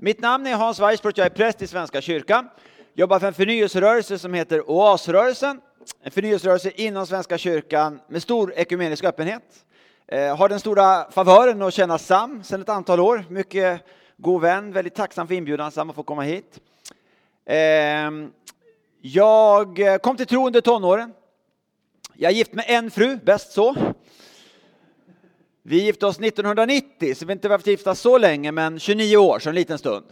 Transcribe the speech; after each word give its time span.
Mitt 0.00 0.20
namn 0.20 0.46
är 0.46 0.54
Hans 0.54 0.80
Weissbrott, 0.80 1.18
jag 1.18 1.24
är 1.24 1.30
präst 1.30 1.62
i 1.62 1.66
Svenska 1.66 2.00
kyrkan. 2.00 2.48
Jobbar 2.94 3.18
för 3.18 3.26
en 3.26 3.34
förnyelserörelse 3.34 4.18
som 4.18 4.34
heter 4.34 4.70
Oasrörelsen. 4.70 5.60
En 6.02 6.10
förnyelserörelse 6.10 6.70
inom 6.70 7.06
Svenska 7.06 7.38
kyrkan 7.38 8.00
med 8.08 8.22
stor 8.22 8.52
ekumenisk 8.56 9.04
öppenhet. 9.04 9.42
Eh, 10.06 10.36
har 10.36 10.48
den 10.48 10.60
stora 10.60 11.10
favören 11.10 11.62
att 11.62 11.74
känna 11.74 11.98
Sam 11.98 12.42
sedan 12.42 12.60
ett 12.60 12.68
antal 12.68 13.00
år. 13.00 13.24
Mycket 13.28 13.80
god 14.16 14.40
vän, 14.40 14.72
väldigt 14.72 14.94
tacksam 14.94 15.26
för 15.26 15.34
inbjudan 15.34 15.70
Sam 15.70 15.90
att 15.90 15.96
få 15.96 16.02
komma 16.02 16.22
hit. 16.22 16.60
Eh, 17.46 17.56
jag 19.00 19.78
kom 20.02 20.16
till 20.16 20.26
tro 20.26 20.46
under 20.46 20.60
tonåren. 20.60 21.12
Jag 22.14 22.32
är 22.32 22.36
gift 22.36 22.52
med 22.52 22.64
en 22.68 22.90
fru, 22.90 23.18
bäst 23.24 23.52
så. 23.52 23.76
Vi 25.68 25.84
gifte 25.84 26.06
oss 26.06 26.20
1990, 26.20 27.14
så 27.14 27.24
vi 27.24 27.30
har 27.30 27.36
inte 27.36 27.48
varit 27.48 27.66
gifta 27.66 27.94
så 27.94 28.18
länge, 28.18 28.52
men 28.52 28.78
29 28.78 29.16
år, 29.16 29.38
så 29.38 29.48
en 29.48 29.54
liten 29.54 29.78
stund. 29.78 30.06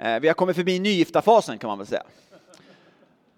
Eh, 0.00 0.20
vi 0.20 0.28
har 0.28 0.34
kommit 0.34 0.56
förbi 0.56 0.78
nygifta 0.78 1.22
fasen 1.22 1.58
kan 1.58 1.68
man 1.68 1.78
väl 1.78 1.86
säga. 1.86 2.02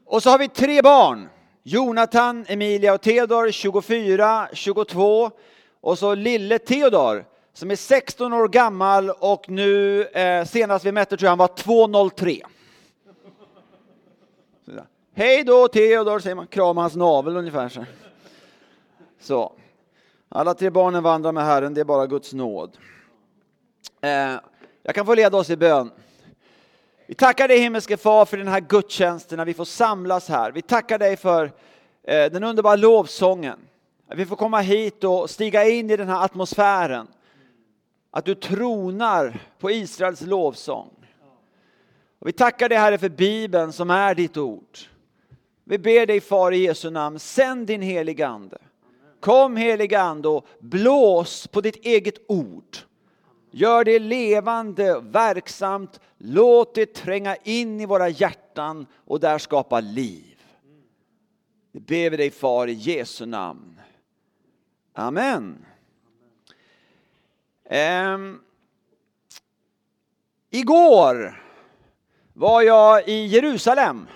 Och 0.05 0.23
så 0.23 0.31
har 0.31 0.39
vi 0.39 0.49
tre 0.49 0.83
barn. 0.83 1.29
Jonathan, 1.63 2.45
Emilia 2.49 2.95
och 2.95 3.01
Theodor, 3.01 3.51
24, 3.51 4.49
22 4.53 5.31
och 5.81 5.99
så 5.99 6.15
lille 6.15 6.59
Theodor 6.59 7.25
som 7.53 7.71
är 7.71 7.77
16 7.77 8.33
år 8.33 8.49
gammal 8.49 9.11
och 9.11 9.49
nu 9.49 10.05
eh, 10.05 10.45
senast 10.45 10.85
vi 10.85 10.93
mätte 10.93 11.17
tror 11.17 11.27
jag 11.27 11.31
han 11.31 11.39
var 11.39 11.49
2,03. 11.49 12.43
Hej 15.15 15.45
då 15.45 15.69
Theodor, 15.69 16.19
säger 16.19 16.37
man, 16.37 16.47
kramar 16.47 16.83
hans 16.83 16.97
navel 16.97 17.37
ungefär. 17.37 17.69
Så. 17.69 17.85
så. 19.21 19.53
Alla 20.33 20.55
tre 20.55 20.71
barnen 20.71 21.03
vandrar 21.03 21.33
med 21.33 21.45
Herren, 21.45 21.75
det 21.75 21.81
är 21.81 21.85
bara 21.85 22.07
Guds 22.07 22.33
nåd. 22.33 22.77
Eh, 24.01 24.11
jag 24.83 24.95
kan 24.95 25.07
få 25.07 25.15
leda 25.15 25.37
oss 25.37 25.51
i 25.51 25.57
bön. 25.57 25.91
Vi 27.07 27.15
tackar 27.15 27.49
dig 27.49 27.59
himmelske 27.59 27.97
far 27.97 28.25
för 28.25 28.37
den 28.37 28.49
här 28.49 28.61
gudstjänsten 28.61 29.37
när 29.37 29.45
vi 29.45 29.55
får 29.55 29.65
samlas 29.65 30.29
här. 30.29 30.53
Vi 30.53 30.63
tackar 30.63 30.99
dig 30.99 31.17
för 31.17 31.45
eh, 32.03 32.33
den 32.33 32.45
underbara 32.45 32.77
lovsången. 32.77 33.59
Att 34.09 34.19
vi 34.19 34.27
får 34.27 34.37
komma 34.37 34.61
hit 34.61 35.05
och 35.05 35.31
stiga 35.31 35.69
in 35.69 35.91
i 35.91 35.97
den 35.97 36.09
här 36.09 36.25
atmosfären. 36.25 37.07
Att 38.11 38.25
du 38.25 38.35
tronar 38.35 39.41
på 39.59 39.71
Israels 39.71 40.21
lovsång. 40.21 40.91
Och 42.19 42.29
vi 42.29 42.33
tackar 42.33 42.69
dig 42.69 42.79
Herre 42.79 42.99
för 42.99 43.09
Bibeln 43.09 43.73
som 43.73 43.91
är 43.91 44.15
ditt 44.15 44.37
ord. 44.37 44.79
Vi 45.65 45.79
ber 45.79 46.07
dig 46.07 46.21
Far 46.21 46.53
i 46.53 46.59
Jesu 46.59 46.91
namn, 46.91 47.19
sänd 47.19 47.67
din 47.67 47.83
heliga 47.83 48.29
Ande. 48.29 48.59
Kom 49.21 49.57
helige 49.57 50.01
Ande 50.01 50.29
och 50.29 50.47
blås 50.59 51.47
på 51.47 51.61
ditt 51.61 51.77
eget 51.77 52.15
ord. 52.29 52.77
Gör 53.51 53.85
det 53.85 53.99
levande, 53.99 55.01
verksamt. 55.01 56.01
Låt 56.19 56.75
det 56.75 56.95
tränga 56.95 57.37
in 57.37 57.81
i 57.81 57.87
våra 57.87 58.09
hjärtan 58.09 58.87
och 59.07 59.21
där 59.21 59.39
skapa 59.39 59.81
liv. 59.81 60.43
Det 61.73 61.81
ber 61.81 62.11
vi 62.11 62.17
dig 62.17 62.31
Far 62.31 62.67
i 62.67 62.73
Jesu 62.73 63.27
namn. 63.27 63.81
Amen. 64.93 65.65
Um, 67.71 68.41
igår 70.51 71.43
var 72.33 72.63
jag 72.63 73.09
i 73.09 73.27
Jerusalem 73.27 74.07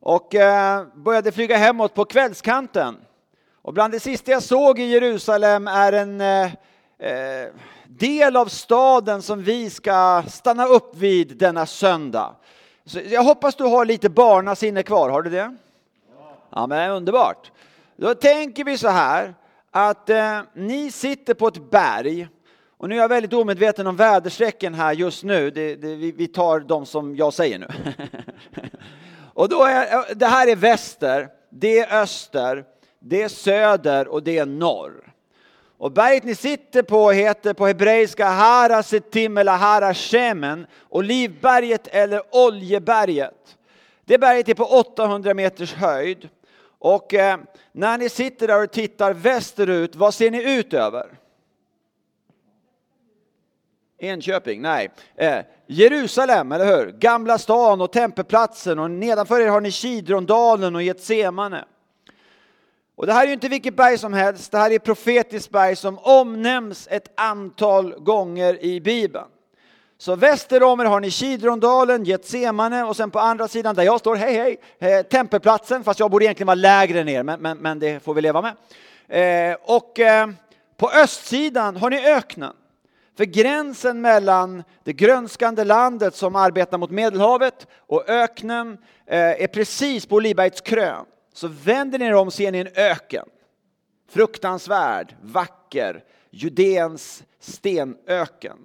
och 0.00 0.34
eh, 0.34 0.86
började 0.94 1.32
flyga 1.32 1.56
hemåt 1.56 1.94
på 1.94 2.04
kvällskanten. 2.04 3.05
Och 3.66 3.72
bland 3.72 3.92
det 3.92 4.00
sista 4.00 4.30
jag 4.30 4.42
såg 4.42 4.78
i 4.78 4.84
Jerusalem 4.84 5.68
är 5.68 5.92
en 5.92 6.20
eh, 6.20 6.44
eh, 6.98 7.48
del 7.86 8.36
av 8.36 8.46
staden 8.46 9.22
som 9.22 9.42
vi 9.42 9.70
ska 9.70 10.22
stanna 10.28 10.66
upp 10.66 10.96
vid 10.96 11.36
denna 11.36 11.66
söndag. 11.66 12.34
Så 12.84 13.00
jag 13.06 13.22
hoppas 13.22 13.54
du 13.54 13.64
har 13.64 13.84
lite 13.84 14.08
barnasinne 14.08 14.82
kvar, 14.82 15.10
har 15.10 15.22
du 15.22 15.30
det? 15.30 15.56
Ja, 16.50 16.66
men 16.66 16.90
underbart. 16.90 17.52
Då 17.96 18.14
tänker 18.14 18.64
vi 18.64 18.78
så 18.78 18.88
här 18.88 19.34
att 19.70 20.10
eh, 20.10 20.40
ni 20.54 20.90
sitter 20.90 21.34
på 21.34 21.48
ett 21.48 21.70
berg 21.70 22.28
och 22.76 22.88
nu 22.88 22.94
är 22.94 23.00
jag 23.00 23.08
väldigt 23.08 23.32
omedveten 23.32 23.86
om 23.86 23.96
väderstrecken 23.96 24.74
här 24.74 24.92
just 24.92 25.24
nu. 25.24 25.50
Det, 25.50 25.74
det, 25.74 25.94
vi, 25.94 26.12
vi, 26.12 26.26
tar 26.26 26.60
de 26.60 26.86
som 26.86 27.16
jag 27.16 27.34
säger 27.34 27.58
nu. 27.58 27.68
och 29.34 29.48
då 29.48 29.64
är, 29.64 29.94
eh, 29.94 30.16
det 30.16 30.26
här 30.26 30.46
är 30.48 30.56
väster, 30.56 31.28
det 31.50 31.78
är 31.78 32.02
öster, 32.02 32.64
det 33.00 33.22
är 33.22 33.28
söder 33.28 34.08
och 34.08 34.22
det 34.22 34.38
är 34.38 34.46
norr. 34.46 35.12
Och 35.78 35.92
berget 35.92 36.24
ni 36.24 36.34
sitter 36.34 36.82
på 36.82 37.10
heter 37.10 37.54
på 37.54 37.66
hebreiska 37.66 38.26
Hara 38.26 38.82
Setim 38.82 39.38
eller 39.38 39.56
Hara 39.56 39.94
Shemen, 39.94 40.66
Olivberget 40.88 41.86
eller 41.86 42.22
Oljeberget. 42.30 43.56
Det 44.04 44.18
berget 44.18 44.48
är 44.48 44.54
på 44.54 44.64
800 44.64 45.34
meters 45.34 45.74
höjd. 45.74 46.28
Och 46.78 47.14
eh, 47.14 47.38
när 47.72 47.98
ni 47.98 48.08
sitter 48.08 48.46
där 48.46 48.62
och 48.62 48.70
tittar 48.70 49.14
västerut, 49.14 49.96
vad 49.96 50.14
ser 50.14 50.30
ni 50.30 50.58
ut 50.58 50.74
över? 50.74 51.18
Enköping? 53.98 54.62
Nej. 54.62 54.90
Eh, 55.16 55.38
Jerusalem, 55.66 56.52
eller 56.52 56.76
hur? 56.76 56.92
Gamla 56.92 57.38
stan 57.38 57.80
och 57.80 57.92
tempelplatsen 57.92 58.78
och 58.78 58.90
nedanför 58.90 59.40
er 59.40 59.48
har 59.48 59.60
ni 59.60 59.70
Kidrondalen 59.70 60.74
och 60.74 60.82
Getsemane. 60.82 61.64
Och 62.96 63.06
det 63.06 63.12
här 63.12 63.22
är 63.22 63.26
ju 63.26 63.32
inte 63.32 63.48
vilket 63.48 63.76
berg 63.76 63.98
som 63.98 64.12
helst, 64.12 64.52
det 64.52 64.58
här 64.58 64.70
är 64.70 64.78
profetiskt 64.78 65.50
berg 65.50 65.76
som 65.76 65.98
omnämns 65.98 66.88
ett 66.90 67.12
antal 67.14 67.94
gånger 67.98 68.64
i 68.64 68.80
Bibeln. 68.80 69.26
Så 69.98 70.16
väster 70.16 70.62
om 70.62 70.80
er 70.80 70.84
har 70.84 71.00
ni 71.00 71.10
Kidrondalen, 71.10 72.04
Getsemane 72.04 72.84
och 72.84 72.96
sen 72.96 73.10
på 73.10 73.18
andra 73.18 73.48
sidan 73.48 73.74
där 73.74 73.82
jag 73.82 74.00
står, 74.00 74.16
hej 74.16 74.58
hej, 74.78 74.98
eh, 74.98 75.02
tempelplatsen, 75.02 75.84
fast 75.84 76.00
jag 76.00 76.10
borde 76.10 76.24
egentligen 76.24 76.46
vara 76.46 76.54
lägre 76.54 77.04
ner, 77.04 77.22
men, 77.22 77.40
men, 77.40 77.58
men 77.58 77.78
det 77.78 78.04
får 78.04 78.14
vi 78.14 78.20
leva 78.20 78.42
med. 78.42 78.56
Eh, 79.52 79.56
och 79.62 80.00
eh, 80.00 80.28
på 80.76 80.90
östsidan 80.90 81.76
har 81.76 81.90
ni 81.90 82.06
öknen. 82.06 82.52
För 83.16 83.24
gränsen 83.24 84.00
mellan 84.00 84.64
det 84.84 84.92
grönskande 84.92 85.64
landet 85.64 86.14
som 86.14 86.36
arbetar 86.36 86.78
mot 86.78 86.90
Medelhavet 86.90 87.66
och 87.86 88.08
öknen 88.08 88.78
eh, 89.06 89.18
är 89.18 89.46
precis 89.46 90.06
på 90.06 90.16
Olivbergets 90.16 90.60
krön 90.60 91.04
så 91.36 91.48
vänder 91.48 91.98
ni 91.98 92.04
er 92.04 92.14
om 92.14 92.30
ser 92.30 92.52
ni 92.52 92.58
en 92.58 92.68
öken. 92.74 93.28
Fruktansvärd, 94.08 95.14
vacker, 95.22 96.04
Judeens 96.30 97.24
stenöken. 97.38 98.58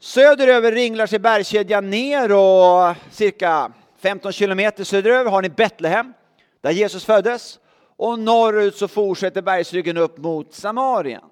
Söderöver 0.00 0.72
ringlar 0.72 1.06
sig 1.06 1.18
bergskedjan 1.18 1.90
ner 1.90 2.32
och 2.32 2.96
cirka 3.10 3.72
15 3.98 4.32
kilometer 4.32 4.84
söderöver 4.84 5.30
har 5.30 5.42
ni 5.42 5.48
Betlehem, 5.48 6.12
där 6.60 6.70
Jesus 6.70 7.04
föddes. 7.04 7.58
Och 7.96 8.18
norrut 8.18 8.76
så 8.76 8.88
fortsätter 8.88 9.42
bergsryggen 9.42 9.96
upp 9.96 10.18
mot 10.18 10.54
Samarien. 10.54 11.24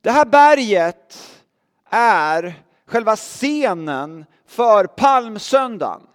Det 0.00 0.10
här 0.10 0.24
berget 0.24 1.18
är 1.90 2.54
själva 2.86 3.16
scenen 3.16 4.24
för 4.46 4.84
palmsöndagen. 4.84 6.06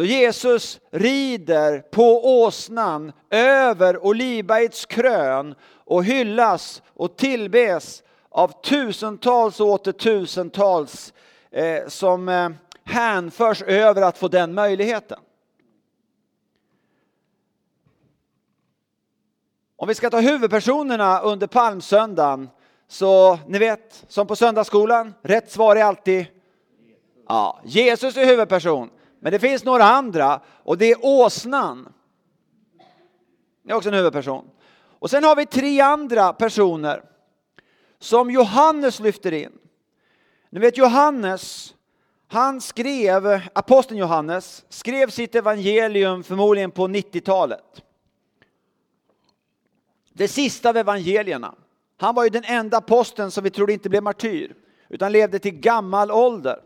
Då 0.00 0.06
Jesus 0.06 0.80
rider 0.90 1.80
på 1.80 2.42
åsnan 2.42 3.12
över 3.30 4.04
Olivbergets 4.04 4.86
krön 4.86 5.54
och 5.62 6.04
hyllas 6.04 6.82
och 6.94 7.16
tillbes 7.16 8.02
av 8.28 8.62
tusentals 8.62 9.60
och 9.60 9.66
åter 9.66 9.92
tusentals 9.92 11.12
eh, 11.50 11.88
som 11.88 12.28
eh, 12.28 12.48
hänförs 12.84 13.62
över 13.62 14.02
att 14.02 14.18
få 14.18 14.28
den 14.28 14.54
möjligheten. 14.54 15.18
Om 19.76 19.88
vi 19.88 19.94
ska 19.94 20.10
ta 20.10 20.20
huvudpersonerna 20.20 21.20
under 21.20 21.46
palmsöndagen 21.46 22.48
så 22.88 23.38
ni 23.46 23.58
vet, 23.58 24.04
som 24.08 24.26
på 24.26 24.36
söndagsskolan, 24.36 25.14
rätt 25.22 25.50
svar 25.50 25.76
är 25.76 25.84
alltid 25.84 26.26
ja, 27.28 27.60
Jesus 27.64 28.16
är 28.16 28.26
huvudperson. 28.26 28.90
Men 29.20 29.32
det 29.32 29.38
finns 29.38 29.64
några 29.64 29.84
andra 29.84 30.40
och 30.46 30.78
det 30.78 30.90
är 30.90 30.98
åsnan. 31.02 31.92
Det 33.62 33.72
är 33.72 33.76
också 33.76 33.88
en 33.88 33.94
huvudperson. 33.94 34.50
Och 34.98 35.10
sen 35.10 35.24
har 35.24 35.36
vi 35.36 35.46
tre 35.46 35.80
andra 35.80 36.32
personer 36.32 37.02
som 37.98 38.30
Johannes 38.30 39.00
lyfter 39.00 39.32
in. 39.32 39.52
Ni 40.50 40.60
vet 40.60 40.78
Johannes, 40.78 41.74
han 42.28 42.60
skrev, 42.60 43.40
aposteln 43.52 44.00
Johannes, 44.00 44.64
skrev 44.68 45.10
sitt 45.10 45.34
evangelium 45.34 46.22
förmodligen 46.22 46.70
på 46.70 46.88
90-talet. 46.88 47.82
Det 50.12 50.28
sista 50.28 50.68
av 50.68 50.76
evangelierna. 50.76 51.54
Han 51.96 52.14
var 52.14 52.24
ju 52.24 52.30
den 52.30 52.44
enda 52.44 52.76
aposteln 52.76 53.30
som 53.30 53.44
vi 53.44 53.50
trodde 53.50 53.72
inte 53.72 53.88
blev 53.88 54.02
martyr, 54.02 54.54
utan 54.88 55.12
levde 55.12 55.38
till 55.38 55.54
gammal 55.60 56.10
ålder. 56.10 56.60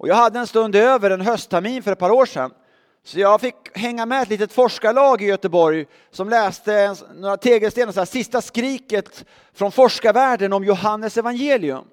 Och 0.00 0.08
jag 0.08 0.14
hade 0.14 0.38
en 0.38 0.46
stund 0.46 0.76
över 0.76 1.10
en 1.10 1.20
hösttermin 1.20 1.82
för 1.82 1.92
ett 1.92 1.98
par 1.98 2.10
år 2.10 2.26
sedan. 2.26 2.50
Så 3.04 3.20
jag 3.20 3.40
fick 3.40 3.54
hänga 3.74 4.06
med 4.06 4.22
ett 4.22 4.28
litet 4.28 4.52
forskarlag 4.52 5.22
i 5.22 5.26
Göteborg 5.26 5.86
som 6.10 6.28
läste 6.28 6.96
några 7.14 7.36
tegelstenar, 7.36 7.92
så 7.92 8.00
här, 8.00 8.04
sista 8.04 8.40
skriket 8.40 9.24
från 9.52 9.72
forskarvärlden 9.72 10.52
om 10.52 10.64
Johannes 10.64 11.16
evangelium. 11.16 11.84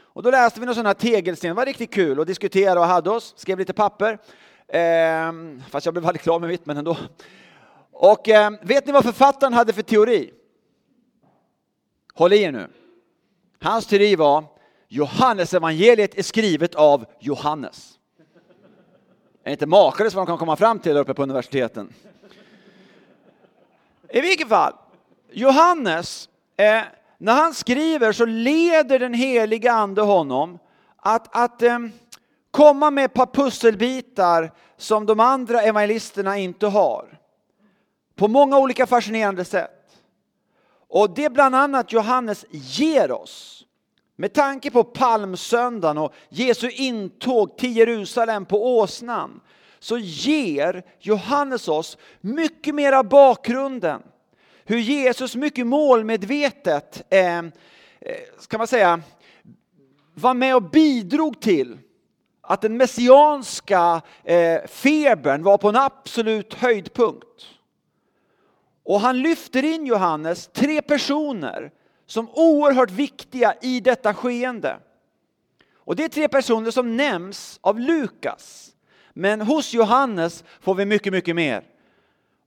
Och 0.00 0.22
då 0.22 0.30
läste 0.30 0.60
vi 0.60 0.66
någon 0.66 0.74
sådana 0.74 0.88
här 0.88 0.94
tegelsten, 0.94 1.48
det 1.48 1.54
var 1.54 1.66
riktigt 1.66 1.94
kul 1.94 2.20
att 2.20 2.26
diskutera 2.26 2.80
och 2.80 2.86
hade 2.86 3.10
oss, 3.10 3.34
skrev 3.36 3.58
lite 3.58 3.72
papper. 3.72 4.18
Eh, 4.68 5.32
fast 5.70 5.86
jag 5.86 5.94
blev 5.94 6.06
aldrig 6.06 6.22
klar 6.22 6.38
med 6.38 6.48
mitt, 6.48 6.66
men 6.66 6.76
ändå. 6.76 6.96
Och 7.92 8.28
eh, 8.28 8.50
vet 8.62 8.86
ni 8.86 8.92
vad 8.92 9.04
författaren 9.04 9.52
hade 9.52 9.72
för 9.72 9.82
teori? 9.82 10.32
Håll 12.14 12.32
i 12.32 12.42
er 12.42 12.52
nu. 12.52 12.68
Hans 13.60 13.86
teori 13.86 14.16
var 14.16 14.44
Johannes 14.88 15.54
evangeliet 15.54 16.18
är 16.18 16.22
skrivet 16.22 16.74
av 16.74 17.04
Johannes. 17.20 17.98
Är 19.44 19.52
inte 19.52 19.66
makalöst 19.66 20.16
vad 20.16 20.26
de 20.26 20.30
kan 20.30 20.38
komma 20.38 20.56
fram 20.56 20.78
till 20.78 20.94
där 20.94 21.00
uppe 21.00 21.14
på 21.14 21.22
universiteten? 21.22 21.94
I 24.08 24.20
vilket 24.20 24.48
fall, 24.48 24.72
Johannes, 25.30 26.28
eh, 26.56 26.82
när 27.18 27.34
han 27.34 27.54
skriver 27.54 28.12
så 28.12 28.24
leder 28.24 28.98
den 28.98 29.14
heliga 29.14 29.72
ande 29.72 30.02
honom 30.02 30.58
att, 30.96 31.36
att 31.36 31.62
eh, 31.62 31.78
komma 32.50 32.90
med 32.90 33.04
ett 33.04 33.14
par 33.14 33.26
pusselbitar 33.26 34.52
som 34.76 35.06
de 35.06 35.20
andra 35.20 35.62
evangelisterna 35.62 36.38
inte 36.38 36.66
har. 36.66 37.18
På 38.16 38.28
många 38.28 38.58
olika 38.58 38.86
fascinerande 38.86 39.44
sätt. 39.44 39.70
Och 40.88 41.14
det 41.14 41.30
bland 41.30 41.54
annat 41.54 41.92
Johannes 41.92 42.44
ger 42.50 43.12
oss. 43.12 43.64
Med 44.20 44.32
tanke 44.32 44.70
på 44.70 44.84
palmsöndagen 44.84 45.98
och 45.98 46.14
Jesu 46.28 46.70
intåg 46.70 47.58
till 47.58 47.76
Jerusalem 47.76 48.44
på 48.44 48.78
åsnan 48.78 49.40
så 49.78 49.98
ger 49.98 50.82
Johannes 50.98 51.68
oss 51.68 51.98
mycket 52.20 52.74
mer 52.74 52.92
av 52.92 53.08
bakgrunden. 53.08 54.02
Hur 54.64 54.78
Jesus 54.78 55.36
mycket 55.36 55.66
målmedvetet, 55.66 57.02
eh, 57.10 57.38
eh, 57.38 57.44
ska 58.38 58.58
man 58.58 58.66
säga, 58.66 59.00
var 60.14 60.34
med 60.34 60.56
och 60.56 60.70
bidrog 60.70 61.40
till 61.40 61.78
att 62.40 62.60
den 62.60 62.76
messianska 62.76 64.02
eh, 64.24 64.66
febern 64.66 65.42
var 65.42 65.58
på 65.58 65.68
en 65.68 65.76
absolut 65.76 66.54
höjdpunkt. 66.54 67.46
Och 68.84 69.00
han 69.00 69.18
lyfter 69.18 69.64
in 69.64 69.86
Johannes, 69.86 70.50
tre 70.52 70.82
personer 70.82 71.72
som 72.08 72.28
oerhört 72.32 72.90
viktiga 72.90 73.54
i 73.60 73.80
detta 73.80 74.14
skeende. 74.14 74.78
Och 75.74 75.96
det 75.96 76.04
är 76.04 76.08
tre 76.08 76.28
personer 76.28 76.70
som 76.70 76.96
nämns 76.96 77.58
av 77.62 77.80
Lukas. 77.80 78.70
Men 79.12 79.40
hos 79.40 79.74
Johannes 79.74 80.44
får 80.60 80.74
vi 80.74 80.84
mycket, 80.84 81.12
mycket 81.12 81.36
mer. 81.36 81.64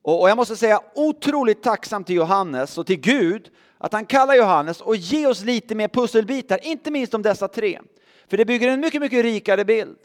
Och 0.02 0.30
jag 0.30 0.38
måste 0.38 0.56
säga 0.56 0.82
otroligt 0.96 1.64
tacksam 1.64 2.04
till 2.04 2.16
Johannes 2.16 2.78
och 2.78 2.88
till 2.88 3.00
Gud 3.00 3.50
att 3.78 3.94
han 3.94 4.06
kallar 4.06 4.36
Johannes 4.36 4.82
och 4.82 4.96
ger 4.96 5.30
oss 5.30 5.44
lite 5.44 5.76
mer 5.76 5.88
pusselbitar, 5.88 6.60
inte 6.66 6.92
minst 6.92 7.14
om 7.14 7.22
dessa 7.22 7.48
tre. 7.48 7.80
För 8.28 8.38
det 8.38 8.46
bygger 8.46 8.68
en 8.68 8.80
mycket, 8.80 9.02
mycket 9.02 9.24
rikare 9.24 9.66
bild. 9.66 9.98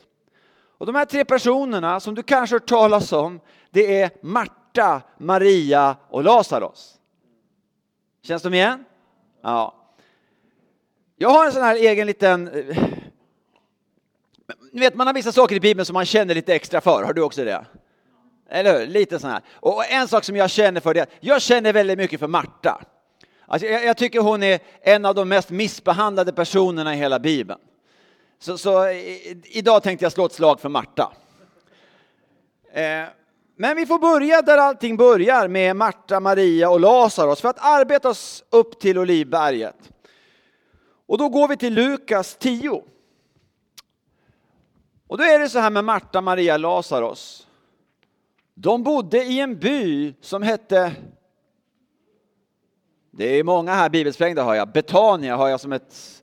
Och 0.79 0.87
de 0.87 0.95
här 0.95 1.05
tre 1.05 1.25
personerna 1.25 2.01
som 2.01 2.15
du 2.15 2.23
kanske 2.23 2.55
har 2.55 2.61
hört 2.61 2.69
talas 2.69 3.13
om, 3.13 3.41
det 3.71 4.01
är 4.01 4.11
Marta, 4.23 5.03
Maria 5.19 5.97
och 6.09 6.25
Lazarus. 6.25 6.95
Känns 8.23 8.43
de 8.43 8.55
igen? 8.55 8.85
Ja. 9.47 9.75
Jag 11.17 11.29
har 11.29 11.47
en 11.47 11.53
sån 11.53 11.63
här 11.63 11.77
egen 11.77 12.07
liten... 12.07 12.49
Eh, 12.49 12.85
ni 14.73 14.81
vet, 14.81 14.95
man 14.95 15.07
har 15.07 15.15
vissa 15.15 15.33
saker 15.33 15.57
i 15.57 15.61
Bibeln 15.61 15.87
som 15.87 15.95
man 15.95 16.07
känner 16.07 16.35
lite 16.35 16.55
extra 16.55 16.81
för. 16.81 17.03
Har 17.03 17.13
du 17.13 17.23
också 17.23 17.45
det? 17.45 17.67
Eller 18.49 18.79
hur? 18.79 18.87
Lite 18.87 19.19
sån 19.19 19.31
här. 19.31 19.41
Och 19.55 19.91
en 19.91 20.09
sak 20.09 20.25
som 20.25 20.37
jag 20.37 20.51
känner 20.51 20.81
för 20.81 20.95
det, 20.95 21.07
jag 21.21 21.43
känner 21.43 21.73
väldigt 21.73 21.99
mycket 21.99 22.21
för 22.21 22.27
Marta. 22.27 22.85
Alltså 23.47 23.69
jag, 23.69 23.85
jag, 23.85 23.97
tycker 23.97 24.21
hon 24.21 24.43
är 24.43 24.59
en 24.81 25.05
av 25.05 25.15
de 25.15 25.29
mest 25.29 25.51
missbehandlade 25.51 26.33
personerna 26.33 26.95
i 26.95 26.99
hela 26.99 27.19
Bibeln. 27.19 27.61
Så, 28.39 28.59
så 28.59 28.89
i, 28.89 29.43
idag 29.45 29.83
tänkte 29.83 30.05
jag 30.05 30.13
slå 30.13 30.27
ett 30.27 30.33
slag 30.33 30.61
för 30.61 30.69
Marta. 30.69 31.13
Eh, 32.73 33.05
men 33.57 33.77
vi 33.77 33.87
får 33.87 33.99
börja 33.99 34.43
där 34.43 34.59
allting 34.59 34.97
börjar 34.97 35.49
med 35.49 35.77
Marta, 35.77 36.21
Maria 36.21 36.71
och 36.71 36.81
Lazarus 36.81 37.41
för 37.41 37.49
att 37.49 37.65
arbeta 37.65 38.09
oss 38.09 38.45
upp 38.51 38.81
till 38.81 38.99
Olivberget. 38.99 39.93
Och 41.07 41.19
då 41.19 41.29
går 41.29 41.49
vi 41.49 41.57
till 41.57 41.75
Lukas 41.75 42.37
10. 42.37 42.83
Och 45.07 45.19
då 45.19 45.25
är 45.25 45.39
det 45.39 45.49
så 45.49 45.59
här 45.59 45.71
med 45.71 45.85
Marta, 45.85 46.21
Maria, 46.21 46.57
Lazarus. 46.57 47.47
De 48.55 48.83
bodde 48.83 49.25
i 49.25 49.41
en 49.41 49.59
by 49.59 50.15
som 50.21 50.43
hette 50.43 50.93
det 53.19 53.39
är 53.39 53.45
många 53.45 53.75
här 53.75 53.89
bibelsprängda 53.89 54.43
har 54.43 54.55
jag. 54.55 54.73
Betania 54.73 55.37
har 55.37 55.49
jag 55.49 55.61
som 55.61 55.73
ett 55.73 56.23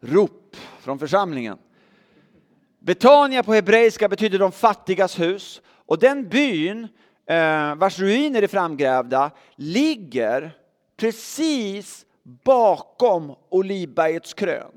rop 0.00 0.56
från 0.80 0.98
församlingen. 0.98 1.58
Betania 2.78 3.42
på 3.42 3.54
hebreiska 3.54 4.08
betyder 4.08 4.38
de 4.38 4.52
fattigas 4.52 5.20
hus 5.20 5.62
och 5.88 5.98
den 5.98 6.28
byn 6.28 6.88
eh, 7.26 7.74
vars 7.74 7.98
ruiner 7.98 8.42
är 8.42 8.46
framgrävda 8.46 9.30
ligger 9.56 10.56
precis 10.96 12.06
bakom 12.22 13.34
Olivbergets 13.48 14.34
krön. 14.34 14.72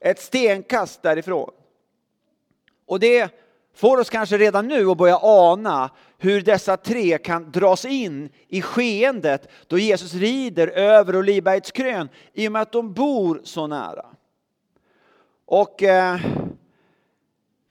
Ett 0.00 0.20
stenkast 0.20 1.02
därifrån. 1.02 1.50
Och 2.86 3.00
det 3.00 3.30
får 3.74 3.98
oss 4.00 4.10
kanske 4.10 4.38
redan 4.38 4.68
nu 4.68 4.86
att 4.86 4.98
börja 4.98 5.18
ana 5.22 5.90
hur 6.18 6.40
dessa 6.40 6.76
tre 6.76 7.18
kan 7.18 7.50
dras 7.50 7.84
in 7.84 8.28
i 8.48 8.62
skeendet 8.62 9.48
då 9.66 9.78
Jesus 9.78 10.14
rider 10.14 10.68
över 10.68 11.16
Olivbergets 11.16 11.70
krön 11.70 12.08
i 12.32 12.48
och 12.48 12.52
med 12.52 12.62
att 12.62 12.72
de 12.72 12.92
bor 12.92 13.40
så 13.44 13.66
nära. 13.66 14.06
Och 15.46 15.82
eh, 15.82 16.20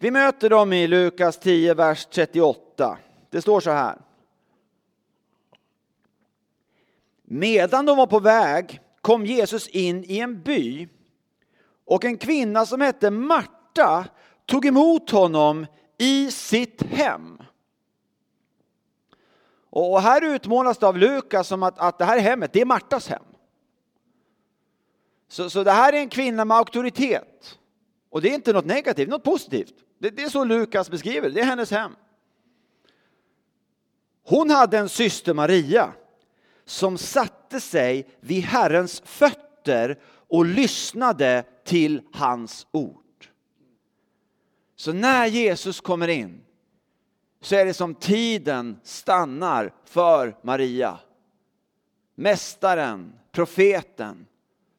vi 0.02 0.12
möter 0.12 0.50
dem 0.50 0.74
i 0.74 0.88
Lukas 0.88 1.40
10, 1.40 1.74
vers 1.74 2.06
38. 2.06 2.98
Det 3.30 3.42
står 3.42 3.60
så 3.60 3.72
här. 3.72 3.98
Medan 7.24 7.86
de 7.86 7.98
var 7.98 8.08
på 8.08 8.20
väg 8.20 8.82
kom 9.02 9.26
Jesus 9.26 9.68
in 9.68 10.04
i 10.04 10.20
en 10.20 10.42
by 10.42 10.88
och 11.86 12.06
en 12.06 12.18
kvinna 12.18 12.66
som 12.66 12.82
hette 12.82 13.12
Marta 13.12 14.06
tog 14.46 14.66
emot 14.66 15.10
honom 15.10 15.66
i 15.98 16.32
sitt 16.32 16.82
hem. 16.82 17.38
Och 19.70 20.02
här 20.02 20.36
utmålas 20.36 20.78
det 20.78 20.88
av 20.88 20.98
Lukas 20.98 21.48
som 21.48 21.64
att, 21.64 21.80
att 21.80 21.98
det 21.98 22.06
här 22.06 22.20
hemmet, 22.20 22.54
det 22.54 22.62
är 22.62 22.66
Martas 22.66 23.08
hem. 23.08 23.24
Så, 25.28 25.50
så 25.50 25.64
det 25.64 25.72
här 25.72 25.94
är 25.94 25.98
en 25.98 26.10
kvinna 26.10 26.46
med 26.46 26.58
auktoritet. 26.58 27.60
Och 28.10 28.22
det 28.22 28.30
är 28.30 28.34
inte 28.34 28.54
något 28.54 28.66
negativt, 28.66 29.10
något 29.10 29.24
positivt. 29.24 29.74
Det, 30.00 30.10
det 30.10 30.24
är 30.24 30.30
så 30.30 30.44
Lukas 30.44 30.90
beskriver 30.90 31.30
det, 31.30 31.42
är 31.42 31.46
hennes 31.46 31.72
hem. 31.72 31.96
Hon 34.24 34.50
hade 34.50 34.78
en 34.78 34.90
syster 34.90 35.34
Maria 35.34 35.94
som 36.66 36.98
satte 36.98 37.60
sig 37.60 38.10
vid 38.20 38.44
Herrens 38.44 39.02
fötter 39.06 40.00
och 40.28 40.46
lyssnade 40.46 41.44
till 41.66 42.02
hans 42.14 42.68
ord. 42.72 43.28
Så 44.76 44.94
när 44.94 45.26
Jesus 45.26 45.82
kommer 45.82 46.08
in 46.08 46.42
så 47.42 47.56
är 47.56 47.66
det 47.66 47.74
som 47.74 47.96
tiden 47.96 48.80
stannar 48.84 49.74
för 49.86 50.38
Maria. 50.42 51.00
Mästaren, 52.16 53.14
profeten 53.32 54.26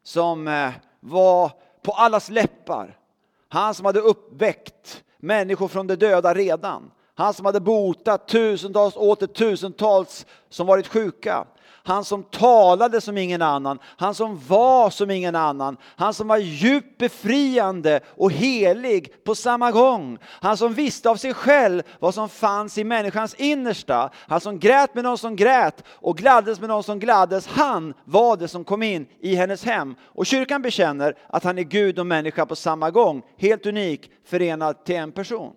som 0.03 0.47
eh, 0.47 0.71
var 0.99 1.51
på 1.81 1.91
allas 1.91 2.29
läppar. 2.29 2.99
Han 3.47 3.75
som 3.75 3.85
hade 3.85 3.99
uppväckt 3.99 5.03
människor 5.21 5.67
från 5.67 5.87
de 5.87 5.95
döda 5.95 6.33
redan. 6.33 6.91
Han 7.15 7.33
som 7.33 7.45
hade 7.45 7.59
botat 7.59 8.27
tusentals 8.27 8.95
åter 8.95 9.27
tusentals 9.27 10.25
som 10.49 10.67
varit 10.67 10.87
sjuka. 10.87 11.45
Han 11.83 12.05
som 12.05 12.23
talade 12.23 13.01
som 13.01 13.17
ingen 13.17 13.41
annan, 13.41 13.79
han 13.97 14.15
som 14.15 14.39
var 14.47 14.89
som 14.89 15.11
ingen 15.11 15.35
annan, 15.35 15.77
han 15.83 16.13
som 16.13 16.27
var 16.27 16.37
djupt 16.37 16.97
befriande 16.97 17.99
och 18.17 18.31
helig 18.31 19.23
på 19.23 19.35
samma 19.35 19.71
gång. 19.71 20.17
Han 20.23 20.57
som 20.57 20.73
visste 20.73 21.09
av 21.09 21.15
sig 21.15 21.33
själv 21.33 21.83
vad 21.99 22.13
som 22.13 22.29
fanns 22.29 22.77
i 22.77 22.83
människans 22.83 23.35
innersta. 23.35 24.09
Han 24.15 24.41
som 24.41 24.59
grät 24.59 24.95
med 24.95 25.03
någon 25.03 25.17
som 25.17 25.35
grät 25.35 25.83
och 25.87 26.17
gladdes 26.17 26.59
med 26.59 26.69
någon 26.69 26.83
som 26.83 26.99
gladdes. 26.99 27.47
Han 27.47 27.93
var 28.05 28.37
det 28.37 28.47
som 28.47 28.63
kom 28.63 28.83
in 28.83 29.05
i 29.19 29.35
hennes 29.35 29.63
hem. 29.63 29.95
Och 30.01 30.25
kyrkan 30.25 30.61
bekänner 30.61 31.17
att 31.29 31.43
han 31.43 31.57
är 31.57 31.63
Gud 31.63 31.99
och 31.99 32.07
människa 32.07 32.45
på 32.45 32.55
samma 32.55 32.91
gång, 32.91 33.21
helt 33.37 33.65
unik, 33.65 34.11
förenad 34.25 34.85
till 34.85 34.95
en 34.95 35.11
person. 35.11 35.53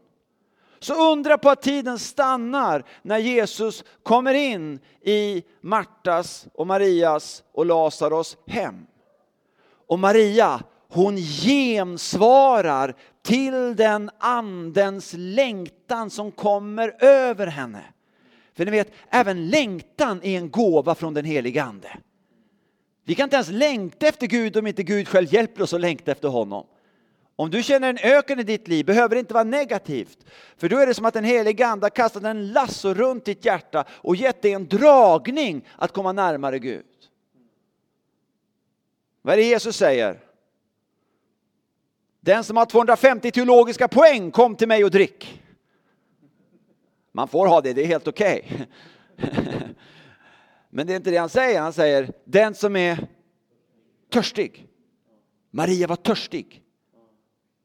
Så 0.85 1.13
undra 1.13 1.39
på 1.39 1.51
att 1.51 1.63
tiden 1.63 1.99
stannar 1.99 2.85
när 3.03 3.19
Jesus 3.19 3.85
kommer 4.03 4.35
in 4.35 4.79
i 5.03 5.43
Martas 5.61 6.47
och 6.55 6.67
Marias 6.67 7.43
och 7.53 7.67
Lazarus 7.67 8.37
hem. 8.47 8.87
Och 9.87 9.99
Maria, 9.99 10.63
hon 10.89 11.17
gensvarar 11.17 12.97
till 13.23 13.77
den 13.77 14.11
andens 14.19 15.15
längtan 15.17 16.11
som 16.11 16.33
kommer 16.33 17.05
över 17.05 17.47
henne. 17.47 17.83
För 18.57 18.65
ni 18.65 18.71
vet, 18.71 18.93
även 19.11 19.49
längtan 19.49 20.21
är 20.23 20.39
en 20.39 20.51
gåva 20.51 20.95
från 20.95 21.15
den 21.15 21.25
helige 21.25 21.63
ande. 21.63 21.99
Vi 23.05 23.15
kan 23.15 23.25
inte 23.25 23.37
ens 23.37 23.51
längta 23.51 24.07
efter 24.07 24.27
Gud 24.27 24.57
om 24.57 24.67
inte 24.67 24.83
Gud 24.83 25.09
själv 25.09 25.35
hjälper 25.35 25.63
oss 25.63 25.75
att 25.75 25.81
längta 25.81 26.13
efter 26.13 26.29
honom. 26.29 26.67
Om 27.37 27.51
du 27.51 27.63
känner 27.63 27.91
en 27.91 27.99
öken 27.99 28.41
i 28.41 28.43
ditt 28.43 28.69
liv 28.69 28.87
behöver 28.87 29.15
det 29.15 29.21
inte 29.21 29.35
vara 29.35 29.45
negativt. 29.45 30.19
För 30.57 30.69
då 30.69 30.79
är 30.79 30.87
det 30.87 30.95
som 30.95 31.05
att 31.05 31.15
den 31.15 31.25
helige 31.25 31.67
Ande 31.67 31.85
har 31.85 31.91
kastat 31.91 32.25
en 32.25 32.53
lasso 32.53 32.95
runt 32.95 33.25
ditt 33.25 33.45
hjärta 33.45 33.85
och 33.91 34.17
gett 34.17 34.43
dig 34.43 34.53
en 34.53 34.69
dragning 34.69 35.67
att 35.77 35.93
komma 35.93 36.13
närmare 36.13 36.59
Gud. 36.59 36.85
Vad 39.23 39.33
är 39.33 39.37
det 39.37 39.45
Jesus 39.45 39.77
säger? 39.77 40.21
Den 42.21 42.45
som 42.45 42.57
har 42.57 42.67
250 42.67 43.31
teologiska 43.31 43.89
poäng, 43.89 44.31
kom 44.31 44.57
till 44.57 44.69
mig 44.69 44.85
och 44.85 44.91
drick. 44.91 45.43
Man 47.13 47.29
får 47.29 47.47
ha 47.47 47.61
det, 47.61 47.73
det 47.73 47.83
är 47.83 47.87
helt 47.87 48.09
okej. 48.09 48.67
Okay. 49.17 49.39
Men 50.71 50.87
det 50.87 50.93
är 50.93 50.97
inte 50.97 51.11
det 51.11 51.17
han 51.17 51.29
säger, 51.29 51.61
han 51.61 51.73
säger 51.73 52.13
den 52.25 52.55
som 52.55 52.77
är 52.77 53.09
törstig. 54.11 54.67
Maria 55.51 55.87
var 55.87 55.97
törstig. 55.97 56.64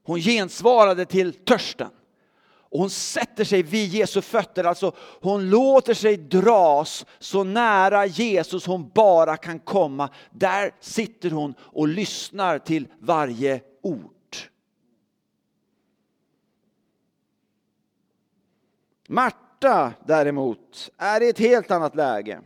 Hon 0.10 0.20
gensvarade 0.20 1.06
till 1.06 1.34
törsten. 1.34 1.90
Och 2.44 2.80
hon 2.80 2.90
sätter 2.90 3.44
sig 3.44 3.64
vid 3.64 3.90
Jesu 3.90 4.22
fötter, 4.22 4.64
alltså 4.64 4.96
hon 5.22 5.50
låter 5.50 5.94
sig 5.94 6.18
dras 6.18 7.06
så 7.20 7.44
nära 7.44 8.06
Jesus 8.06 8.66
hon 8.66 8.92
bara 8.96 9.38
kan 9.38 9.60
komma. 9.60 10.10
Där 10.32 10.72
sitter 10.80 11.32
hon 11.32 11.54
och 11.60 11.88
lyssnar 11.88 12.60
till 12.60 12.88
varje 13.00 13.62
ord. 13.82 14.36
Marta 19.08 19.94
däremot 20.06 20.90
är 20.98 21.24
i 21.24 21.30
ett 21.30 21.40
helt 21.40 21.72
annat 21.72 21.96
läge. 21.96 22.42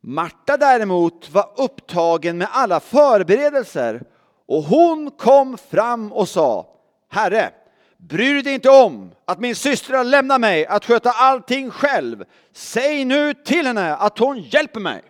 Marta 0.00 0.56
däremot 0.56 1.30
var 1.30 1.52
upptagen 1.56 2.38
med 2.38 2.48
alla 2.50 2.80
förberedelser 2.80 4.11
och 4.52 4.62
hon 4.62 5.10
kom 5.10 5.58
fram 5.58 6.12
och 6.12 6.28
sa 6.28 6.66
Herre, 7.08 7.50
bryr 7.96 8.34
du 8.34 8.42
dig 8.42 8.54
inte 8.54 8.70
om 8.70 9.10
att 9.24 9.40
min 9.40 9.56
syster 9.56 9.94
har 9.94 10.04
lämnat 10.04 10.40
mig 10.40 10.66
att 10.66 10.84
sköta 10.84 11.10
allting 11.10 11.70
själv? 11.70 12.24
Säg 12.52 13.04
nu 13.04 13.34
till 13.34 13.66
henne 13.66 13.96
att 13.96 14.18
hon 14.18 14.40
hjälper 14.40 14.80
mig. 14.80 15.02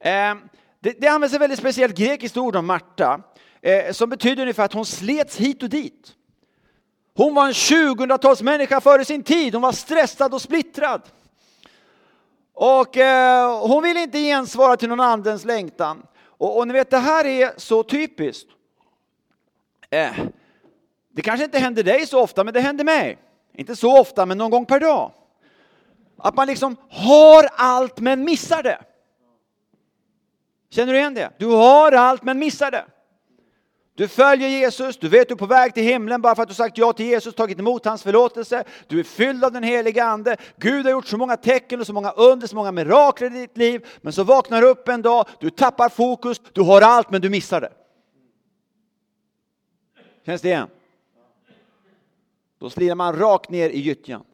Eh, 0.00 0.34
det, 0.80 1.00
det 1.00 1.08
används 1.08 1.34
ett 1.34 1.40
väldigt 1.40 1.58
speciellt 1.58 1.96
grekiskt 1.96 2.36
ord 2.36 2.56
om 2.56 2.66
Marta 2.66 3.20
eh, 3.62 3.92
som 3.92 4.10
betyder 4.10 4.42
ungefär 4.42 4.64
att 4.64 4.72
hon 4.72 4.86
slets 4.86 5.36
hit 5.36 5.62
och 5.62 5.68
dit. 5.68 6.12
Hon 7.14 7.34
var 7.34 7.46
en 7.46 7.52
2000-talsmänniska 7.52 8.80
före 8.80 9.04
sin 9.04 9.22
tid. 9.22 9.54
Hon 9.54 9.62
var 9.62 9.72
stressad 9.72 10.34
och 10.34 10.42
splittrad. 10.42 11.02
Och 12.54 12.96
eh, 12.96 13.66
hon 13.66 13.82
ville 13.82 14.00
inte 14.00 14.18
gensvara 14.18 14.76
till 14.76 14.88
någon 14.88 15.00
andens 15.00 15.44
längtan. 15.44 16.02
Och, 16.38 16.58
och 16.58 16.68
ni 16.68 16.72
vet, 16.72 16.90
det 16.90 16.98
här 16.98 17.24
är 17.24 17.52
så 17.56 17.82
typiskt. 17.82 18.50
Eh, 19.90 20.12
det 21.12 21.22
kanske 21.22 21.44
inte 21.44 21.58
händer 21.58 21.82
dig 21.82 22.06
så 22.06 22.20
ofta, 22.20 22.44
men 22.44 22.54
det 22.54 22.60
händer 22.60 22.84
mig. 22.84 23.18
Inte 23.52 23.76
så 23.76 24.00
ofta, 24.00 24.26
men 24.26 24.38
någon 24.38 24.50
gång 24.50 24.66
per 24.66 24.80
dag. 24.80 25.12
Att 26.18 26.36
man 26.36 26.46
liksom 26.46 26.76
har 26.90 27.48
allt 27.52 28.00
men 28.00 28.24
missar 28.24 28.62
det. 28.62 28.78
Känner 30.70 30.92
du 30.92 30.98
igen 30.98 31.14
det? 31.14 31.30
Du 31.38 31.46
har 31.46 31.92
allt 31.92 32.22
men 32.22 32.38
missar 32.38 32.70
det. 32.70 32.84
Du 33.96 34.08
följer 34.08 34.48
Jesus, 34.48 34.96
du 34.96 35.08
vet 35.08 35.28
du 35.28 35.34
är 35.34 35.38
på 35.38 35.46
väg 35.46 35.74
till 35.74 35.82
himlen 35.82 36.22
bara 36.22 36.34
för 36.34 36.42
att 36.42 36.48
du 36.48 36.54
sagt 36.54 36.78
ja 36.78 36.92
till 36.92 37.06
Jesus, 37.06 37.34
tagit 37.34 37.58
emot 37.58 37.84
hans 37.84 38.02
förlåtelse. 38.02 38.64
Du 38.86 39.00
är 39.00 39.04
fylld 39.04 39.44
av 39.44 39.52
den 39.52 39.62
heliga 39.62 40.04
Ande. 40.04 40.36
Gud 40.56 40.84
har 40.84 40.92
gjort 40.92 41.06
så 41.06 41.16
många 41.16 41.36
tecken 41.36 41.80
och 41.80 41.86
så 41.86 41.92
många 41.92 42.10
under, 42.10 42.46
så 42.46 42.56
många 42.56 42.72
mirakler 42.72 43.36
i 43.36 43.38
ditt 43.40 43.56
liv. 43.56 43.86
Men 44.00 44.12
så 44.12 44.24
vaknar 44.24 44.60
du 44.60 44.68
upp 44.68 44.88
en 44.88 45.02
dag, 45.02 45.28
du 45.40 45.50
tappar 45.50 45.88
fokus, 45.88 46.40
du 46.52 46.62
har 46.62 46.80
allt 46.80 47.10
men 47.10 47.20
du 47.20 47.30
missar 47.30 47.60
det. 47.60 47.72
Känns 50.26 50.42
det 50.42 50.48
igen? 50.48 50.68
Då 52.58 52.70
slirar 52.70 52.94
man 52.94 53.18
rakt 53.18 53.50
ner 53.50 53.70
i 53.70 53.80
gyttjan. 53.80 54.24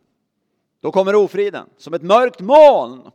Då 0.81 0.93
kommer 0.93 1.15
ofriden 1.15 1.69
som 1.77 1.95
ett 1.95 2.03
mörkt 2.03 2.41
moln 2.41 3.11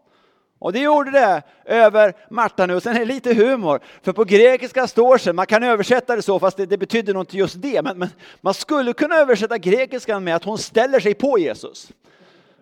och 0.59 0.73
det 0.73 0.79
gjorde 0.79 1.11
det 1.11 1.43
över 1.65 2.13
Marta 2.29 2.65
nu. 2.65 2.75
Och 2.75 2.83
sen 2.83 2.95
är 2.95 2.99
det 2.99 3.05
lite 3.05 3.33
humor, 3.33 3.79
för 4.01 4.13
på 4.13 4.23
grekiska 4.23 4.87
står 4.87 5.25
det, 5.25 5.33
man 5.33 5.45
kan 5.45 5.63
översätta 5.63 6.15
det 6.15 6.21
så, 6.21 6.39
fast 6.39 6.57
det, 6.57 6.65
det 6.65 6.77
betyder 6.77 7.13
nog 7.13 7.21
inte 7.21 7.37
just 7.37 7.61
det, 7.61 7.81
men, 7.81 7.97
men, 7.97 8.09
man 8.41 8.53
skulle 8.53 8.93
kunna 8.93 9.15
översätta 9.15 9.57
grekiskan 9.57 10.23
med 10.23 10.35
att 10.35 10.43
hon 10.43 10.57
ställer 10.57 10.99
sig 10.99 11.13
på 11.13 11.39
Jesus. 11.39 11.91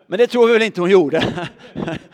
Men 0.08 0.20
det 0.20 0.28
tror 0.28 0.48
vi 0.48 0.54
väl 0.54 0.62
inte 0.62 0.82
hon 0.82 0.90
gjorde. 0.90 1.48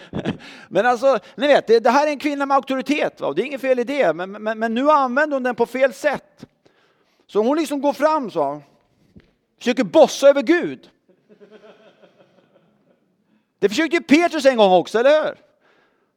men 0.69 0.85
alltså, 0.85 1.19
ni 1.35 1.47
vet, 1.47 1.67
det, 1.67 1.79
det, 1.79 1.89
här 1.89 2.07
är 2.07 2.11
en 2.11 2.19
kvinna 2.19 2.45
med 2.45 2.55
auktoritet, 2.55 3.21
va? 3.21 3.33
det 3.33 3.41
är 3.41 3.45
inget 3.45 3.61
fel 3.61 3.79
i 3.79 3.83
det, 3.83 4.13
men, 4.13 4.31
men, 4.31 4.59
men 4.59 4.73
nu 4.73 4.89
använder 4.89 5.35
hon 5.35 5.43
den 5.43 5.55
på 5.55 5.65
fel 5.65 5.93
sätt. 5.93 6.45
Så 7.27 7.43
hon 7.43 7.57
liksom 7.57 7.81
går 7.81 7.93
fram 7.93 8.31
så, 8.31 8.61
försöker 9.57 9.83
bossa 9.83 10.29
över 10.29 10.41
Gud. 10.41 10.89
Det 13.59 13.69
försökte 13.69 13.97
ju 13.97 14.03
Petrus 14.03 14.45
en 14.45 14.57
gång 14.57 14.73
också, 14.73 14.99
eller 14.99 15.25
hur? 15.25 15.48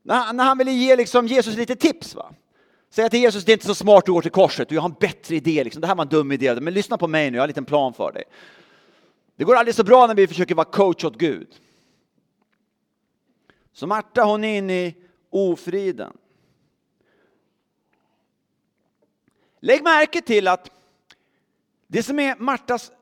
När, 0.03 0.33
när 0.33 0.45
han 0.45 0.59
ville 0.59 0.73
ge 0.73 0.97
liksom 0.97 1.27
Jesus 1.27 1.57
lite 1.57 1.77
tips. 1.77 2.15
Va? 2.15 2.35
Säga 2.91 3.09
till 3.09 3.21
Jesus, 3.21 3.45
det 3.45 3.53
är 3.53 3.55
inte 3.55 3.67
så 3.67 3.75
smart 3.75 4.05
att 4.05 4.15
gå 4.15 4.23
till 4.23 4.31
korset, 4.31 4.69
du 4.69 4.79
har 4.79 4.89
en 4.89 4.97
bättre 5.01 5.37
idé. 5.37 5.65
Liksom. 5.65 5.81
Det 5.81 5.87
här 5.87 5.95
var 5.95 6.05
en 6.05 6.09
dum 6.09 6.33
idé, 6.33 6.61
men 6.61 6.75
lyssna 6.75 6.99
på 6.99 7.09
mig 7.09 7.31
nu, 7.31 7.37
jag 7.37 7.43
har 7.43 7.47
en 7.47 7.49
liten 7.49 7.65
plan 7.65 7.95
för 7.95 8.13
dig. 8.13 8.25
Det 9.37 9.45
går 9.45 9.57
aldrig 9.57 9.75
så 9.75 9.85
bra 9.85 10.07
när 10.07 10.15
vi 10.15 10.27
försöker 10.27 10.55
vara 10.55 10.65
coach 10.65 11.05
åt 11.05 11.19
Gud. 11.19 11.49
Så 13.73 13.87
Marta 13.87 14.25
hon 14.25 14.45
är 14.45 14.59
inne 14.59 14.87
i 14.87 14.95
ofriden. 15.31 16.17
Lägg 19.61 19.83
märke 19.83 20.23
till 20.23 20.49
att 20.49 20.71
det 21.87 22.03
som 22.03 22.19
är 22.19 22.37
Martas 22.37 22.93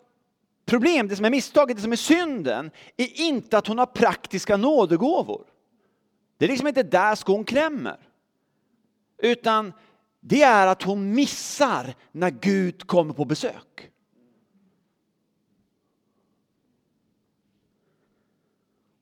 problem, 0.66 1.08
det 1.08 1.16
som 1.16 1.24
är 1.24 1.30
misstaget, 1.30 1.76
det 1.76 1.82
som 1.82 1.92
är 1.92 1.96
synden, 1.96 2.70
är 2.96 3.20
inte 3.20 3.58
att 3.58 3.66
hon 3.66 3.78
har 3.78 3.86
praktiska 3.86 4.56
nådegåvor. 4.56 5.46
Det 6.40 6.46
är 6.46 6.48
liksom 6.48 6.68
inte 6.68 6.82
där 6.82 7.14
skon 7.14 7.44
klämmer. 7.44 7.98
Utan 9.18 9.72
det 10.20 10.42
är 10.42 10.66
att 10.66 10.82
hon 10.82 11.14
missar 11.14 11.94
när 12.12 12.30
Gud 12.30 12.86
kommer 12.86 13.14
på 13.14 13.24
besök. 13.24 13.90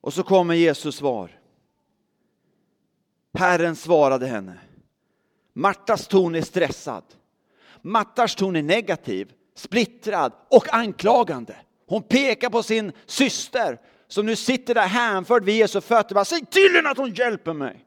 Och 0.00 0.14
så 0.14 0.22
kommer 0.22 0.54
Jesus 0.54 0.96
svar. 0.96 1.40
Herren 3.34 3.76
svarade 3.76 4.26
henne. 4.26 4.58
Martas 5.52 6.08
ton 6.08 6.34
är 6.34 6.42
stressad. 6.42 7.04
Martas 7.82 8.34
ton 8.34 8.56
är 8.56 8.62
negativ, 8.62 9.32
splittrad 9.54 10.32
och 10.50 10.74
anklagande. 10.74 11.56
Hon 11.86 12.02
pekar 12.02 12.50
på 12.50 12.62
sin 12.62 12.92
syster 13.06 13.78
som 14.08 14.26
nu 14.26 14.36
sitter 14.36 14.74
där 14.74 14.86
hänförd 14.86 15.44
vid 15.44 15.56
Jesu 15.56 15.80
fötter. 15.80 16.14
Bara, 16.14 16.24
Säg 16.24 16.46
till 16.46 16.74
henne 16.74 16.90
att 16.90 16.98
hon 16.98 17.14
hjälper 17.14 17.52
mig. 17.52 17.84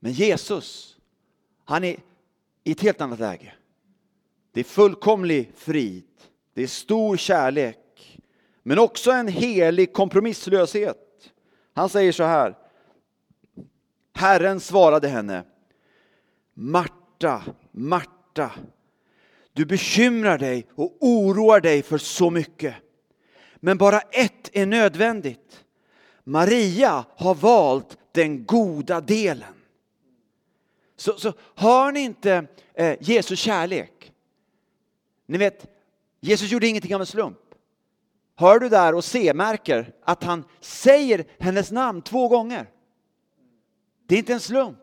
Men 0.00 0.12
Jesus, 0.12 0.96
han 1.64 1.84
är 1.84 1.96
i 2.64 2.72
ett 2.72 2.80
helt 2.80 3.00
annat 3.00 3.18
läge. 3.18 3.52
Det 4.52 4.60
är 4.60 4.64
fullkomlig 4.64 5.52
frid. 5.56 6.04
Det 6.54 6.62
är 6.62 6.66
stor 6.66 7.16
kärlek. 7.16 8.20
Men 8.62 8.78
också 8.78 9.10
en 9.10 9.28
helig 9.28 9.92
kompromisslöshet. 9.92 11.32
Han 11.74 11.88
säger 11.88 12.12
så 12.12 12.24
här. 12.24 12.56
Herren 14.14 14.60
svarade 14.60 15.08
henne. 15.08 15.44
Marta, 16.54 17.42
Marta. 17.72 18.50
Du 19.52 19.64
bekymrar 19.64 20.38
dig 20.38 20.66
och 20.74 20.96
oroar 21.00 21.60
dig 21.60 21.82
för 21.82 21.98
så 21.98 22.30
mycket. 22.30 22.74
Men 23.66 23.78
bara 23.78 24.00
ett 24.00 24.50
är 24.52 24.66
nödvändigt. 24.66 25.64
Maria 26.24 27.04
har 27.16 27.34
valt 27.34 27.98
den 28.12 28.44
goda 28.44 29.00
delen. 29.00 29.54
Så, 30.96 31.18
så 31.18 31.32
hör 31.54 31.92
ni 31.92 32.00
inte 32.00 32.46
eh, 32.74 32.96
Jesu 33.00 33.36
kärlek? 33.36 34.12
Ni 35.26 35.38
vet, 35.38 35.66
Jesus 36.20 36.50
gjorde 36.50 36.66
ingenting 36.66 36.94
av 36.94 37.00
en 37.00 37.06
slump. 37.06 37.38
Hör 38.36 38.58
du 38.58 38.68
där 38.68 38.94
och 38.94 39.04
se, 39.04 39.34
märker 39.34 39.92
att 40.02 40.24
han 40.24 40.44
säger 40.60 41.24
hennes 41.38 41.70
namn 41.70 42.02
två 42.02 42.28
gånger. 42.28 42.70
Det 44.06 44.14
är 44.14 44.18
inte 44.18 44.32
en 44.32 44.40
slump. 44.40 44.78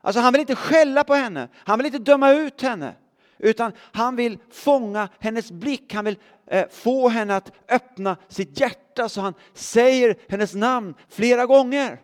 Alltså 0.00 0.20
han 0.20 0.32
vill 0.32 0.40
inte 0.40 0.56
skälla 0.56 1.04
på 1.04 1.14
henne, 1.14 1.48
han 1.54 1.78
vill 1.78 1.86
inte 1.86 1.98
döma 1.98 2.32
ut 2.32 2.62
henne. 2.62 2.94
Utan 3.38 3.72
han 3.78 4.16
vill 4.16 4.38
fånga 4.50 5.08
hennes 5.18 5.52
blick, 5.52 5.94
han 5.94 6.04
vill 6.04 6.18
Eh, 6.46 6.68
få 6.68 7.08
henne 7.08 7.36
att 7.36 7.52
öppna 7.68 8.16
sitt 8.28 8.60
hjärta 8.60 9.08
så 9.08 9.20
han 9.20 9.34
säger 9.54 10.16
hennes 10.28 10.54
namn 10.54 10.94
flera 11.08 11.46
gånger. 11.46 12.00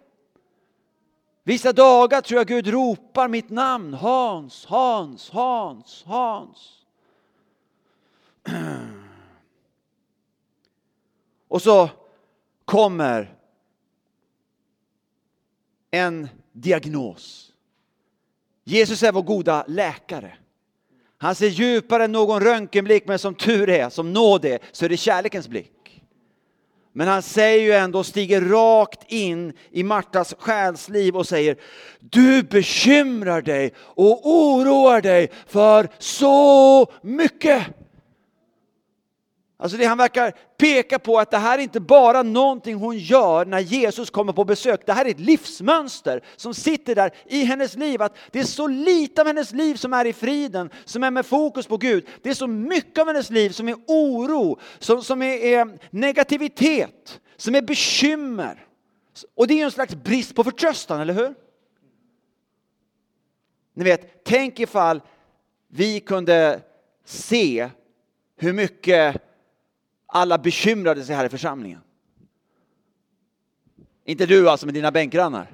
Vissa 1.43 1.73
dagar 1.73 2.21
tror 2.21 2.41
jag 2.41 2.47
Gud 2.47 2.67
ropar 2.67 3.29
mitt 3.29 3.51
namn, 3.51 3.95
Hans, 3.95 4.67
Hans, 4.67 5.31
Hans, 5.31 6.05
Hans. 6.07 6.85
Och 11.49 11.63
så 11.63 11.91
kommer 12.65 13.35
en 15.91 16.29
diagnos. 16.53 17.53
Jesus 18.65 19.03
är 19.03 19.13
vår 19.13 19.23
goda 19.23 19.65
läkare. 19.69 20.40
Han 21.23 21.35
ser 21.35 21.49
djupare 21.49 22.05
än 22.05 22.13
någon 22.13 22.43
röntgenblick, 22.43 23.07
men 23.07 23.19
som 23.19 23.35
tur 23.35 23.69
är, 23.69 23.89
som 23.89 24.13
nåd 24.13 24.45
är, 24.45 24.59
så 24.73 24.85
är 24.85 24.89
det 24.89 24.97
kärlekens 24.97 25.49
blick. 25.49 26.03
Men 26.93 27.09
han 27.09 27.23
säger 27.23 27.65
ju 27.65 27.73
ändå, 27.73 28.05
stiger 28.05 28.41
rakt 28.41 29.13
in 29.13 29.53
i 29.71 29.83
Martas 29.83 30.35
själsliv 30.39 31.17
och 31.17 31.27
säger, 31.27 31.57
du 32.01 32.43
bekymrar 32.43 33.43
dig 33.43 33.73
och 33.79 34.31
oroar 34.31 35.01
dig 35.01 35.31
för 35.47 35.89
så 35.99 36.87
mycket. 37.03 37.67
Alltså 39.61 39.77
det 39.77 39.85
han 39.85 39.99
verkar 39.99 40.33
peka 40.57 40.99
på 40.99 41.19
att 41.19 41.31
det 41.31 41.39
här 41.39 41.59
är 41.59 41.63
inte 41.63 41.81
bara 41.81 42.23
någonting 42.23 42.75
hon 42.75 42.99
gör 42.99 43.45
när 43.45 43.59
Jesus 43.59 44.11
kommer 44.11 44.33
på 44.33 44.45
besök. 44.45 44.87
Det 44.87 44.93
här 44.93 45.05
är 45.05 45.11
ett 45.11 45.21
livsmönster 45.21 46.25
som 46.37 46.55
sitter 46.55 46.95
där 46.95 47.15
i 47.27 47.45
hennes 47.45 47.77
liv. 47.77 48.03
Att 48.03 48.17
det 48.31 48.41
är 48.41 48.45
så 48.45 48.67
lite 48.67 49.21
av 49.21 49.27
hennes 49.27 49.53
liv 49.53 49.75
som 49.75 49.93
är 49.93 50.05
i 50.05 50.13
friden, 50.13 50.71
som 50.85 51.05
är 51.05 51.11
med 51.11 51.27
fokus 51.27 51.67
på 51.67 51.77
Gud. 51.77 52.07
Det 52.23 52.31
är 52.31 52.35
så 52.35 52.47
mycket 52.47 52.99
av 52.99 53.07
hennes 53.07 53.31
liv 53.31 53.51
som 53.51 53.69
är 53.69 53.77
oro, 53.87 54.59
som, 54.79 55.03
som 55.03 55.23
är, 55.23 55.37
är 55.37 55.79
negativitet, 55.91 57.21
som 57.37 57.55
är 57.55 57.63
bekymmer. 57.63 58.67
Och 59.35 59.47
det 59.47 59.61
är 59.61 59.65
en 59.65 59.71
slags 59.71 59.95
brist 59.95 60.35
på 60.35 60.45
förtröstan, 60.45 61.01
eller 61.01 61.15
hur? 61.15 61.35
Ni 63.75 63.85
vet, 63.85 64.25
tänk 64.25 64.61
ifall 64.61 65.01
vi 65.69 66.01
kunde 66.01 66.61
se 67.05 67.71
hur 68.37 68.53
mycket 68.53 69.23
alla 70.13 70.39
bekymrade 70.39 71.05
sig 71.05 71.17
här 71.17 71.25
i 71.25 71.29
församlingen. 71.29 71.81
Inte 74.05 74.27
du 74.27 74.51
alltså 74.51 74.67
med 74.67 74.75
dina 74.75 74.91
bänkgrannar. 74.91 75.51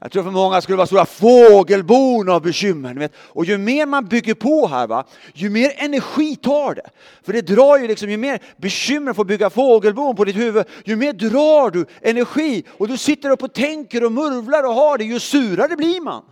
Jag 0.00 0.12
tror 0.12 0.22
för 0.22 0.30
många 0.30 0.60
skulle 0.60 0.76
vara 0.76 0.86
stora 0.86 1.06
fågelbon 1.06 2.28
av 2.28 2.42
bekymmer. 2.42 2.94
Vet? 2.94 3.12
Och 3.16 3.44
ju 3.44 3.58
mer 3.58 3.86
man 3.86 4.04
bygger 4.04 4.34
på 4.34 4.66
här, 4.66 4.86
va, 4.86 5.04
ju 5.34 5.50
mer 5.50 5.72
energi 5.76 6.36
tar 6.36 6.74
det. 6.74 6.90
För 7.22 7.32
det 7.32 7.40
drar 7.40 7.78
ju 7.78 7.86
liksom, 7.86 8.10
ju 8.10 8.16
mer 8.16 8.42
bekymmer 8.56 9.12
får 9.12 9.24
bygga 9.24 9.50
fågelbon 9.50 10.16
på 10.16 10.24
ditt 10.24 10.36
huvud, 10.36 10.66
ju 10.84 10.96
mer 10.96 11.12
drar 11.12 11.70
du 11.70 11.86
energi. 12.00 12.64
Och 12.70 12.88
du 12.88 12.96
sitter 12.96 13.30
upp 13.30 13.42
och 13.42 13.52
tänker 13.52 14.04
och 14.04 14.12
murvlar 14.12 14.62
och 14.62 14.74
har 14.74 14.98
det, 14.98 15.04
ju 15.04 15.20
surare 15.20 15.76
blir 15.76 16.00
man. 16.00 16.24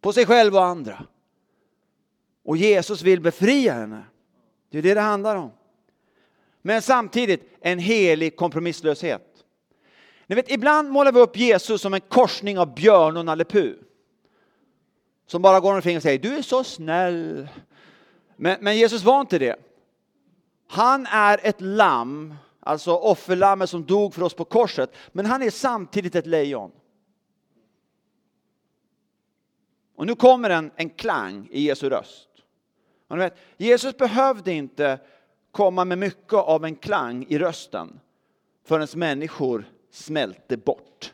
På 0.00 0.12
sig 0.12 0.26
själv 0.26 0.56
och 0.56 0.64
andra. 0.64 1.04
Och 2.44 2.56
Jesus 2.56 3.02
vill 3.02 3.20
befria 3.20 3.72
henne. 3.72 4.04
Det 4.72 4.78
är 4.78 4.82
det 4.82 4.94
det 4.94 5.00
handlar 5.00 5.36
om. 5.36 5.50
Men 6.62 6.82
samtidigt 6.82 7.58
en 7.60 7.78
helig 7.78 8.36
kompromisslöshet. 8.36 9.44
Ni 10.26 10.34
vet, 10.34 10.50
ibland 10.50 10.90
målar 10.90 11.12
vi 11.12 11.20
upp 11.20 11.36
Jesus 11.36 11.80
som 11.80 11.94
en 11.94 12.00
korsning 12.00 12.58
av 12.58 12.74
björn 12.74 13.16
och 13.16 13.24
Nalle 13.24 13.44
Puh. 13.44 13.74
Som 15.26 15.42
bara 15.42 15.60
går 15.60 15.74
omkring 15.74 15.96
och 15.96 16.02
säger 16.02 16.18
du 16.18 16.36
är 16.36 16.42
så 16.42 16.64
snäll. 16.64 17.48
Men, 18.36 18.58
men 18.60 18.76
Jesus 18.76 19.02
var 19.02 19.20
inte 19.20 19.38
det. 19.38 19.56
Han 20.68 21.06
är 21.06 21.40
ett 21.42 21.60
lamm, 21.60 22.34
alltså 22.60 22.96
offerlammet 22.96 23.70
som 23.70 23.84
dog 23.84 24.14
för 24.14 24.22
oss 24.22 24.34
på 24.34 24.44
korset. 24.44 24.94
Men 25.12 25.26
han 25.26 25.42
är 25.42 25.50
samtidigt 25.50 26.14
ett 26.14 26.26
lejon. 26.26 26.72
Och 29.96 30.06
nu 30.06 30.14
kommer 30.14 30.50
en, 30.50 30.70
en 30.76 30.90
klang 30.90 31.48
i 31.50 31.62
Jesu 31.62 31.90
röst. 31.90 32.28
Och 33.12 33.18
vet, 33.18 33.36
Jesus 33.56 33.96
behövde 33.96 34.52
inte 34.52 34.98
komma 35.50 35.84
med 35.84 35.98
mycket 35.98 36.32
av 36.32 36.64
en 36.64 36.76
klang 36.76 37.26
i 37.28 37.38
rösten 37.38 38.00
förrän 38.64 38.88
människor 38.94 39.64
smälte 39.90 40.56
bort. 40.56 41.12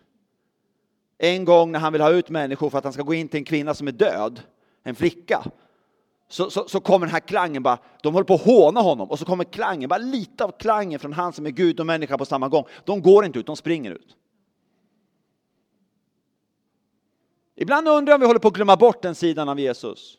En 1.18 1.44
gång 1.44 1.72
när 1.72 1.78
han 1.78 1.92
vill 1.92 2.02
ha 2.02 2.10
ut 2.10 2.30
människor 2.30 2.70
för 2.70 2.78
att 2.78 2.84
han 2.84 2.92
ska 2.92 3.02
gå 3.02 3.14
in 3.14 3.28
till 3.28 3.38
en 3.38 3.44
kvinna 3.44 3.74
som 3.74 3.88
är 3.88 3.92
död, 3.92 4.40
en 4.82 4.94
flicka, 4.94 5.44
så, 6.28 6.50
så, 6.50 6.68
så, 6.68 6.80
kommer 6.80 7.06
den 7.06 7.12
här 7.12 7.20
klangen 7.20 7.62
bara, 7.62 7.78
de 8.02 8.14
håller 8.14 8.24
på 8.24 8.34
att 8.34 8.44
håna 8.44 8.80
honom 8.80 9.11
och 9.11 9.18
så 9.18 9.24
kommer 9.24 9.44
klangen, 9.44 9.88
bara 9.88 9.98
lite 9.98 10.44
av 10.44 10.50
klangen 10.50 10.98
från 10.98 11.12
han 11.12 11.32
som 11.32 11.46
är 11.46 11.50
Gud 11.50 11.80
och 11.80 11.87
människa 11.87 12.18
på 12.18 12.24
samma 12.24 12.48
gång. 12.48 12.64
De 12.84 13.02
går 13.02 13.24
inte 13.24 13.38
ut, 13.38 13.46
de 13.46 13.56
springer 13.56 13.90
ut. 13.90 14.16
Ibland 17.56 17.88
undrar 17.88 18.12
jag 18.12 18.16
om 18.16 18.20
vi 18.20 18.26
håller 18.26 18.40
på 18.40 18.48
att 18.48 18.54
glömma 18.54 18.76
bort 18.76 19.02
den 19.02 19.14
sidan 19.14 19.48
av 19.48 19.61
Jesus. 19.61 20.17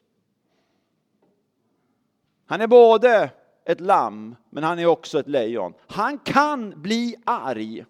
Han 2.50 2.62
är 2.62 2.68
både 2.68 3.30
ett 3.66 3.82
lamm, 3.82 4.36
men 4.50 4.64
han 4.64 4.80
är 4.80 4.86
också 4.86 5.20
ett 5.20 5.28
lejon. 5.28 5.74
Han 5.88 6.18
kan 6.18 6.82
bli 6.82 7.16
arg. 7.26 7.86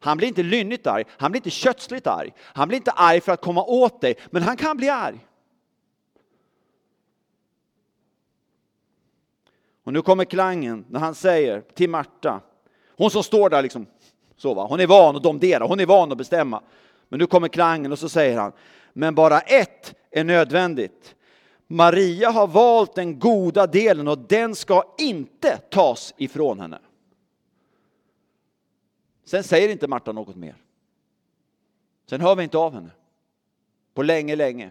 Han 0.00 0.16
blir 0.16 0.28
inte 0.28 0.42
lynnigt 0.42 0.86
arg, 0.86 1.04
han 1.08 1.30
blir 1.30 1.38
inte 1.38 1.50
kötsligt 1.50 2.06
arg. 2.06 2.32
Han 2.38 2.68
blir 2.68 2.76
inte 2.76 2.90
arg 2.90 3.20
för 3.20 3.32
att 3.32 3.40
komma 3.40 3.64
åt 3.64 4.00
dig, 4.00 4.14
men 4.30 4.42
han 4.42 4.56
kan 4.56 4.76
bli 4.76 4.88
arg. 4.88 5.26
Och 9.84 9.92
nu 9.92 10.02
kommer 10.02 10.24
klangen 10.24 10.84
när 10.88 11.00
han 11.00 11.14
säger 11.14 11.60
till 11.60 11.90
Marta, 11.90 12.40
hon 12.96 13.10
som 13.10 13.22
står 13.22 13.50
där 13.50 13.62
liksom, 13.62 13.86
så 14.36 14.54
va, 14.54 14.66
hon 14.66 14.80
är 14.80 14.86
van 14.86 15.16
att 15.16 15.22
domdera, 15.22 15.64
hon 15.64 15.80
är 15.80 15.86
van 15.86 16.12
att 16.12 16.18
bestämma. 16.18 16.62
Men 17.08 17.18
nu 17.18 17.26
kommer 17.26 17.48
klangen 17.48 17.92
och 17.92 17.98
så 17.98 18.08
säger 18.08 18.38
han, 18.38 18.52
men 18.92 19.14
bara 19.14 19.40
ett 19.40 19.94
är 20.10 20.24
nödvändigt. 20.24 21.14
Maria 21.72 22.30
har 22.30 22.46
valt 22.46 22.94
den 22.94 23.18
goda 23.18 23.66
delen 23.66 24.08
och 24.08 24.18
den 24.18 24.54
ska 24.54 24.94
inte 24.98 25.56
tas 25.56 26.14
ifrån 26.16 26.60
henne. 26.60 26.78
Sen 29.24 29.44
säger 29.44 29.68
inte 29.68 29.88
Marta 29.88 30.12
något 30.12 30.36
mer. 30.36 30.56
Sen 32.06 32.20
hör 32.20 32.36
vi 32.36 32.42
inte 32.42 32.58
av 32.58 32.74
henne. 32.74 32.90
På 33.94 34.02
länge, 34.02 34.36
länge. 34.36 34.70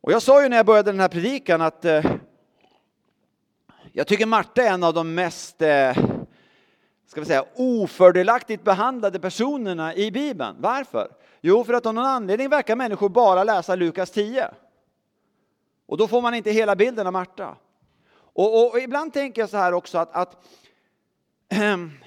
Och 0.00 0.12
jag 0.12 0.22
sa 0.22 0.42
ju 0.42 0.48
när 0.48 0.56
jag 0.56 0.66
började 0.66 0.92
den 0.92 1.00
här 1.00 1.08
predikan 1.08 1.60
att 1.60 1.84
eh, 1.84 2.16
jag 3.92 4.06
tycker 4.06 4.26
Marta 4.26 4.62
är 4.62 4.72
en 4.74 4.84
av 4.84 4.94
de 4.94 5.14
mest 5.14 5.62
eh, 5.62 5.96
ska 7.10 7.20
vi 7.20 7.26
säga, 7.26 7.44
ofördelaktigt 7.56 8.64
behandlade 8.64 9.20
personerna 9.20 9.94
i 9.94 10.10
Bibeln. 10.10 10.56
Varför? 10.58 11.08
Jo, 11.40 11.64
för 11.64 11.74
att 11.74 11.86
av 11.86 11.94
någon 11.94 12.04
anledning 12.04 12.48
verkar 12.48 12.76
människor 12.76 13.08
bara 13.08 13.44
läsa 13.44 13.74
Lukas 13.74 14.10
10. 14.10 14.50
Och 15.86 15.96
då 15.96 16.08
får 16.08 16.22
man 16.22 16.34
inte 16.34 16.50
hela 16.50 16.76
bilden 16.76 17.06
av 17.06 17.12
Marta. 17.12 17.56
Och, 18.12 18.60
och, 18.60 18.70
och 18.72 18.78
ibland 18.78 19.12
tänker 19.12 19.42
jag 19.42 19.50
så 19.50 19.56
här 19.56 19.72
också 19.72 19.98
att, 19.98 20.12
att 20.12 20.36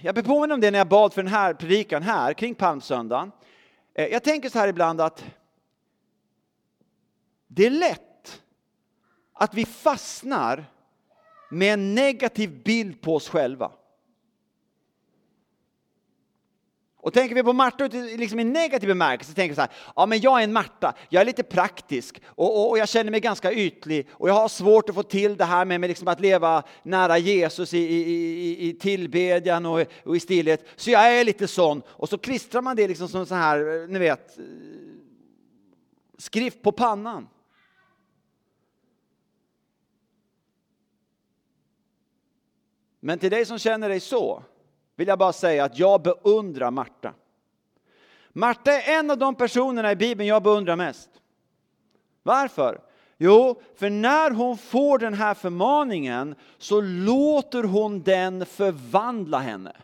jag 0.01 0.15
blir 0.15 0.23
påminn 0.23 0.51
om 0.51 0.61
det 0.61 0.71
när 0.71 0.79
jag 0.79 0.87
bad 0.87 1.13
för 1.13 1.23
den 1.23 1.31
här 1.31 1.53
predikan 1.53 2.03
här 2.03 2.33
kring 2.33 2.55
palmsöndagen. 2.55 3.31
Eh, 3.93 4.07
jag 4.07 4.23
tänker 4.23 4.49
så 4.49 4.59
här 4.59 4.67
ibland 4.67 5.01
att 5.01 5.23
det 7.47 7.65
är 7.65 7.69
lätt 7.69 8.41
att 9.33 9.53
vi 9.53 9.65
fastnar 9.65 10.65
med 11.49 11.73
en 11.73 11.95
negativ 11.95 12.63
bild 12.63 13.01
på 13.01 13.15
oss 13.15 13.29
själva. 13.29 13.71
Och 17.03 17.13
tänker 17.13 17.35
vi 17.35 17.43
på 17.43 17.53
Marta 17.53 17.87
liksom 18.17 18.39
i 18.39 18.43
negativ 18.43 18.87
bemärkelse, 18.87 19.31
så 19.31 19.35
tänker 19.35 19.51
vi 19.51 19.55
så 19.55 19.61
här, 19.61 19.71
ja 19.95 20.05
men 20.05 20.21
jag 20.21 20.39
är 20.39 20.43
en 20.43 20.53
Marta, 20.53 20.93
jag 21.09 21.21
är 21.21 21.25
lite 21.25 21.43
praktisk 21.43 22.21
och, 22.25 22.59
och, 22.59 22.69
och, 22.69 22.77
jag 22.77 22.89
känner 22.89 23.11
mig 23.11 23.19
ganska 23.19 23.53
ytlig 23.53 24.07
och 24.11 24.29
jag 24.29 24.33
har 24.33 24.47
svårt 24.47 24.89
att 24.89 24.95
få 24.95 25.03
till 25.03 25.37
det 25.37 25.45
här 25.45 25.65
med, 25.65 25.81
med 25.81 25.87
liksom 25.87 26.07
att 26.07 26.19
leva 26.19 26.63
nära 26.83 27.17
Jesus 27.17 27.73
i, 27.73 27.77
i, 27.77 28.01
i, 28.09 28.69
i 28.69 28.73
tillbedjan 28.73 29.65
och, 29.65 29.85
och, 30.05 30.15
i 30.15 30.19
stillhet. 30.19 30.65
Så 30.75 30.91
jag 30.91 31.19
är 31.19 31.23
lite 31.23 31.47
sån 31.47 31.81
och 31.87 32.09
så 32.09 32.17
klistrar 32.17 32.61
man 32.61 32.75
det 32.75 32.87
liksom 32.87 33.07
som 33.07 33.25
så 33.25 33.35
här, 33.35 33.83
eh, 33.83 33.87
ni 33.87 33.99
vet, 33.99 34.37
eh, 34.37 34.43
skrift 36.17 36.61
på 36.61 36.71
pannan. 36.71 37.27
Men 42.99 43.19
till 43.19 43.31
dig 43.31 43.45
som 43.45 43.59
känner 43.59 43.89
dig 43.89 43.99
så, 43.99 44.43
vill 44.95 45.07
jag 45.07 45.19
bara 45.19 45.33
säga 45.33 45.63
att 45.63 45.79
jag 45.79 46.01
beundrar 46.01 46.71
Marta. 46.71 47.13
Marta 48.29 48.71
är 48.71 48.99
en 48.99 49.11
av 49.11 49.17
de 49.17 49.35
personerna 49.35 49.91
i 49.91 49.95
Bibeln 49.95 50.27
jag 50.27 50.43
beundrar 50.43 50.75
mest. 50.75 51.09
Varför? 52.23 52.81
Jo, 53.17 53.61
för 53.75 53.89
när 53.89 54.31
hon 54.31 54.57
får 54.57 54.97
den 54.97 55.13
här 55.13 55.33
förmaningen 55.33 56.35
så 56.57 56.81
låter 56.81 57.63
hon 57.63 58.01
den 58.01 58.45
förvandla 58.45 59.39
henne. 59.39 59.75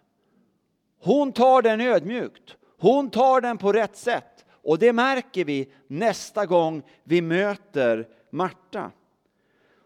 Hon 1.00 1.32
tar 1.32 1.62
den 1.62 1.82
ödmjukt. 1.82 2.56
Hon 2.80 3.10
tar 3.10 3.42
den 3.42 3.58
på 3.58 3.74
rätt 3.74 3.98
sätt. 3.98 4.46
Och 4.52 4.80
det 4.80 4.94
märker 4.94 5.46
vi 5.46 5.72
nästa 5.88 6.46
gång 6.46 6.84
vi 7.04 7.22
möter 7.22 8.08
Marta. 8.30 8.92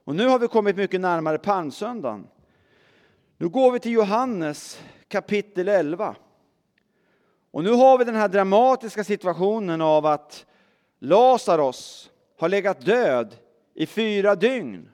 Och 0.03 0.15
nu 0.15 0.27
har 0.27 0.39
vi 0.39 0.47
kommit 0.47 0.75
mycket 0.75 1.01
närmare 1.01 1.38
palmsöndagen. 1.38 2.27
Nu 3.38 3.49
går 3.49 3.71
vi 3.71 3.79
till 3.79 3.91
Johannes 3.91 4.81
kapitel 5.13 5.67
11. 5.67 6.15
Och 7.52 7.63
nu 7.63 7.71
har 7.71 7.97
vi 7.97 8.04
den 8.04 8.15
här 8.15 8.28
dramatiska 8.28 9.04
situationen 9.04 9.82
av 9.82 10.06
att 10.06 10.45
Lazarus 10.99 12.12
har 12.38 12.49
legat 12.49 12.86
död 12.86 13.36
i 13.73 13.86
fyra 13.86 14.36
dygn. 14.36 14.89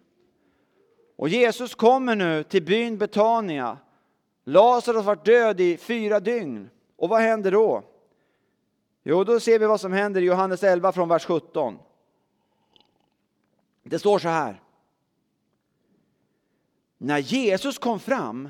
Och 1.16 1.30
Jesus 1.30 1.76
kommer 1.76 2.16
nu 2.16 2.44
till 2.44 2.64
byn 2.64 2.98
Betania. 2.98 3.78
Lazarus 4.44 5.06
varit 5.06 5.26
död 5.26 5.62
i 5.62 5.78
fyra 5.78 6.20
dygn. 6.20 6.70
Och 6.98 7.10
vad 7.10 7.22
händer 7.22 7.52
då? 7.52 7.84
Jo, 9.04 9.24
då 9.24 9.40
ser 9.40 9.60
vi 9.60 9.66
vad 9.66 9.82
som 9.82 9.94
händer 9.94 10.22
i 10.22 10.26
Johannes 10.26 10.64
11 10.64 10.92
från 10.92 11.10
vers 11.10 11.26
17. 11.26 11.80
Det 13.84 14.00
står 14.00 14.20
så 14.20 14.28
här. 14.28 14.62
När 16.98 17.18
Jesus 17.18 17.78
kom 17.78 18.00
fram 18.00 18.50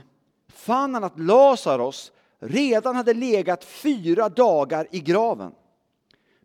fann 0.49 0.93
han 0.93 1.03
att 1.03 1.19
Lazarus 1.19 2.11
redan 2.39 2.95
hade 2.95 3.13
legat 3.13 3.63
fyra 3.63 4.29
dagar 4.29 4.87
i 4.91 4.99
graven. 4.99 5.51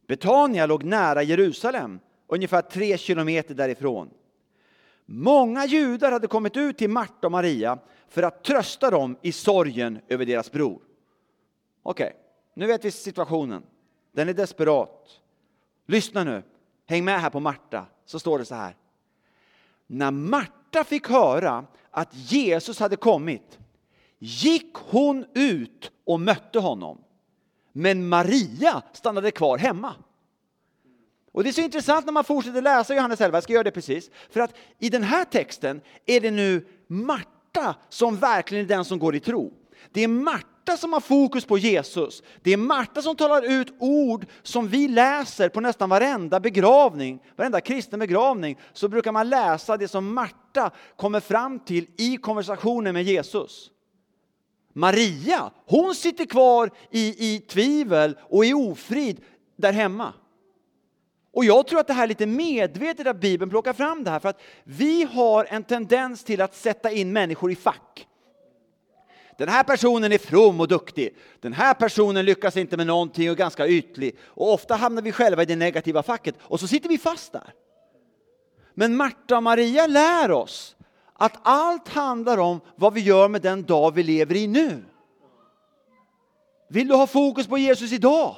Betania 0.07 0.67
låg 0.67 0.85
nära 0.85 1.23
Jerusalem, 1.23 2.01
ungefär 2.27 2.63
tre 2.63 2.99
kilometer 2.99 3.55
därifrån. 3.55 4.11
Många 5.07 5.67
judar 5.67 6.13
hade 6.13 6.27
kommit 6.27 6.57
ut 6.57 6.79
till 6.79 6.91
Marta 6.91 7.27
och 7.27 7.33
Maria 7.33 7.79
för 8.09 8.23
att 8.23 8.45
trösta 8.45 8.91
dem 8.91 9.17
i 9.23 9.33
sorgen 9.33 10.01
över 10.09 10.27
deras 10.27 10.53
bror. 10.53 10.83
Okej, 11.83 12.07
okay, 12.07 12.19
nu 12.55 12.67
vet 12.67 12.85
vi 12.85 12.91
situationen. 12.91 13.63
Den 14.13 14.29
är 14.29 14.35
desperat. 14.35 15.21
Lyssna 15.87 16.25
nu, 16.25 16.43
häng 16.87 17.05
med 17.05 17.21
här 17.21 17.31
på 17.31 17.41
Marta, 17.41 17.87
så 18.05 18.19
står 18.19 18.39
det 18.39 18.45
så 18.45 18.55
här. 18.55 18.77
När 19.87 20.11
Marta 20.11 20.85
fick 20.85 21.09
höra 21.09 21.67
att 21.91 22.15
Jesus 22.15 22.81
hade 22.81 22.97
kommit 22.97 23.59
gick 24.19 24.75
hon 24.75 25.25
ut 25.35 25.91
och 26.07 26.21
mötte 26.21 26.59
honom. 26.59 26.99
Men 27.73 28.09
Maria 28.09 28.83
stannade 28.93 29.31
kvar 29.31 29.59
hemma. 29.59 29.95
Och 31.33 31.45
det 31.45 31.51
är 31.51 31.53
så 31.53 31.61
intressant 31.61 32.07
när 32.07 32.13
man 32.13 32.25
fortsätter 32.25 32.63
läsa 32.63 32.95
Johannes 32.95 33.21
11, 33.21 33.37
jag 33.37 33.43
ska 33.43 33.53
göra 33.53 33.65
det 33.65 33.71
precis. 33.71 34.11
För 34.31 34.41
att 34.41 34.55
i 34.79 34.89
den 34.91 35.03
här 35.03 35.25
texten 35.25 35.81
är 36.07 36.21
det 36.21 36.31
nu 36.31 36.67
Marta 36.87 37.75
som 37.89 38.17
verkligen 38.17 38.65
är 38.65 38.69
den 38.69 38.85
som 38.85 38.99
går 38.99 39.15
i 39.15 39.21
tro. 39.21 39.53
Det 39.93 40.05
är 40.05 40.09
Marta 40.09 40.77
som 40.77 40.93
har 40.93 41.01
fokus 41.01 41.45
på 41.45 41.59
Jesus. 41.59 42.23
Det 42.43 42.53
är 42.53 42.57
Marta 42.57 43.03
som 43.03 43.17
talar 43.17 43.43
ut 43.43 43.75
ord 43.79 44.27
som 44.43 44.69
vi 44.69 44.89
läser 44.89 45.49
på 45.49 45.61
nästan 45.61 45.89
varenda 45.89 46.41
begravning, 46.41 47.23
varenda 47.37 47.61
kristen 47.61 47.99
begravning, 47.99 48.59
så 48.73 48.89
brukar 48.89 49.13
man 49.13 49.29
läsa 49.29 49.77
det 49.77 49.89
som 49.89 50.15
Marta 50.15 50.71
kommer 50.97 51.21
fram 51.21 51.61
till 51.61 51.87
i 51.97 52.17
konversationen 52.17 52.95
med 52.95 53.03
Jesus. 53.03 53.71
Maria, 54.77 55.51
hon 55.67 55.95
sitter 55.95 56.25
kvar 56.25 56.71
i, 56.91 57.35
i 57.35 57.39
tvivel 57.39 58.19
och 58.23 58.45
i 58.45 58.55
ofrid 58.55 59.21
där 59.57 59.73
hemma. 59.73 60.13
Och 61.33 61.45
jag 61.45 61.67
tror 61.67 61.81
att 61.81 61.87
det 61.87 61.93
här 61.93 62.03
är 62.03 62.09
lite 62.09 62.27
medvetet 62.27 63.07
att 63.07 63.21
Bibeln 63.21 63.51
plockar 63.51 63.73
fram 63.73 64.05
det 64.05 64.11
här 64.11 64.19
för 64.19 64.29
att 64.29 64.41
vi 64.65 65.05
har 65.05 65.47
en 65.51 65.65
tendens 65.65 66.25
till 66.25 66.41
att 66.41 66.55
sätta 66.55 66.91
in 66.91 67.13
människor 67.13 67.53
i 67.53 67.57
fack. 67.57 68.07
Den 69.39 69.49
här 69.49 69.63
personen 69.63 70.13
är 70.13 70.19
from 70.19 70.61
och 70.61 70.69
duktig. 70.69 71.17
Den 71.41 71.53
här 71.53 71.75
personen 71.75 72.25
lyckas 72.25 72.57
inte 72.57 72.77
med 72.77 72.87
någonting 72.87 73.29
och 73.29 73.33
är 73.33 73.39
ganska 73.39 73.67
ytlig. 73.67 74.19
Och 74.25 74.53
ofta 74.53 74.75
hamnar 74.75 75.03
vi 75.03 75.13
själva 75.13 75.43
i 75.43 75.47
det 75.47 75.57
negativa 75.57 76.03
facket 76.03 76.35
och 76.41 76.61
så 76.61 76.69
sitter 76.69 76.89
vi 76.89 76.99
fast 76.99 77.33
där. 77.33 77.55
Men 78.75 78.97
Marta 78.97 79.37
och 79.37 79.43
Maria 79.43 79.87
lär 79.87 80.31
oss 80.31 80.74
att 81.15 81.39
allt 81.43 81.89
handlar 81.89 82.39
om 82.39 82.61
vad 82.77 82.95
vi 82.95 83.01
gör 83.01 83.29
med 83.29 83.43
den 83.43 83.63
dag 83.63 83.95
vi 83.95 84.03
lever 84.03 84.35
i 84.35 84.47
nu. 84.47 84.85
Vill 86.69 86.89
du 86.89 86.95
ha 86.95 87.07
fokus 87.07 87.47
på 87.47 87.59
Jesus 87.59 87.93
idag? 87.93 88.37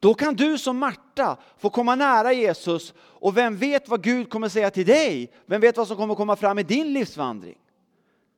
Då 0.00 0.14
kan 0.14 0.34
du 0.34 0.58
som 0.58 0.78
Marta 0.78 1.36
få 1.58 1.70
komma 1.70 1.94
nära 1.94 2.32
Jesus 2.32 2.94
och 2.98 3.36
vem 3.36 3.56
vet 3.56 3.88
vad 3.88 4.02
Gud 4.02 4.30
kommer 4.30 4.48
säga 4.48 4.70
till 4.70 4.86
dig? 4.86 5.32
Vem 5.46 5.60
vet 5.60 5.76
vad 5.76 5.88
som 5.88 5.96
kommer 5.96 6.14
komma 6.14 6.36
fram 6.36 6.58
i 6.58 6.62
din 6.62 6.92
livsvandring? 6.92 7.58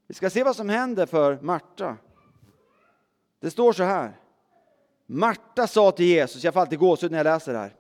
Vi 0.07 0.15
ska 0.15 0.31
se 0.31 0.43
vad 0.43 0.57
som 0.57 0.69
händer 0.69 1.07
för 1.07 1.39
Marta. 1.41 1.97
Det 3.41 3.51
står 3.51 3.73
så 3.73 3.83
här. 3.83 4.13
Marta 5.07 5.67
sa 5.67 5.91
till 5.91 6.07
Jesus, 6.07 6.45
jag 6.45 6.55
får 6.55 6.61
alltid 6.61 6.79
gåshud 6.79 7.11
när 7.11 7.19
jag 7.19 7.25
läser 7.25 7.53
det 7.53 7.59
här. 7.59 7.75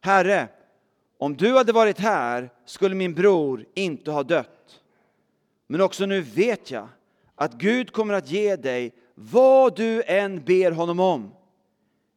Herre, 0.00 0.48
om 1.18 1.36
du 1.36 1.56
hade 1.56 1.72
varit 1.72 1.98
här 1.98 2.50
skulle 2.64 2.94
min 2.94 3.14
bror 3.14 3.66
inte 3.74 4.10
ha 4.10 4.22
dött. 4.22 4.59
Men 5.70 5.80
också 5.80 6.06
nu 6.06 6.20
vet 6.20 6.70
jag 6.70 6.88
att 7.34 7.52
Gud 7.52 7.92
kommer 7.92 8.14
att 8.14 8.30
ge 8.30 8.56
dig 8.56 8.94
vad 9.14 9.76
du 9.76 10.02
än 10.02 10.44
ber 10.44 10.70
honom 10.70 11.00
om. 11.00 11.30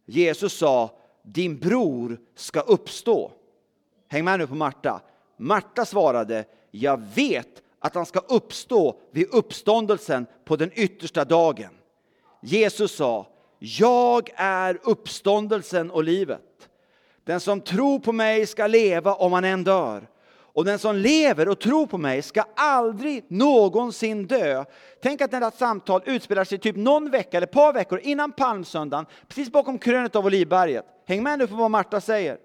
Jesus 0.05 0.53
sa, 0.53 0.99
din 1.23 1.59
bror 1.59 2.19
ska 2.35 2.59
uppstå. 2.59 3.31
Häng 4.07 4.25
med 4.25 4.39
nu 4.39 4.47
på 4.47 4.55
Marta. 4.55 5.01
Marta 5.37 5.85
svarade, 5.85 6.45
jag 6.71 7.01
vet 7.15 7.61
att 7.79 7.95
han 7.95 8.05
ska 8.05 8.19
uppstå 8.19 8.99
vid 9.11 9.27
uppståndelsen 9.31 10.25
på 10.45 10.55
den 10.55 10.71
yttersta 10.73 11.25
dagen. 11.25 11.71
Jesus 12.41 12.95
sa, 12.95 13.27
jag 13.59 14.29
är 14.35 14.79
uppståndelsen 14.83 15.91
och 15.91 16.03
livet. 16.03 16.69
Den 17.23 17.39
som 17.39 17.61
tror 17.61 17.99
på 17.99 18.11
mig 18.11 18.45
ska 18.45 18.67
leva 18.67 19.13
om 19.13 19.33
han 19.33 19.43
än 19.43 19.63
dör. 19.63 20.07
Och 20.53 20.65
den 20.65 20.79
som 20.79 20.95
lever 20.95 21.49
och 21.49 21.59
tror 21.59 21.87
på 21.87 21.97
mig 21.97 22.21
ska 22.21 22.43
aldrig 22.55 23.25
någonsin 23.27 24.27
dö. 24.27 24.65
Tänk 25.01 25.21
att 25.21 25.31
detta 25.31 25.51
samtal 25.51 26.01
utspelar 26.05 26.43
sig 26.43 26.57
typ 26.57 26.75
någon 26.75 27.11
vecka 27.11 27.37
eller 27.37 27.47
ett 27.47 27.53
par 27.53 27.73
veckor 27.73 27.99
innan 27.99 28.31
palmsöndagen, 28.31 29.05
precis 29.27 29.51
bakom 29.51 29.79
krönet 29.79 30.15
av 30.15 30.25
Olivberget. 30.25 30.85
Häng 31.05 31.23
med 31.23 31.39
nu 31.39 31.47
på 31.47 31.55
vad 31.55 31.71
Marta 31.71 32.01
säger. 32.01 32.37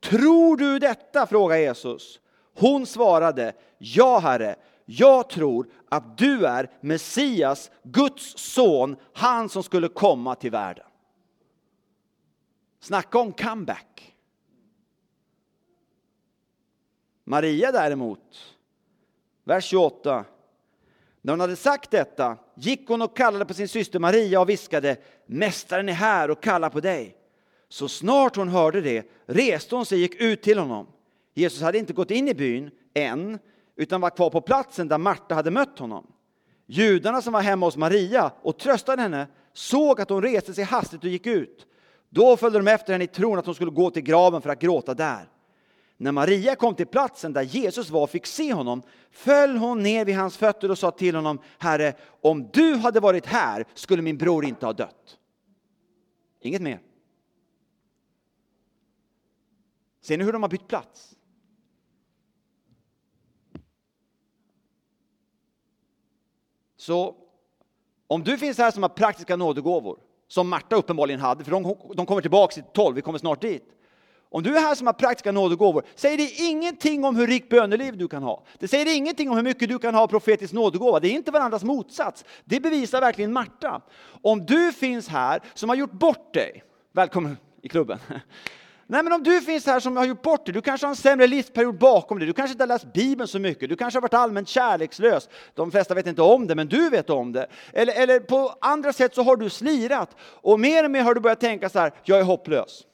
Tror 0.00 0.56
du 0.56 0.78
detta? 0.78 1.26
frågar 1.26 1.56
Jesus. 1.56 2.20
Hon 2.58 2.86
svarade, 2.86 3.52
ja 3.78 4.18
herre, 4.18 4.56
jag 4.84 5.28
tror 5.30 5.66
att 5.88 6.18
du 6.18 6.46
är 6.46 6.70
Messias, 6.80 7.70
Guds 7.82 8.38
son, 8.38 8.96
han 9.12 9.48
som 9.48 9.62
skulle 9.62 9.88
komma 9.88 10.34
till 10.34 10.50
världen. 10.50 10.86
Snacka 12.80 13.18
om 13.18 13.32
comeback. 13.32 14.09
Maria 17.30 17.72
däremot, 17.72 18.54
vers 19.44 19.64
28. 19.64 20.24
När 21.22 21.32
hon 21.32 21.40
hade 21.40 21.56
sagt 21.56 21.90
detta 21.90 22.36
gick 22.54 22.88
hon 22.88 23.02
och 23.02 23.16
kallade 23.16 23.44
på 23.44 23.54
sin 23.54 23.68
syster 23.68 23.98
Maria 23.98 24.40
och 24.40 24.48
viskade 24.48 24.96
Mästaren 25.26 25.88
är 25.88 25.92
här 25.92 26.30
och 26.30 26.42
kallar 26.42 26.70
på 26.70 26.80
dig. 26.80 27.16
Så 27.68 27.88
snart 27.88 28.36
hon 28.36 28.48
hörde 28.48 28.80
det 28.80 29.06
reste 29.26 29.74
hon 29.74 29.86
sig 29.86 29.96
och 29.96 30.00
gick 30.00 30.14
ut 30.20 30.42
till 30.42 30.58
honom. 30.58 30.86
Jesus 31.34 31.62
hade 31.62 31.78
inte 31.78 31.92
gått 31.92 32.10
in 32.10 32.28
i 32.28 32.34
byn 32.34 32.70
än, 32.94 33.38
utan 33.76 34.00
var 34.00 34.10
kvar 34.10 34.30
på 34.30 34.40
platsen 34.40 34.88
där 34.88 34.98
Marta 34.98 35.34
hade 35.34 35.50
mött 35.50 35.78
honom. 35.78 36.06
Judarna 36.66 37.22
som 37.22 37.32
var 37.32 37.40
hemma 37.40 37.66
hos 37.66 37.76
Maria 37.76 38.32
och 38.42 38.58
tröstade 38.58 39.02
henne 39.02 39.26
såg 39.52 40.00
att 40.00 40.10
hon 40.10 40.22
reste 40.22 40.54
sig 40.54 40.64
hastigt 40.64 41.04
och 41.04 41.10
gick 41.10 41.26
ut. 41.26 41.66
Då 42.08 42.36
följde 42.36 42.58
de 42.58 42.68
efter 42.68 42.92
henne 42.92 43.04
i 43.04 43.06
tron 43.06 43.38
att 43.38 43.46
hon 43.46 43.54
skulle 43.54 43.70
gå 43.70 43.90
till 43.90 44.02
graven 44.02 44.42
för 44.42 44.50
att 44.50 44.60
gråta 44.60 44.94
där. 44.94 45.28
När 46.00 46.12
Maria 46.12 46.56
kom 46.56 46.74
till 46.74 46.86
platsen 46.86 47.32
där 47.32 47.42
Jesus 47.42 47.90
var 47.90 48.02
och 48.02 48.10
fick 48.10 48.26
se 48.26 48.52
honom 48.52 48.82
föll 49.10 49.56
hon 49.56 49.82
ner 49.82 50.04
vid 50.04 50.16
hans 50.16 50.36
fötter 50.36 50.70
och 50.70 50.78
sa 50.78 50.90
till 50.90 51.14
honom, 51.14 51.38
Herre, 51.58 51.94
om 52.20 52.48
du 52.52 52.74
hade 52.74 53.00
varit 53.00 53.26
här 53.26 53.64
skulle 53.74 54.02
min 54.02 54.18
bror 54.18 54.44
inte 54.44 54.66
ha 54.66 54.72
dött. 54.72 55.18
Inget 56.40 56.62
mer. 56.62 56.80
Ser 60.00 60.18
ni 60.18 60.24
hur 60.24 60.32
de 60.32 60.42
har 60.42 60.50
bytt 60.50 60.68
plats? 60.68 61.16
Så 66.76 67.16
om 68.06 68.24
du 68.24 68.38
finns 68.38 68.58
här 68.58 68.70
som 68.70 68.82
har 68.82 68.90
praktiska 68.90 69.36
nådegåvor, 69.36 69.98
som 70.28 70.48
Marta 70.48 70.76
uppenbarligen 70.76 71.20
hade, 71.20 71.44
för 71.44 71.50
de, 71.50 71.76
de 71.94 72.06
kommer 72.06 72.20
tillbaka 72.20 72.54
till 72.54 72.64
12, 72.72 72.96
vi 72.96 73.02
kommer 73.02 73.18
snart 73.18 73.40
dit. 73.40 73.76
Om 74.32 74.42
du 74.42 74.56
är 74.56 74.60
här 74.60 74.74
som 74.74 74.86
har 74.86 74.94
praktiska 74.94 75.32
nådegåvor, 75.32 75.84
säger 75.94 76.16
det 76.16 76.30
ingenting 76.30 77.04
om 77.04 77.16
hur 77.16 77.26
rikt 77.26 77.48
böneliv 77.48 77.96
du 77.96 78.08
kan 78.08 78.22
ha. 78.22 78.44
Det 78.58 78.68
säger 78.68 78.96
ingenting 78.96 79.30
om 79.30 79.36
hur 79.36 79.42
mycket 79.42 79.68
du 79.68 79.78
kan 79.78 79.94
ha 79.94 80.08
profetisk 80.08 80.52
nådegåva. 80.52 81.00
Det 81.00 81.08
är 81.08 81.12
inte 81.12 81.30
varandras 81.30 81.64
motsats. 81.64 82.24
Det 82.44 82.60
bevisar 82.60 83.00
verkligen 83.00 83.32
Marta. 83.32 83.80
Om 84.22 84.46
du 84.46 84.72
finns 84.72 85.08
här 85.08 85.40
som 85.54 85.68
har 85.68 85.76
gjort 85.76 85.92
bort 85.92 86.34
dig, 86.34 86.62
välkommen 86.92 87.36
i 87.62 87.68
klubben. 87.68 87.98
Nej, 88.86 89.02
men 89.02 89.12
om 89.12 89.22
du 89.22 89.40
finns 89.40 89.66
här 89.66 89.80
som 89.80 89.96
har 89.96 90.04
gjort 90.04 90.22
bort 90.22 90.46
dig, 90.46 90.54
du 90.54 90.60
kanske 90.60 90.86
har 90.86 90.90
en 90.90 90.96
sämre 90.96 91.26
livsperiod 91.26 91.78
bakom 91.78 92.18
dig, 92.18 92.26
du 92.26 92.32
kanske 92.32 92.52
inte 92.52 92.62
har 92.62 92.68
läst 92.68 92.92
Bibeln 92.92 93.28
så 93.28 93.38
mycket, 93.38 93.68
du 93.68 93.76
kanske 93.76 93.96
har 93.96 94.02
varit 94.02 94.14
allmänt 94.14 94.48
kärlekslös. 94.48 95.28
De 95.54 95.70
flesta 95.70 95.94
vet 95.94 96.06
inte 96.06 96.22
om 96.22 96.46
det, 96.46 96.54
men 96.54 96.68
du 96.68 96.90
vet 96.90 97.10
om 97.10 97.32
det. 97.32 97.46
Eller, 97.72 98.02
eller 98.02 98.20
på 98.20 98.54
andra 98.60 98.92
sätt 98.92 99.14
så 99.14 99.22
har 99.22 99.36
du 99.36 99.50
slirat 99.50 100.16
och 100.20 100.60
mer 100.60 100.84
och 100.84 100.90
mer 100.90 101.02
har 101.02 101.14
du 101.14 101.20
börjat 101.20 101.40
tänka 101.40 101.68
så 101.68 101.78
här, 101.78 101.92
jag 102.04 102.18
är 102.18 102.24
hopplös. 102.24 102.86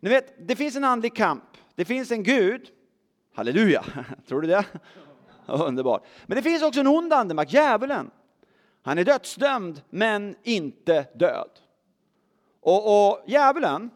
Ni 0.00 0.10
vet, 0.10 0.48
det 0.48 0.56
finns 0.56 0.76
en 0.76 0.84
andlig 0.84 1.14
kamp. 1.14 1.44
Det 1.74 1.84
finns 1.84 2.10
en 2.10 2.22
Gud. 2.22 2.68
Halleluja! 3.34 3.84
Tror 4.28 4.40
du 4.40 4.48
det? 4.48 4.64
Underbart. 5.46 6.06
Men 6.26 6.36
det 6.36 6.42
finns 6.42 6.62
också 6.62 6.80
en 6.80 6.86
ond 6.86 7.12
andemakt, 7.12 7.52
djävulen. 7.52 8.10
Han 8.82 8.98
är 8.98 9.04
dödsdömd, 9.04 9.80
men 9.90 10.36
inte 10.42 11.06
död. 11.14 11.50
Och, 12.60 13.10
och 13.10 13.22
djävulen, 13.26 13.90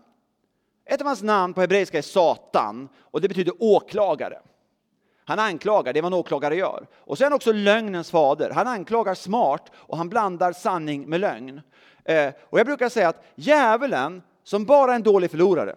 ett 0.84 1.00
av 1.00 1.06
hans 1.06 1.22
namn 1.22 1.54
på 1.54 1.60
hebreiska 1.60 1.98
är 1.98 2.02
Satan 2.02 2.88
och 2.98 3.20
det 3.20 3.28
betyder 3.28 3.54
åklagare. 3.58 4.38
Han 5.24 5.38
anklagar, 5.38 5.92
det 5.92 6.00
är 6.00 6.02
vad 6.02 6.12
en 6.12 6.18
åklagare 6.18 6.56
gör. 6.56 6.86
Och 6.94 7.18
sen 7.18 7.32
också 7.32 7.52
lögnens 7.52 8.10
fader. 8.10 8.50
Han 8.50 8.66
anklagar 8.66 9.14
smart 9.14 9.70
och 9.74 9.96
han 9.96 10.08
blandar 10.08 10.52
sanning 10.52 11.08
med 11.08 11.20
lögn. 11.20 11.60
Eh, 12.04 12.32
och 12.40 12.58
jag 12.58 12.66
brukar 12.66 12.88
säga 12.88 13.08
att 13.08 13.24
djävulen, 13.34 14.22
som 14.42 14.64
bara 14.64 14.92
är 14.92 14.96
en 14.96 15.02
dålig 15.02 15.30
förlorare, 15.30 15.74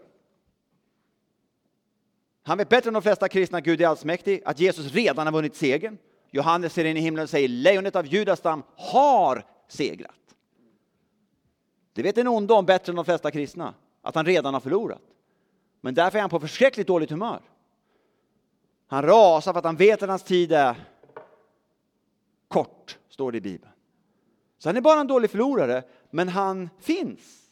han 2.47 2.57
vet 2.57 2.69
bättre 2.69 2.87
än 2.87 2.93
de 2.93 3.01
flesta 3.01 3.29
kristna 3.29 3.57
att 3.57 3.63
Gud 3.63 3.81
är 3.81 3.87
allsmäktig, 3.87 4.41
att 4.45 4.59
Jesus 4.59 4.93
redan 4.93 5.27
har 5.27 5.33
vunnit 5.33 5.55
segern. 5.55 5.97
Johannes 6.31 6.73
ser 6.73 6.85
in 6.85 6.97
i 6.97 6.99
himlen 6.99 7.23
och 7.23 7.29
säger 7.29 7.47
lejonet 7.47 7.95
av 7.95 8.05
Judas 8.05 8.39
stam 8.39 8.63
har 8.75 9.45
segrat. 9.67 10.11
Det 11.93 12.03
vet 12.03 12.17
en 12.17 12.27
ond 12.27 12.51
om 12.51 12.65
bättre 12.65 12.91
än 12.91 12.95
de 12.95 13.05
flesta 13.05 13.31
kristna, 13.31 13.73
att 14.01 14.15
han 14.15 14.25
redan 14.25 14.53
har 14.53 14.61
förlorat. 14.61 15.01
Men 15.81 15.93
därför 15.93 16.17
är 16.17 16.21
han 16.21 16.29
på 16.29 16.39
förskräckligt 16.39 16.87
dåligt 16.87 17.09
humör. 17.09 17.41
Han 18.87 19.03
rasar 19.03 19.53
för 19.53 19.59
att 19.59 19.65
han 19.65 19.75
vet 19.75 20.03
att 20.03 20.09
hans 20.09 20.23
tid 20.23 20.51
är 20.51 20.75
kort, 22.47 22.97
står 23.09 23.31
det 23.31 23.37
i 23.37 23.41
Bibeln. 23.41 23.73
Så 24.57 24.69
han 24.69 24.77
är 24.77 24.81
bara 24.81 24.99
en 24.99 25.07
dålig 25.07 25.31
förlorare, 25.31 25.83
men 26.09 26.29
han 26.29 26.69
finns. 26.79 27.49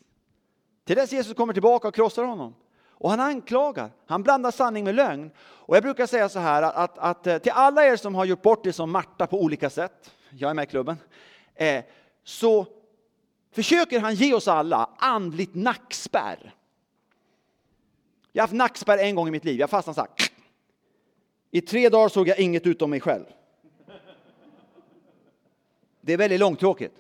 Till 0.84 0.96
dess 0.96 1.12
Jesus 1.12 1.34
kommer 1.34 1.54
tillbaka 1.54 1.88
och 1.88 1.96
krossar 1.96 2.24
honom. 2.24 2.54
Och 2.98 3.10
han 3.10 3.20
anklagar, 3.20 3.92
han 4.06 4.24
blandar 4.24 4.52
sanning 4.52 4.84
med 4.84 4.96
lögn. 4.96 5.32
Och 5.38 5.76
jag 5.76 5.84
brukar 5.84 6.06
säga 6.06 6.30
så 6.30 6.40
här 6.40 6.62
att, 6.62 6.98
att, 6.98 7.26
att 7.28 7.44
till 7.44 7.52
alla 7.52 7.86
er 7.86 7.96
som 7.96 8.16
har 8.16 8.26
gjort 8.26 8.42
bort 8.42 8.64
det 8.64 8.74
som 8.74 8.92
Marta 8.92 9.28
på 9.28 9.42
olika 9.42 9.70
sätt, 9.70 10.12
jag 10.30 10.50
är 10.50 10.54
med 10.54 10.64
i 10.64 10.66
klubben, 10.66 10.98
eh, 11.56 11.84
så 12.24 12.68
försöker 13.52 14.00
han 14.00 14.16
ge 14.16 14.34
oss 14.34 14.48
alla 14.48 14.90
andligt 14.98 15.56
nackspärr. 15.56 16.54
Jag 18.32 18.42
har 18.42 18.48
haft 18.48 18.54
nackspärr 18.54 18.98
en 18.98 19.16
gång 19.16 19.28
i 19.28 19.32
mitt 19.32 19.46
liv, 19.46 19.60
jag 19.60 19.70
fastnade 19.70 19.96
så 19.96 20.02
här. 20.02 20.10
I 21.52 21.62
tre 21.62 21.90
dagar 21.90 22.10
såg 22.10 22.28
jag 22.28 22.40
inget 22.40 22.68
utom 22.68 22.90
mig 22.90 23.00
själv. 23.00 23.26
Det 26.02 26.14
är 26.14 26.18
väldigt 26.18 26.40
långtråkigt. 26.40 26.96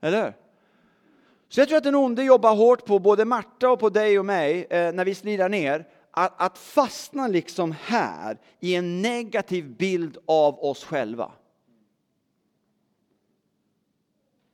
Eller 0.00 0.24
hur? 0.24 0.43
Så 1.48 1.60
jag 1.60 1.68
tror 1.68 1.78
att 1.78 1.84
den 1.84 1.94
onde 1.94 2.24
jobbar 2.24 2.54
hårt 2.54 2.84
på 2.84 2.98
både 2.98 3.24
Marta 3.24 3.70
och 3.70 3.80
på 3.80 3.88
dig 3.88 4.18
och 4.18 4.24
mig 4.24 4.66
eh, 4.70 4.92
när 4.92 5.04
vi 5.04 5.14
slirar 5.14 5.48
ner. 5.48 5.88
Att, 6.10 6.32
att 6.36 6.58
fastna 6.58 7.28
liksom 7.28 7.74
här 7.82 8.38
i 8.60 8.74
en 8.74 9.02
negativ 9.02 9.76
bild 9.76 10.18
av 10.26 10.64
oss 10.64 10.84
själva. 10.84 11.32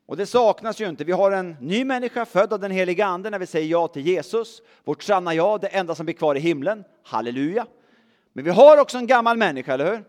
Och 0.06 0.16
det 0.16 0.26
saknas 0.26 0.80
ju 0.80 0.88
inte. 0.88 1.04
Vi 1.04 1.12
har 1.12 1.32
en 1.32 1.56
ny 1.60 1.84
människa 1.84 2.24
född 2.24 2.52
av 2.52 2.60
den 2.60 2.70
heliga 2.70 3.06
Ande 3.06 3.30
när 3.30 3.38
vi 3.38 3.46
säger 3.46 3.68
ja 3.68 3.88
till 3.88 4.06
Jesus. 4.06 4.62
Vårt 4.84 5.02
sanna 5.02 5.34
ja, 5.34 5.58
det 5.58 5.66
enda 5.68 5.94
som 5.94 6.06
blir 6.06 6.14
kvar 6.14 6.34
i 6.34 6.40
himlen. 6.40 6.84
Halleluja! 7.02 7.66
Men 8.32 8.44
vi 8.44 8.50
har 8.50 8.78
också 8.78 8.98
en 8.98 9.06
gammal 9.06 9.36
människa, 9.36 9.74
eller 9.74 9.92
hur? 9.92 10.04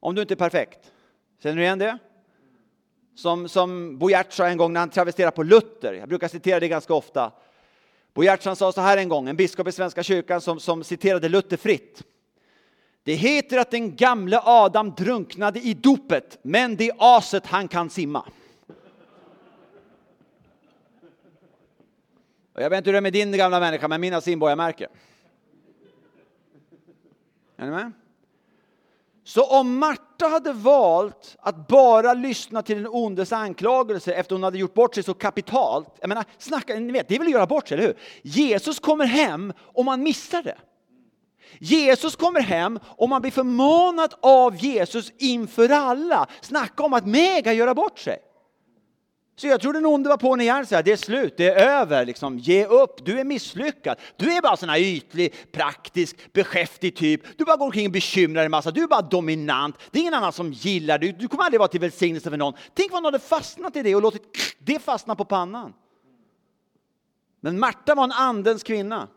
Om 0.00 0.14
du 0.14 0.22
inte 0.22 0.34
är 0.34 0.36
perfekt. 0.36 0.92
Känner 1.42 1.56
du 1.56 1.62
igen 1.62 1.78
det? 1.78 1.98
Som, 3.16 3.48
som 3.48 3.98
Bo 3.98 4.10
sa 4.28 4.46
en 4.46 4.56
gång 4.56 4.72
när 4.72 4.80
han 4.80 4.90
travesterade 4.90 5.36
på 5.36 5.42
Luther. 5.42 5.92
Jag 5.92 6.08
brukar 6.08 6.28
citera 6.28 6.60
det 6.60 6.68
ganska 6.68 6.94
ofta. 6.94 7.32
Bo 8.14 8.24
sa 8.40 8.72
så 8.72 8.80
här 8.80 8.96
en 8.96 9.08
gång, 9.08 9.28
en 9.28 9.36
biskop 9.36 9.68
i 9.68 9.72
Svenska 9.72 10.02
kyrkan 10.02 10.40
som, 10.40 10.60
som 10.60 10.84
citerade 10.84 11.28
Luther 11.28 11.56
fritt. 11.56 12.02
Det 13.02 13.14
heter 13.14 13.58
att 13.58 13.70
den 13.70 13.96
gamle 13.96 14.40
Adam 14.44 14.94
drunknade 14.96 15.60
i 15.60 15.74
dopet, 15.74 16.38
men 16.42 16.76
det 16.76 16.88
är 16.88 16.96
aset 16.98 17.46
han 17.46 17.68
kan 17.68 17.90
simma. 17.90 18.24
Och 22.52 22.62
jag 22.62 22.70
vet 22.70 22.78
inte 22.78 22.88
hur 22.90 22.92
det 22.92 22.98
är 22.98 23.02
med 23.02 23.12
din 23.12 23.32
gamla 23.32 23.60
människa, 23.60 23.88
men 23.88 24.00
mina 24.00 24.20
simborgarmärke. 24.20 24.88
Är 27.56 27.64
ni 27.64 27.70
med? 27.70 27.92
Så 29.26 29.44
om 29.44 29.78
Marta 29.78 30.28
hade 30.28 30.52
valt 30.52 31.36
att 31.38 31.68
bara 31.68 32.14
lyssna 32.14 32.62
till 32.62 32.76
den 32.76 32.86
ondes 32.86 33.32
anklagelse 33.32 34.14
efter 34.14 34.34
hon 34.34 34.42
hade 34.42 34.58
gjort 34.58 34.74
bort 34.74 34.94
sig 34.94 35.02
så 35.02 35.14
kapitalt, 35.14 35.88
jag 36.00 36.08
menar, 36.08 36.24
snacka, 36.38 36.74
ni 36.74 36.92
vet, 36.92 37.08
det 37.08 37.14
är 37.14 37.18
väl 37.18 37.28
att 37.28 37.32
göra 37.32 37.46
bort 37.46 37.68
sig, 37.68 37.78
eller 37.78 37.86
hur? 37.86 37.96
Jesus 38.22 38.80
kommer 38.80 39.04
hem 39.04 39.52
och 39.58 39.84
man 39.84 40.02
missar 40.02 40.42
det. 40.42 40.58
Jesus 41.58 42.16
kommer 42.16 42.40
hem 42.40 42.78
och 42.84 43.08
man 43.08 43.20
blir 43.20 43.30
förmanad 43.30 44.14
av 44.20 44.56
Jesus 44.56 45.12
inför 45.18 45.68
alla. 45.68 46.26
Snacka 46.40 46.82
om 46.82 46.92
att 46.92 47.06
mega 47.06 47.52
göra 47.52 47.74
bort 47.74 47.98
sig. 47.98 48.18
Så 49.36 49.46
jag 49.46 49.60
tror 49.60 49.72
den 49.72 49.86
onde 49.86 50.08
var 50.08 50.16
på 50.16 50.36
när 50.36 50.44
igen 50.44 50.66
säger 50.66 50.82
det 50.82 50.92
är 50.92 50.96
slut, 50.96 51.36
det 51.36 51.48
är 51.48 51.80
över, 51.80 52.06
liksom, 52.06 52.38
ge 52.38 52.66
upp, 52.66 53.04
du 53.04 53.20
är 53.20 53.24
misslyckad. 53.24 53.98
Du 54.16 54.32
är 54.32 54.42
bara 54.42 54.56
sån 54.56 54.68
här 54.68 54.78
ytlig, 54.78 55.34
praktisk, 55.52 56.32
beskäftig 56.32 56.96
typ. 56.96 57.38
Du 57.38 57.44
bara 57.44 57.56
går 57.56 57.66
omkring 57.66 57.86
och 57.86 57.92
bekymrar 57.92 58.42
dig 58.42 58.48
massa, 58.48 58.70
du 58.70 58.82
är 58.82 58.86
bara 58.86 59.02
dominant. 59.02 59.76
Det 59.90 59.98
är 59.98 60.00
ingen 60.00 60.14
annan 60.14 60.32
som 60.32 60.52
gillar 60.52 60.98
dig, 60.98 61.12
du 61.12 61.28
kommer 61.28 61.44
aldrig 61.44 61.58
vara 61.58 61.68
till 61.68 61.80
välsignelse 61.80 62.30
för 62.30 62.36
någon. 62.36 62.54
Tänk 62.74 62.92
vad 62.92 62.98
hon 62.98 63.04
hade 63.04 63.18
fastnat 63.18 63.76
i 63.76 63.82
det 63.82 63.94
och 63.94 64.02
låtit 64.02 64.22
det 64.58 64.78
fastna 64.78 65.14
på 65.14 65.24
pannan. 65.24 65.74
Men 67.40 67.58
Marta 67.58 67.94
var 67.94 68.04
en 68.04 68.12
andens 68.12 68.62
kvinna. 68.62 69.08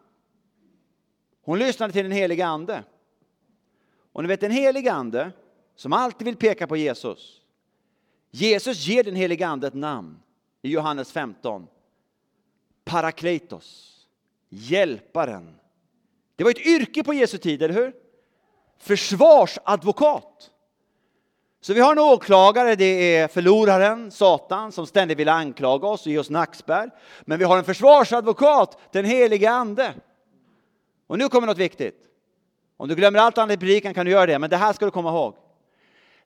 Hon 1.42 1.60
lyssnade 1.60 1.94
till 1.94 2.04
den 2.04 2.12
heliga 2.12 2.48
ande. 2.48 2.84
Och 4.14 4.24
ni 4.24 4.28
vet 4.28 4.42
den 4.42 4.52
heliga 4.52 4.94
ande 4.94 5.32
som 5.76 5.94
alltid 5.94 6.26
vill 6.26 6.36
peka 6.36 6.68
på 6.68 6.78
Jesus 6.78 7.39
Jesus 8.32 8.88
ger 8.88 9.04
den 9.04 9.16
helige 9.16 9.48
Ande 9.48 9.68
ett 9.68 9.74
namn 9.74 10.20
i 10.62 10.70
Johannes 10.70 11.12
15. 11.12 11.68
Parakletos, 12.86 13.96
hjälparen. 14.50 15.56
Det 16.36 16.44
var 16.44 16.52
ett 16.52 16.66
yrke 16.66 17.04
på 17.04 17.14
Jesu 17.14 17.38
tid, 17.38 17.64
eller 17.64 17.74
hur? 17.74 17.94
Försvarsadvokat. 18.78 20.52
Så 21.62 21.74
vi 21.74 21.80
har 21.80 21.92
en 21.92 22.00
åklagare, 22.00 22.76
det 22.76 23.16
är 23.16 23.28
förloraren, 23.28 24.12
Satan, 24.12 24.72
som 24.72 24.88
ständigt 24.88 25.18
vill 25.18 25.30
anklaga 25.30 25.88
oss 25.88 26.06
och 26.06 26.12
ge 26.12 26.20
oss 26.20 26.30
nackspärr. 26.30 26.92
Men 27.22 27.40
vi 27.40 27.46
har 27.46 27.58
en 27.58 27.64
försvarsadvokat, 27.64 28.78
den 28.92 29.06
helige 29.06 29.52
Ande. 29.52 29.94
Och 31.08 31.18
nu 31.18 31.30
kommer 31.30 31.48
något 31.48 31.58
viktigt. 31.58 32.06
Om 32.78 32.88
du 32.88 32.96
glömmer 32.96 33.20
allt 33.20 33.38
annat 33.38 33.54
i 33.54 33.58
predikan 33.58 33.94
kan 33.94 34.06
du 34.06 34.12
göra 34.12 34.26
det, 34.26 34.40
men 34.40 34.50
det 34.50 34.58
här 34.58 34.74
ska 34.74 34.86
du 34.86 34.92
komma 34.92 35.10
ihåg. 35.10 35.36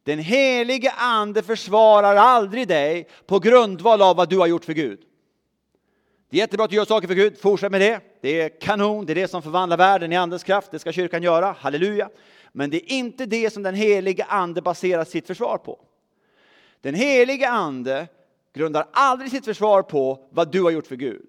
Den 0.03 0.19
helige 0.19 0.91
ande 0.91 1.43
försvarar 1.43 2.15
aldrig 2.15 2.67
dig 2.67 3.07
på 3.25 3.39
grundval 3.39 4.01
av 4.01 4.15
vad 4.15 4.29
du 4.29 4.37
har 4.37 4.47
gjort 4.47 4.65
för 4.65 4.73
Gud. 4.73 4.99
Det 6.29 6.37
är 6.37 6.39
jättebra 6.39 6.63
att 6.63 6.69
du 6.69 6.75
gör 6.75 6.85
saker 6.85 7.07
för 7.07 7.15
Gud, 7.15 7.37
fortsätt 7.37 7.71
med 7.71 7.81
det. 7.81 8.01
Det 8.21 8.41
är 8.41 8.59
kanon, 8.59 9.05
det 9.05 9.13
är 9.13 9.15
det 9.15 9.27
som 9.27 9.41
förvandlar 9.41 9.77
världen 9.77 10.11
i 10.11 10.15
andens 10.15 10.43
kraft, 10.43 10.71
det 10.71 10.79
ska 10.79 10.91
kyrkan 10.91 11.23
göra, 11.23 11.55
halleluja. 11.59 12.09
Men 12.51 12.69
det 12.69 12.77
är 12.77 12.97
inte 12.97 13.25
det 13.25 13.53
som 13.53 13.63
den 13.63 13.75
helige 13.75 14.23
ande 14.23 14.61
baserar 14.61 15.05
sitt 15.05 15.27
försvar 15.27 15.57
på. 15.57 15.79
Den 16.81 16.95
helige 16.95 17.49
ande 17.49 18.07
grundar 18.53 18.87
aldrig 18.91 19.31
sitt 19.31 19.45
försvar 19.45 19.81
på 19.81 20.27
vad 20.29 20.51
du 20.51 20.61
har 20.61 20.71
gjort 20.71 20.87
för 20.87 20.95
Gud. 20.95 21.27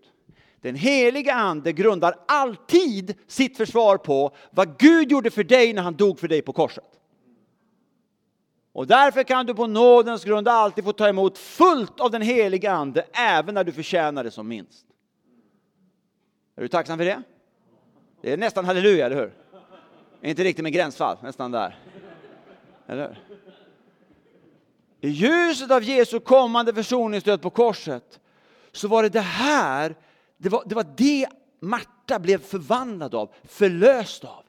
Den 0.61 0.75
helige 0.75 1.35
ande 1.35 1.73
grundar 1.73 2.15
alltid 2.29 3.15
sitt 3.27 3.57
försvar 3.57 3.97
på 3.97 4.37
vad 4.51 4.79
Gud 4.79 5.11
gjorde 5.11 5.31
för 5.31 5.45
dig 5.45 5.73
när 5.73 5.83
han 5.83 5.95
dog 5.95 6.19
för 6.21 6.29
dig 6.29 6.43
på 6.43 6.53
korset. 6.53 6.85
Och 8.75 8.87
därför 8.87 9.23
kan 9.23 9.47
du 9.47 9.55
på 9.55 9.67
nådens 9.67 10.25
grund 10.25 10.49
alltid 10.49 10.85
få 10.85 10.93
ta 10.93 11.09
emot 11.09 11.39
fullt 11.39 12.01
av 12.01 12.11
den 12.11 12.23
heliga 12.23 12.73
Ande, 12.73 13.07
även 13.13 13.55
när 13.55 13.65
du 13.65 13.73
förtjänar 13.73 14.25
det 14.25 14.31
som 14.31 14.49
minst. 14.49 14.87
Är 16.57 16.63
du 16.63 16.69
tacksam 16.69 16.99
för 16.99 17.05
det? 17.05 17.23
Det 18.23 18.33
är 18.33 18.37
nästan 18.37 18.65
halleluja, 18.65 19.07
eller 19.07 19.17
hur? 19.17 19.33
Inte 20.23 20.45
riktigt 20.45 20.63
med 20.63 20.73
gränsfall, 20.73 21.17
nästan 21.23 21.51
där. 21.51 21.79
Eller 22.87 23.19
I 25.01 25.09
ljuset 25.09 25.71
av 25.71 25.83
Jesu 25.83 26.21
kommande 26.21 26.75
försoningsdöd 26.75 27.43
på 27.43 27.51
korset 27.51 28.21
så 28.73 28.89
var 28.89 29.03
det 29.03 29.09
det 29.09 29.21
här, 29.21 29.95
det 30.37 30.49
var, 30.49 30.63
det 30.67 30.75
var 30.75 30.87
det 30.97 31.29
Marta 31.61 32.19
blev 32.19 32.39
förvandlad 32.39 33.15
av, 33.15 33.31
förlöst 33.45 34.25
av. 34.25 34.44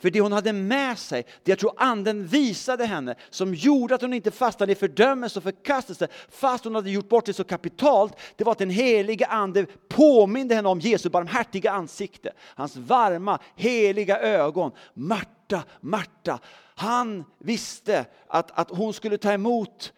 För 0.00 0.10
det 0.10 0.20
hon 0.20 0.32
hade 0.32 0.52
med 0.52 0.98
sig, 0.98 1.26
det 1.42 1.52
jag 1.52 1.58
tror 1.58 1.72
anden 1.76 2.26
visade 2.26 2.84
henne, 2.84 3.14
som 3.30 3.54
gjorde 3.54 3.94
att 3.94 4.02
hon 4.02 4.12
inte 4.12 4.30
fastnade 4.30 4.72
i 4.72 4.74
fördömelse 4.74 5.38
och 5.38 5.42
förkastelse, 5.42 6.08
fast 6.28 6.64
hon 6.64 6.74
hade 6.74 6.90
gjort 6.90 7.08
bort 7.08 7.26
det 7.26 7.32
så 7.32 7.44
kapitalt, 7.44 8.16
det 8.36 8.44
var 8.44 8.52
att 8.52 8.58
den 8.58 8.70
helige 8.70 9.26
ande 9.26 9.66
påminde 9.88 10.54
henne 10.54 10.68
om 10.68 10.80
Jesu 10.80 11.08
barmhärtiga 11.08 11.72
ansikte, 11.72 12.32
hans 12.40 12.76
varma, 12.76 13.38
heliga 13.56 14.18
ögon. 14.18 14.72
Marta, 14.94 15.62
Marta, 15.80 16.38
han 16.74 17.24
visste 17.38 18.04
att, 18.26 18.58
att 18.58 18.70
hon 18.70 18.92
skulle 18.92 19.18
ta 19.18 19.32
emot 19.32 19.92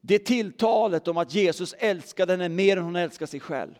det 0.00 0.18
tilltalet 0.18 1.08
om 1.08 1.16
att 1.16 1.34
Jesus 1.34 1.74
älskade 1.78 2.32
henne 2.32 2.48
mer 2.48 2.76
än 2.76 2.82
hon 2.82 2.96
älskade 2.96 3.30
sig 3.30 3.40
själv. 3.40 3.74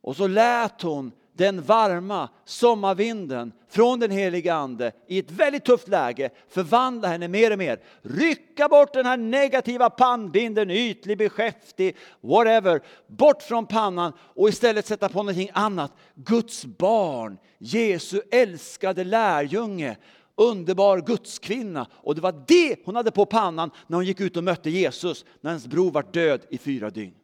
Och 0.00 0.16
så 0.16 0.26
lät 0.26 0.82
hon 0.82 1.12
den 1.36 1.62
varma 1.62 2.28
sommarvinden 2.44 3.52
från 3.68 4.00
den 4.00 4.10
heliga 4.10 4.54
Ande 4.54 4.92
i 5.06 5.18
ett 5.18 5.30
väldigt 5.30 5.64
tufft 5.64 5.88
läge 5.88 6.30
förvandla 6.48 7.08
henne 7.08 7.28
mer 7.28 7.52
och 7.52 7.58
mer. 7.58 7.80
Rycka 8.02 8.68
bort 8.68 8.92
den 8.92 9.06
här 9.06 9.16
negativa 9.16 9.90
pannbinden, 9.90 10.70
ytlig, 10.70 11.18
beskäftig, 11.18 11.96
whatever, 12.20 12.80
bort 13.06 13.42
från 13.42 13.66
pannan 13.66 14.12
och 14.20 14.48
istället 14.48 14.86
sätta 14.86 15.08
på 15.08 15.18
någonting 15.18 15.50
annat. 15.52 15.92
Guds 16.14 16.64
barn, 16.64 17.38
Jesu 17.58 18.20
älskade 18.30 19.04
lärjunge, 19.04 19.96
underbar 20.36 21.00
gudskvinna. 21.00 21.86
Och 21.92 22.14
det 22.14 22.20
var 22.20 22.44
det 22.46 22.76
hon 22.84 22.96
hade 22.96 23.10
på 23.10 23.26
pannan 23.26 23.70
när 23.86 23.96
hon 23.96 24.06
gick 24.06 24.20
ut 24.20 24.36
och 24.36 24.44
mötte 24.44 24.70
Jesus 24.70 25.24
när 25.40 25.50
hennes 25.50 25.66
bror 25.66 25.90
var 25.90 26.06
död 26.12 26.40
i 26.50 26.58
fyra 26.58 26.90
dygn. 26.90 27.14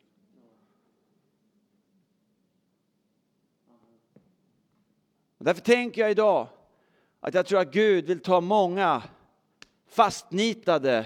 Och 5.42 5.46
därför 5.46 5.62
tänker 5.62 6.00
jag 6.00 6.10
idag 6.10 6.46
att 7.20 7.34
jag 7.34 7.46
tror 7.46 7.60
att 7.60 7.72
Gud 7.72 8.06
vill 8.06 8.20
ta 8.20 8.40
många 8.40 9.02
fastnitade, 9.90 11.04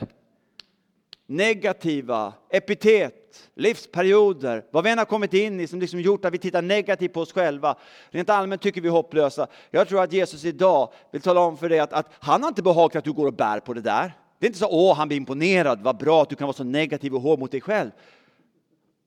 negativa 1.26 2.32
epitet, 2.50 3.50
livsperioder, 3.54 4.64
vad 4.70 4.84
vi 4.84 4.90
än 4.90 4.98
har 4.98 5.04
kommit 5.04 5.34
in 5.34 5.60
i 5.60 5.66
som 5.66 5.80
liksom 5.80 6.00
gjort 6.00 6.24
att 6.24 6.32
vi 6.34 6.38
tittar 6.38 6.62
negativt 6.62 7.12
på 7.12 7.20
oss 7.20 7.32
själva. 7.32 7.76
Rent 8.10 8.30
allmänt 8.30 8.62
tycker 8.62 8.80
vi 8.80 8.88
är 8.88 8.92
hopplösa. 8.92 9.46
Jag 9.70 9.88
tror 9.88 10.02
att 10.02 10.12
Jesus 10.12 10.44
idag 10.44 10.92
vill 11.10 11.22
tala 11.22 11.40
om 11.40 11.56
för 11.56 11.68
dig 11.68 11.78
att, 11.78 11.92
att 11.92 12.12
han 12.18 12.42
har 12.42 12.48
inte 12.48 12.62
behagat 12.62 12.96
att 12.96 13.04
du 13.04 13.12
går 13.12 13.26
och 13.26 13.34
bär 13.34 13.60
på 13.60 13.74
det 13.74 13.80
där. 13.80 14.12
Det 14.38 14.46
är 14.46 14.48
inte 14.48 14.58
så 14.58 14.68
åh, 14.70 14.96
han 14.96 15.08
blir 15.08 15.18
imponerad, 15.18 15.82
vad 15.82 15.96
bra 15.96 16.22
att 16.22 16.28
du 16.28 16.36
kan 16.36 16.46
vara 16.46 16.56
så 16.56 16.64
negativ 16.64 17.14
och 17.14 17.20
hård 17.20 17.38
mot 17.38 17.50
dig 17.50 17.60
själv. 17.60 17.90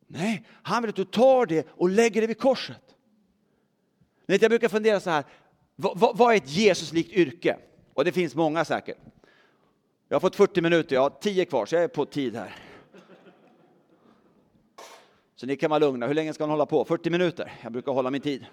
Nej, 0.08 0.46
han 0.64 0.82
vill 0.82 0.90
att 0.90 0.96
du 0.96 1.06
tar 1.06 1.46
det 1.46 1.68
och 1.70 1.90
lägger 1.90 2.22
det 2.22 2.28
vid 2.28 2.40
korset. 2.40 2.96
Jag 4.36 4.52
brukar 4.52 4.70
fundera 4.70 5.00
så 5.00 5.10
här, 5.10 5.24
vad, 5.76 6.18
vad 6.18 6.34
är 6.34 6.38
ett 6.38 6.50
Jesuslikt 6.50 7.12
yrke? 7.12 7.58
Och 7.94 8.06
det 8.06 8.12
finns 8.12 8.36
många 8.36 8.66
säkert. 8.66 8.98
Jag 10.08 10.16
har 10.16 10.20
fått 10.20 10.36
40 10.36 10.62
minuter, 10.62 10.96
jag 10.96 11.02
har 11.02 11.10
10 11.10 11.46
kvar, 11.46 11.66
så 11.66 11.76
jag 11.76 11.84
är 11.84 11.88
på 11.88 12.06
tid 12.06 12.36
här. 12.36 12.56
Så 15.36 15.46
ni 15.46 15.56
kan 15.56 15.70
vara 15.70 15.80
lugna. 15.80 16.08
Hur 16.08 16.14
länge 16.14 16.34
ska 16.34 16.44
man 16.44 16.50
hålla 16.50 16.66
på? 16.66 16.86
40 16.86 17.10
minuter. 17.10 17.54
Jag 17.62 17.72
brukar 17.72 17.92
hålla 17.92 18.12
min 18.12 18.22
tid. 18.22 18.46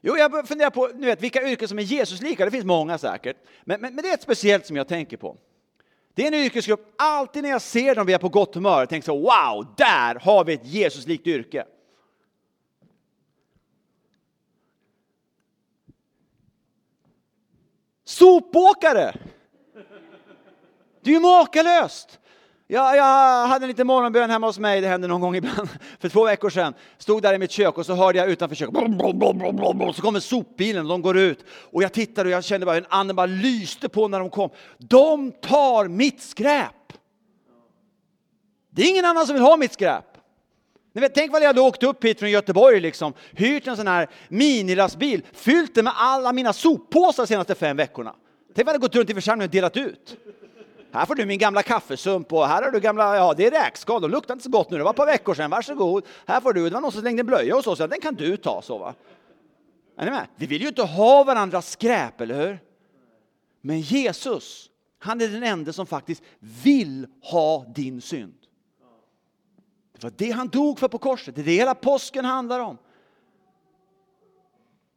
Jo, 0.00 0.16
jag 0.16 0.48
funderar 0.48 0.70
på 0.70 0.90
nu 0.94 1.06
vet, 1.06 1.22
vilka 1.22 1.48
yrken 1.48 1.68
som 1.68 1.78
är 1.78 1.82
Jesuslika. 1.82 2.44
Det 2.44 2.50
finns 2.50 2.64
många 2.64 2.98
säkert. 2.98 3.36
Men, 3.64 3.80
men, 3.80 3.94
men, 3.94 4.02
det 4.04 4.10
är 4.10 4.14
ett 4.14 4.22
speciellt 4.22 4.66
som 4.66 4.76
jag 4.76 4.88
tänker 4.88 5.16
på. 5.16 5.36
Det 6.14 6.22
är 6.22 6.26
en 6.26 6.34
yrkesgrupp, 6.34 6.94
alltid 6.98 7.42
när 7.42 7.50
jag 7.50 7.62
ser 7.62 7.94
dem 7.94 8.06
vi 8.06 8.12
är 8.12 8.18
på 8.18 8.28
gott 8.28 8.54
humör, 8.54 8.78
jag 8.78 8.88
tänker 8.88 9.06
så 9.06 9.18
wow, 9.18 9.74
där 9.76 10.14
har 10.14 10.44
vi 10.44 10.52
ett 10.52 10.66
Jesuslikt 10.66 11.26
yrke. 11.26 11.64
Sopåkare! 18.12 19.14
Det 21.02 21.10
är 21.10 21.14
ju 21.14 21.20
makalöst! 21.20 22.18
Jag, 22.66 22.96
jag 22.96 23.46
hade 23.46 23.64
en 23.64 23.68
liten 23.68 23.86
morgonbön 23.86 24.30
hemma 24.30 24.46
hos 24.46 24.58
mig, 24.58 24.80
det 24.80 24.88
hände 24.88 25.08
någon 25.08 25.20
gång 25.20 25.36
ibland, 25.36 25.68
för 26.00 26.08
två 26.08 26.24
veckor 26.24 26.50
sedan. 26.50 26.74
Stod 26.98 27.22
där 27.22 27.34
i 27.34 27.38
mitt 27.38 27.50
kök 27.50 27.78
och 27.78 27.86
så 27.86 27.94
hörde 27.94 28.18
jag 28.18 28.30
utanför 28.30 28.56
köket, 28.56 28.74
så 29.96 30.02
kommer 30.02 30.20
sopbilen 30.20 30.82
och 30.82 30.88
de 30.88 31.02
går 31.02 31.18
ut. 31.18 31.44
Och 31.50 31.82
jag 31.82 31.92
tittade 31.92 32.28
och 32.28 32.32
jag 32.32 32.44
kände 32.44 32.66
bara 32.66 32.74
hur 32.74 32.82
en 32.82 32.90
anden 32.90 33.16
bara 33.16 33.26
lyste 33.26 33.88
på 33.88 34.08
när 34.08 34.18
de 34.18 34.30
kom. 34.30 34.50
De 34.78 35.32
tar 35.32 35.88
mitt 35.88 36.22
skräp! 36.22 36.92
Det 38.70 38.82
är 38.82 38.90
ingen 38.90 39.04
annan 39.04 39.26
som 39.26 39.34
vill 39.34 39.42
ha 39.42 39.56
mitt 39.56 39.72
skräp. 39.72 40.11
Ni 40.92 41.00
vet, 41.00 41.14
tänk 41.14 41.32
vad 41.32 41.42
jag 41.42 41.46
hade 41.46 41.60
åkt 41.60 41.82
upp 41.82 42.04
hit 42.04 42.18
från 42.18 42.30
Göteborg, 42.30 42.80
liksom, 42.80 43.12
hyrt 43.32 43.66
en 43.66 43.76
sån 43.76 43.86
här 43.86 44.08
minilastbil, 44.28 45.22
fyllt 45.32 45.74
den 45.74 45.84
med 45.84 45.92
alla 45.96 46.32
mina 46.32 46.52
soppåsar 46.52 47.22
de 47.22 47.26
senaste 47.26 47.54
fem 47.54 47.76
veckorna. 47.76 48.14
Tänk 48.54 48.66
vad 48.66 48.74
jag 48.74 48.78
hade 48.78 48.86
gått 48.86 48.94
runt 48.94 49.10
i 49.10 49.14
församlingen 49.14 49.48
och 49.48 49.52
delat 49.52 49.76
ut. 49.76 50.16
Här 50.92 51.06
får 51.06 51.14
du 51.14 51.26
min 51.26 51.38
gamla 51.38 51.62
kaffesump 51.62 52.32
och 52.32 52.46
här 52.46 52.62
har 52.62 52.70
du 52.70 52.80
gamla, 52.80 53.16
ja 53.16 53.34
det 53.36 53.46
är 53.46 53.50
räkskal, 53.50 54.02
de 54.02 54.10
luktar 54.10 54.34
inte 54.34 54.44
så 54.44 54.50
gott 54.50 54.70
nu, 54.70 54.78
det 54.78 54.84
var 54.84 54.90
ett 54.90 54.96
par 54.96 55.06
veckor 55.06 55.34
sedan, 55.34 55.50
varsågod. 55.50 56.04
Här 56.26 56.40
får 56.40 56.52
du, 56.52 56.64
det 56.64 56.70
var 56.70 56.80
någon 56.80 56.92
som 56.92 57.00
slängde 57.00 57.20
en 57.20 57.26
blöja 57.26 57.54
hos 57.54 57.66
oss, 57.66 57.78
ja, 57.78 57.86
den 57.86 58.00
kan 58.00 58.14
du 58.14 58.36
ta. 58.36 58.62
Så, 58.62 58.78
va? 58.78 58.94
Är 59.96 60.04
ni 60.04 60.10
med? 60.10 60.26
Vi 60.36 60.46
vill 60.46 60.62
ju 60.62 60.68
inte 60.68 60.82
ha 60.82 61.24
varandras 61.24 61.70
skräp, 61.70 62.20
eller 62.20 62.46
hur? 62.46 62.58
Men 63.60 63.80
Jesus, 63.80 64.70
han 64.98 65.20
är 65.20 65.28
den 65.28 65.42
enda 65.42 65.72
som 65.72 65.86
faktiskt 65.86 66.22
vill 66.62 67.06
ha 67.22 67.64
din 67.74 68.00
synd. 68.00 68.41
Det 70.02 70.06
var 70.06 70.26
det 70.26 70.30
han 70.30 70.48
dog 70.48 70.78
för 70.78 70.88
på 70.88 70.98
korset, 70.98 71.34
det 71.34 71.40
är 71.40 71.44
det 71.44 71.52
hela 71.52 71.74
påsken 71.74 72.24
handlar 72.24 72.60
om. 72.60 72.78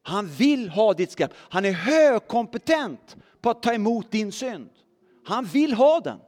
Han 0.01 0.27
vill 0.27 0.69
ha 0.69 0.93
ditt 0.93 1.11
skräp. 1.11 1.31
Han 1.37 1.65
är 1.65 1.71
högkompetent 1.71 3.15
på 3.41 3.49
att 3.49 3.63
ta 3.63 3.73
emot 3.73 4.11
din 4.11 4.31
synd. 4.31 4.69
Han 5.25 5.45
vill 5.45 5.73
ha 5.73 5.99
den. 5.99 6.19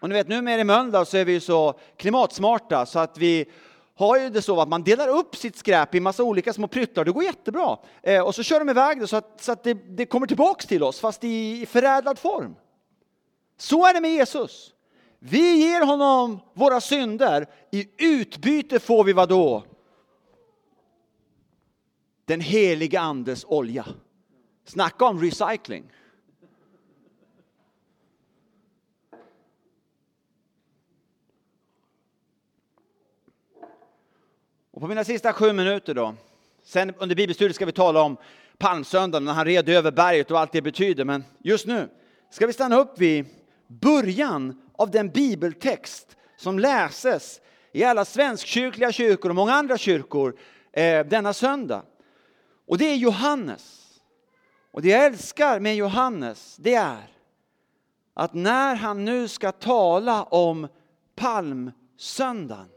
Och 0.00 0.08
ni 0.08 0.14
vet, 0.14 0.28
nu 0.28 0.42
med 0.42 0.60
i 0.60 0.64
Mölndal 0.64 1.06
så 1.06 1.16
är 1.16 1.24
vi 1.24 1.40
så 1.40 1.74
klimatsmarta 1.96 2.86
så 2.86 2.98
att 2.98 3.18
vi 3.18 3.46
har 3.94 4.18
ju 4.18 4.30
det 4.30 4.42
så 4.42 4.60
att 4.60 4.68
man 4.68 4.82
delar 4.82 5.08
upp 5.08 5.36
sitt 5.36 5.56
skräp 5.56 5.94
i 5.94 6.00
massa 6.00 6.22
olika 6.22 6.52
små 6.52 6.66
pryttlar. 6.68 7.04
Det 7.04 7.12
går 7.12 7.24
jättebra. 7.24 7.78
Eh, 8.02 8.26
och 8.26 8.34
så 8.34 8.42
kör 8.42 8.58
de 8.58 8.68
iväg 8.68 9.00
det 9.00 9.06
så 9.06 9.16
att, 9.16 9.40
så 9.40 9.52
att 9.52 9.64
det, 9.64 9.74
det 9.74 10.06
kommer 10.06 10.26
tillbaks 10.26 10.66
till 10.66 10.82
oss, 10.82 11.00
fast 11.00 11.24
i 11.24 11.66
förädlad 11.66 12.18
form. 12.18 12.56
Så 13.56 13.86
är 13.86 13.94
det 13.94 14.00
med 14.00 14.12
Jesus. 14.14 14.71
Vi 15.24 15.56
ger 15.56 15.86
honom 15.86 16.40
våra 16.54 16.80
synder. 16.80 17.46
I 17.70 17.88
utbyte 17.98 18.80
får 18.80 19.04
vi 19.04 19.12
vad 19.12 19.28
då? 19.28 19.64
Den 22.24 22.40
heliga 22.40 23.00
andes 23.00 23.44
olja. 23.44 23.86
Snacka 24.64 25.04
om 25.04 25.20
recycling. 25.20 25.92
Och 34.70 34.80
på 34.80 34.88
mina 34.88 35.04
sista 35.04 35.32
sju 35.32 35.52
minuter 35.52 35.94
då, 35.94 36.14
sen 36.62 36.94
under 36.98 37.16
bibelstudiet 37.16 37.56
ska 37.56 37.66
vi 37.66 37.72
tala 37.72 38.02
om 38.02 38.16
palmsöndagen 38.58 39.24
när 39.24 39.32
han 39.32 39.44
red 39.44 39.68
över 39.68 39.90
berget 39.90 40.30
och 40.30 40.40
allt 40.40 40.52
det 40.52 40.62
betyder, 40.62 41.04
men 41.04 41.24
just 41.38 41.66
nu 41.66 41.88
ska 42.30 42.46
vi 42.46 42.52
stanna 42.52 42.76
upp 42.76 42.98
vid 42.98 43.26
början 43.66 44.61
av 44.72 44.90
den 44.90 45.08
bibeltext 45.08 46.16
som 46.36 46.58
läses 46.58 47.40
i 47.72 47.84
alla 47.84 48.04
svenskkyrkliga 48.04 48.92
kyrkor 48.92 49.28
och 49.28 49.36
många 49.36 49.52
andra 49.52 49.78
kyrkor 49.78 50.38
eh, 50.72 51.06
denna 51.06 51.32
söndag. 51.32 51.82
Och 52.66 52.78
det 52.78 52.84
är 52.84 52.96
Johannes. 52.96 53.78
Och 54.70 54.82
det 54.82 54.88
jag 54.88 55.04
älskar 55.04 55.60
med 55.60 55.76
Johannes, 55.76 56.56
det 56.56 56.74
är 56.74 57.12
att 58.14 58.34
när 58.34 58.74
han 58.74 59.04
nu 59.04 59.28
ska 59.28 59.52
tala 59.52 60.22
om 60.22 60.68
palmsöndagen 61.14 62.68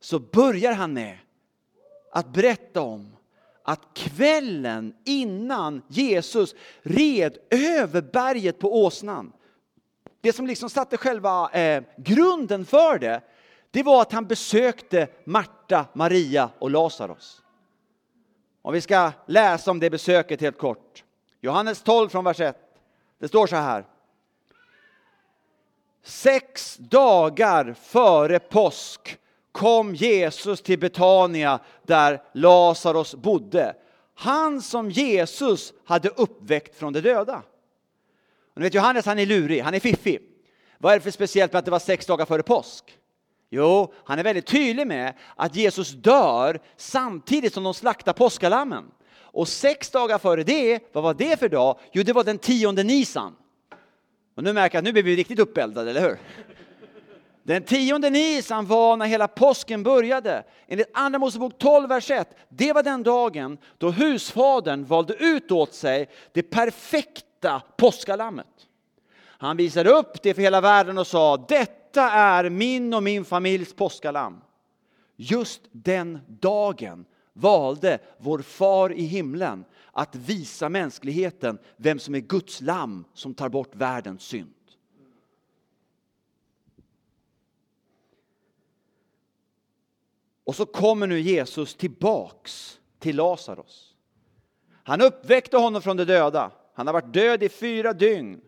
så 0.00 0.18
börjar 0.18 0.72
han 0.72 0.92
med 0.92 1.18
att 2.12 2.32
berätta 2.32 2.80
om 2.80 3.16
att 3.62 3.94
kvällen 3.94 4.94
innan 5.04 5.82
Jesus 5.88 6.54
red 6.82 7.38
över 7.50 8.02
berget 8.02 8.58
på 8.58 8.84
åsnan, 8.84 9.32
det 10.24 10.32
som 10.32 10.46
liksom 10.46 10.70
satte 10.70 10.96
själva 10.96 11.50
eh, 11.50 11.82
grunden 11.96 12.64
för 12.64 12.98
det, 12.98 13.20
det 13.70 13.82
var 13.82 14.02
att 14.02 14.12
han 14.12 14.26
besökte 14.26 15.08
Marta, 15.24 15.86
Maria 15.92 16.50
och 16.58 16.70
Lazarus. 16.70 17.42
Och 18.62 18.74
vi 18.74 18.80
ska 18.80 19.12
läsa 19.26 19.70
om 19.70 19.80
det 19.80 19.90
besöket 19.90 20.40
helt 20.40 20.58
kort. 20.58 21.04
Johannes 21.40 21.82
12 21.82 22.08
från 22.08 22.24
vers 22.24 22.40
1. 22.40 22.56
Det 23.18 23.28
står 23.28 23.46
så 23.46 23.56
här. 23.56 23.84
Sex 26.02 26.76
dagar 26.76 27.74
före 27.80 28.38
påsk 28.38 29.18
kom 29.52 29.94
Jesus 29.94 30.62
till 30.62 30.78
Betania 30.78 31.58
där 31.82 32.22
Lazarus 32.32 33.14
bodde. 33.14 33.76
Han 34.14 34.62
som 34.62 34.90
Jesus 34.90 35.72
hade 35.84 36.08
uppväckt 36.08 36.78
från 36.78 36.92
de 36.92 37.00
döda. 37.00 37.42
Och 38.54 38.60
ni 38.60 38.66
vet 38.66 38.74
Johannes 38.74 39.06
han 39.06 39.18
är 39.18 39.26
lurig, 39.26 39.60
han 39.60 39.74
är 39.74 39.80
fiffig. 39.80 40.20
Vad 40.78 40.92
är 40.92 40.96
det 40.96 41.02
för 41.02 41.10
speciellt 41.10 41.52
med 41.52 41.58
att 41.58 41.64
det 41.64 41.70
var 41.70 41.78
sex 41.78 42.06
dagar 42.06 42.26
före 42.26 42.42
påsk? 42.42 42.98
Jo, 43.50 43.92
han 44.04 44.18
är 44.18 44.24
väldigt 44.24 44.46
tydlig 44.46 44.86
med 44.86 45.14
att 45.36 45.56
Jesus 45.56 45.90
dör 45.90 46.60
samtidigt 46.76 47.54
som 47.54 47.64
de 47.64 47.74
slaktar 47.74 48.12
påskalammen. 48.12 48.84
Och 49.16 49.48
sex 49.48 49.90
dagar 49.90 50.18
före 50.18 50.42
det, 50.42 50.80
vad 50.92 51.04
var 51.04 51.14
det 51.14 51.38
för 51.38 51.48
dag? 51.48 51.78
Jo, 51.92 52.02
det 52.02 52.12
var 52.12 52.24
den 52.24 52.38
tionde 52.38 52.82
Nisan. 52.82 53.36
Och 54.36 54.44
nu 54.44 54.52
märker 54.52 54.76
jag 54.76 54.80
att 54.80 54.84
nu 54.84 54.92
blir 54.92 55.02
vi 55.02 55.16
riktigt 55.16 55.38
uppeldade, 55.38 55.90
eller 55.90 56.00
hur? 56.00 56.18
Den 57.42 57.62
tionde 57.62 58.10
Nisan 58.10 58.66
var 58.66 58.96
när 58.96 59.06
hela 59.06 59.28
påsken 59.28 59.82
började. 59.82 60.44
Enligt 60.66 60.90
Andra 60.94 61.18
Mosebok 61.18 61.58
12, 61.58 61.88
vers 61.88 62.10
1. 62.10 62.36
Det 62.48 62.72
var 62.72 62.82
den 62.82 63.02
dagen 63.02 63.58
då 63.78 63.90
husfadern 63.90 64.84
valde 64.84 65.14
ut 65.14 65.50
åt 65.50 65.74
sig 65.74 66.08
det 66.32 66.42
perfekta 66.42 67.33
påskalammet. 67.76 68.68
Han 69.20 69.56
visade 69.56 69.90
upp 69.90 70.22
det 70.22 70.34
för 70.34 70.42
hela 70.42 70.60
världen 70.60 70.98
och 70.98 71.06
sa, 71.06 71.36
detta 71.48 72.10
är 72.10 72.50
min 72.50 72.94
och 72.94 73.02
min 73.02 73.24
familjs 73.24 73.74
påskalamm. 73.74 74.40
Just 75.16 75.60
den 75.72 76.18
dagen 76.26 77.04
valde 77.32 77.98
vår 78.18 78.38
far 78.38 78.92
i 78.92 79.02
himlen 79.02 79.64
att 79.92 80.14
visa 80.14 80.68
mänskligheten 80.68 81.58
vem 81.76 81.98
som 81.98 82.14
är 82.14 82.20
Guds 82.20 82.60
lamm 82.60 83.04
som 83.14 83.34
tar 83.34 83.48
bort 83.48 83.74
världens 83.74 84.22
synd. 84.22 84.54
Och 90.44 90.56
så 90.56 90.66
kommer 90.66 91.06
nu 91.06 91.20
Jesus 91.20 91.74
tillbaks 91.74 92.80
till 92.98 93.16
Lazarus. 93.16 93.94
Han 94.84 95.00
uppväckte 95.00 95.56
honom 95.56 95.82
från 95.82 95.96
de 95.96 96.04
döda. 96.04 96.52
Han 96.74 96.86
har 96.86 96.94
varit 96.94 97.12
död 97.12 97.42
i 97.42 97.48
fyra 97.48 97.92
dygn. 97.92 98.40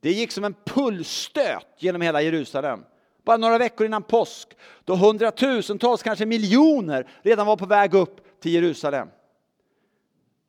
Det 0.00 0.12
gick 0.12 0.32
som 0.32 0.44
en 0.44 0.54
pulsstöt 0.64 1.66
genom 1.78 2.02
hela 2.02 2.22
Jerusalem. 2.22 2.84
Bara 3.24 3.36
några 3.36 3.58
veckor 3.58 3.86
innan 3.86 4.02
påsk, 4.02 4.48
då 4.84 4.94
hundratusentals, 4.94 6.02
kanske 6.02 6.26
miljoner, 6.26 7.10
redan 7.22 7.46
var 7.46 7.56
på 7.56 7.66
väg 7.66 7.94
upp 7.94 8.40
till 8.40 8.52
Jerusalem. 8.52 9.08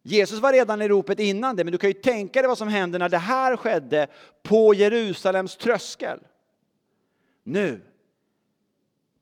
Jesus 0.03 0.39
var 0.39 0.53
redan 0.53 0.81
i 0.81 0.87
ropet 0.87 1.19
innan 1.19 1.55
det, 1.55 1.63
men 1.63 1.71
du 1.71 1.77
kan 1.77 1.89
ju 1.89 1.93
tänka 1.93 2.41
dig 2.41 2.47
vad 2.47 2.57
som 2.57 2.67
hände 2.67 2.97
när 2.97 3.09
det 3.09 3.17
här 3.17 3.57
skedde 3.57 4.07
på 4.43 4.73
Jerusalems 4.73 5.57
tröskel. 5.57 6.19
Nu, 7.43 7.81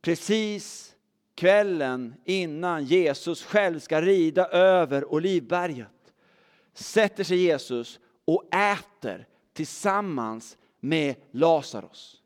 precis 0.01 0.95
kvällen 1.36 2.15
innan 2.25 2.86
Jesus 2.86 3.43
själv 3.43 3.80
ska 3.80 4.01
rida 4.01 4.47
över 4.47 5.13
Olivberget, 5.13 5.88
sätter 6.78 7.23
sig 7.23 7.38
Jesus 7.38 7.99
och 8.25 8.55
äter 8.55 9.28
tillsammans 9.53 10.57
med 10.80 11.15
Lazarus. 11.32 12.21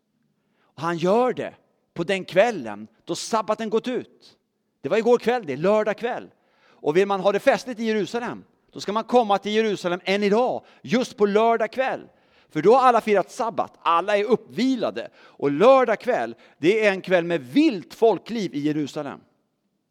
Han 0.75 0.97
gör 0.97 1.33
det 1.33 1.53
på 1.93 2.03
den 2.03 2.25
kvällen 2.25 2.87
då 3.05 3.15
sabbaten 3.15 3.69
gått 3.69 3.87
ut. 3.87 4.37
Det 4.81 4.89
var 4.89 4.97
igår 4.97 5.17
kväll, 5.17 5.45
det 5.45 5.53
är 5.53 5.57
lördag 5.57 5.97
kväll. 5.97 6.29
Och 6.63 6.97
vill 6.97 7.07
man 7.07 7.19
ha 7.19 7.31
det 7.31 7.39
festligt 7.39 7.79
i 7.79 7.83
Jerusalem, 7.83 8.43
då 8.71 8.79
ska 8.79 8.91
man 8.91 9.03
komma 9.03 9.37
till 9.37 9.51
Jerusalem 9.51 9.99
än 10.03 10.23
idag, 10.23 10.65
just 10.81 11.17
på 11.17 11.25
lördag 11.25 11.71
kväll. 11.71 12.07
För 12.49 12.61
då 12.61 12.75
har 12.75 12.87
alla 12.87 13.01
firat 13.01 13.31
sabbat, 13.31 13.73
alla 13.81 14.17
är 14.17 14.23
uppvilade. 14.23 15.09
Och 15.17 15.51
lördag 15.51 15.99
kväll, 15.99 16.35
det 16.57 16.85
är 16.85 16.91
en 16.91 17.01
kväll 17.01 17.23
med 17.23 17.41
vilt 17.41 17.93
folkliv 17.93 18.55
i 18.55 18.59
Jerusalem. 18.59 19.19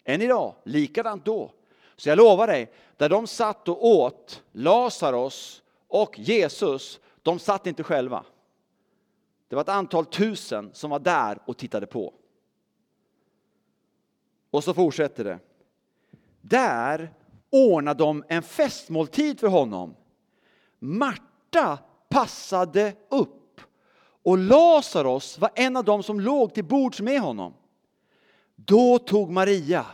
Än 0.04 0.22
idag, 0.22 0.54
likadant 0.64 1.24
då. 1.24 1.52
Så 2.00 2.08
jag 2.08 2.16
lovar 2.16 2.46
dig, 2.46 2.72
där 2.96 3.08
de 3.08 3.26
satt 3.26 3.68
och 3.68 3.86
åt, 3.86 4.42
Lazarus 4.52 5.62
och 5.88 6.18
Jesus, 6.18 7.00
de 7.22 7.38
satt 7.38 7.66
inte 7.66 7.82
själva. 7.82 8.24
Det 9.48 9.54
var 9.54 9.62
ett 9.62 9.68
antal 9.68 10.06
tusen 10.06 10.70
som 10.72 10.90
var 10.90 10.98
där 10.98 11.38
och 11.44 11.56
tittade 11.56 11.86
på. 11.86 12.14
Och 14.50 14.64
så 14.64 14.74
fortsätter 14.74 15.24
det. 15.24 15.38
Där 16.40 17.14
ordnade 17.50 18.04
de 18.04 18.24
en 18.28 18.42
festmåltid 18.42 19.40
för 19.40 19.48
honom. 19.48 19.94
Marta 20.78 21.78
passade 22.08 22.94
upp 23.08 23.60
och 24.22 24.38
Lazarus 24.38 25.38
var 25.38 25.50
en 25.54 25.76
av 25.76 25.84
dem 25.84 26.02
som 26.02 26.20
låg 26.20 26.54
till 26.54 26.64
bords 26.64 27.00
med 27.00 27.20
honom. 27.20 27.54
Då 28.56 28.98
tog 28.98 29.30
Maria 29.30 29.86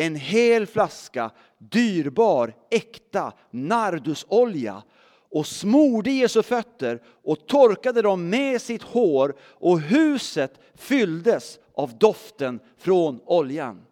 en 0.00 0.14
hel 0.14 0.66
flaska 0.66 1.30
dyrbar, 1.58 2.54
äkta 2.70 3.32
nardusolja 3.50 4.82
och 5.30 5.46
smorde 5.46 6.10
Jesu 6.10 6.42
fötter 6.42 7.02
och 7.06 7.46
torkade 7.46 8.02
dem 8.02 8.28
med 8.28 8.62
sitt 8.62 8.82
hår 8.82 9.34
och 9.40 9.80
huset 9.80 10.60
fylldes 10.74 11.58
av 11.74 11.98
doften 11.98 12.60
från 12.78 13.20
oljan. 13.24 13.86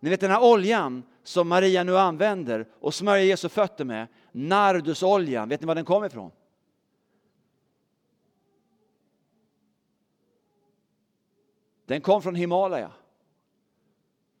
Ni 0.00 0.10
vet 0.10 0.20
den 0.20 0.30
här 0.30 0.42
oljan 0.42 1.02
som 1.22 1.48
Maria 1.48 1.84
nu 1.84 1.98
använder 1.98 2.68
och 2.80 2.94
smörjer 2.94 3.24
Jesu 3.24 3.48
fötter 3.48 3.84
med, 3.84 4.06
nardusoljan, 4.32 5.48
vet 5.48 5.60
ni 5.60 5.66
var 5.66 5.74
den 5.74 5.84
kommer 5.84 6.06
ifrån? 6.06 6.30
Den 11.86 12.00
kom 12.00 12.22
från 12.22 12.34
Himalaya. 12.34 12.90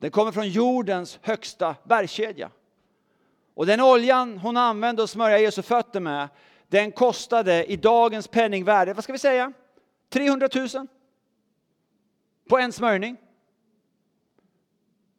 Den 0.02 0.10
kommer 0.10 0.32
från 0.32 0.48
jordens 0.48 1.18
högsta 1.22 1.76
bergskedja. 1.84 2.50
Och 3.54 3.66
den 3.66 3.80
oljan 3.80 4.38
hon 4.38 4.56
använde 4.56 5.02
att 5.02 5.10
smörja 5.10 5.38
Jesu 5.38 5.62
fötter 5.62 6.00
med, 6.00 6.28
den 6.68 6.92
kostade 6.92 7.64
i 7.64 7.76
dagens 7.76 8.28
penningvärde, 8.28 8.94
vad 8.94 9.04
ska 9.04 9.12
vi 9.12 9.18
säga, 9.18 9.52
300 10.12 10.48
000 10.54 10.86
på 12.48 12.58
en 12.58 12.72
smörjning. 12.72 13.16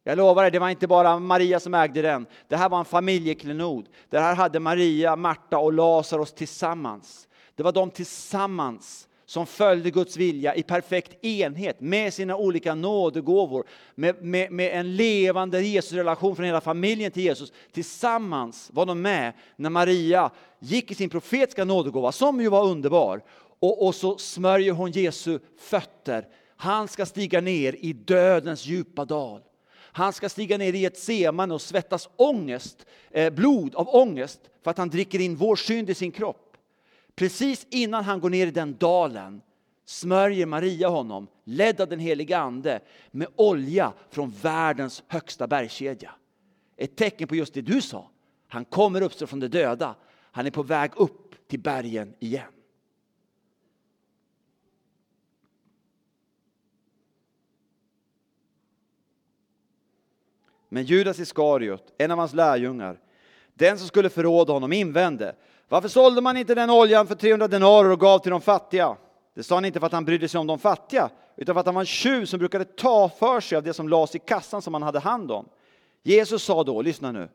Jag 0.03 0.17
lovar 0.17 0.43
dig, 0.43 0.51
det 0.51 0.59
var 0.59 0.69
inte 0.69 0.87
bara 0.87 1.19
Maria 1.19 1.59
som 1.59 1.73
ägde 1.73 2.01
den. 2.01 2.25
Det 2.47 2.55
här 2.55 2.69
var 2.69 2.79
en 2.79 2.85
familjeklenod. 2.85 3.89
Det 4.09 4.19
här 4.19 4.35
hade 4.35 4.59
Maria, 4.59 5.15
Marta 5.15 5.57
och 5.57 5.73
Lazarus 5.73 6.33
tillsammans. 6.33 7.27
Det 7.55 7.63
var 7.63 7.71
de 7.71 7.91
tillsammans 7.91 9.07
som 9.25 9.45
följde 9.45 9.91
Guds 9.91 10.17
vilja 10.17 10.55
i 10.55 10.63
perfekt 10.63 11.25
enhet 11.25 11.81
med 11.81 12.13
sina 12.13 12.37
olika 12.37 12.75
nådegåvor, 12.75 13.67
med, 13.95 14.23
med, 14.23 14.51
med 14.51 14.79
en 14.79 14.95
levande 14.95 15.61
Jesusrelation 15.61 16.35
från 16.35 16.45
hela 16.45 16.61
familjen 16.61 17.11
till 17.11 17.23
Jesus. 17.23 17.53
Tillsammans 17.71 18.69
var 18.73 18.85
de 18.85 19.01
med 19.01 19.33
när 19.55 19.69
Maria 19.69 20.31
gick 20.59 20.91
i 20.91 20.95
sin 20.95 21.09
profetiska 21.09 21.65
nådegåva, 21.65 22.11
som 22.11 22.41
ju 22.41 22.49
var 22.49 22.65
underbar, 22.65 23.21
och, 23.59 23.87
och 23.87 23.95
så 23.95 24.17
smörjer 24.17 24.73
hon 24.73 24.91
Jesu 24.91 25.39
fötter. 25.59 26.27
Han 26.55 26.87
ska 26.87 27.05
stiga 27.05 27.41
ner 27.41 27.75
i 27.79 27.93
dödens 27.93 28.65
djupa 28.65 29.05
dal. 29.05 29.41
Han 29.75 30.13
ska 30.13 30.29
stiga 30.29 30.57
ner 30.57 30.73
i 30.73 30.85
ett 30.85 30.97
seman 30.97 31.51
och 31.51 31.61
svettas 31.61 32.09
ångest, 32.15 32.85
eh, 33.11 33.33
blod 33.33 33.75
av 33.75 33.89
ångest 33.95 34.39
för 34.63 34.71
att 34.71 34.77
han 34.77 34.89
dricker 34.89 35.21
in 35.21 35.35
vår 35.35 35.55
synd 35.55 35.89
i 35.89 35.93
sin 35.93 36.11
kropp. 36.11 36.42
Precis 37.15 37.67
innan 37.69 38.03
han 38.03 38.19
går 38.19 38.29
ner 38.29 38.47
i 38.47 38.51
den 38.51 38.77
dalen 38.77 39.41
smörjer 39.85 40.45
Maria 40.45 40.89
honom, 40.89 41.27
ledd 41.43 41.81
av 41.81 41.89
den 41.89 41.99
heliga 41.99 42.37
Ande, 42.37 42.79
med 43.11 43.27
olja 43.35 43.93
från 44.09 44.29
världens 44.29 45.03
högsta 45.07 45.47
bergskedja. 45.47 46.11
Ett 46.77 46.95
tecken 46.95 47.27
på 47.27 47.35
just 47.35 47.53
det 47.53 47.61
du 47.61 47.81
sa. 47.81 48.09
Han 48.47 48.65
kommer 48.65 49.01
uppstå 49.01 49.27
från 49.27 49.39
de 49.39 49.47
döda. 49.47 49.95
Han 50.31 50.45
är 50.45 50.51
på 50.51 50.63
väg 50.63 50.91
upp 50.95 51.47
till 51.47 51.59
bergen 51.59 52.15
igen. 52.19 52.51
Men 60.69 60.83
Judas 60.83 61.19
Iskariot, 61.19 61.93
en 61.97 62.11
av 62.11 62.17
hans 62.17 62.33
lärjungar, 62.33 62.99
den 63.53 63.77
som 63.77 63.87
skulle 63.87 64.09
förråda 64.09 64.53
honom, 64.53 64.73
invände 64.73 65.35
varför 65.73 65.89
sålde 65.89 66.21
man 66.21 66.37
inte 66.37 66.55
den 66.55 66.69
oljan 66.69 67.07
för 67.07 67.15
300 67.15 67.47
denarer 67.47 67.91
och 67.91 67.99
gav 67.99 68.19
till 68.19 68.31
de 68.31 68.41
fattiga? 68.41 68.97
Det 69.35 69.43
sa 69.43 69.55
han 69.55 69.65
inte 69.65 69.79
för 69.79 69.87
att 69.87 69.93
han 69.93 70.05
brydde 70.05 70.27
sig 70.27 70.39
om 70.39 70.47
de 70.47 70.59
fattiga, 70.59 71.09
utan 71.35 71.55
för 71.55 71.59
att 71.59 71.65
han 71.65 71.75
var 71.75 71.81
en 71.81 71.85
tjuv 71.85 72.25
som 72.25 72.39
brukade 72.39 72.65
ta 72.65 73.09
för 73.09 73.39
sig 73.39 73.55
av 73.55 73.63
det 73.63 73.73
som 73.73 73.89
lades 73.89 74.15
i 74.15 74.19
kassan 74.19 74.61
som 74.61 74.73
han 74.73 74.83
hade 74.83 74.99
hand 74.99 75.31
om. 75.31 75.45
Jesus 76.03 76.43
sa 76.43 76.63
då, 76.63 76.81
lyssna 76.81 77.11
nu, 77.11 77.29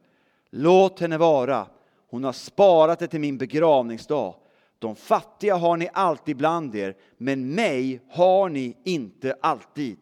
låt 0.50 1.00
henne 1.00 1.18
vara, 1.18 1.66
hon 2.10 2.24
har 2.24 2.32
sparat 2.32 2.98
det 2.98 3.06
till 3.06 3.20
min 3.20 3.38
begravningsdag. 3.38 4.34
De 4.78 4.96
fattiga 4.96 5.56
har 5.56 5.76
ni 5.76 5.88
alltid 5.92 6.36
bland 6.36 6.76
er, 6.76 6.96
men 7.16 7.54
mig 7.54 8.00
har 8.10 8.48
ni 8.48 8.76
inte 8.84 9.36
alltid. 9.40 9.98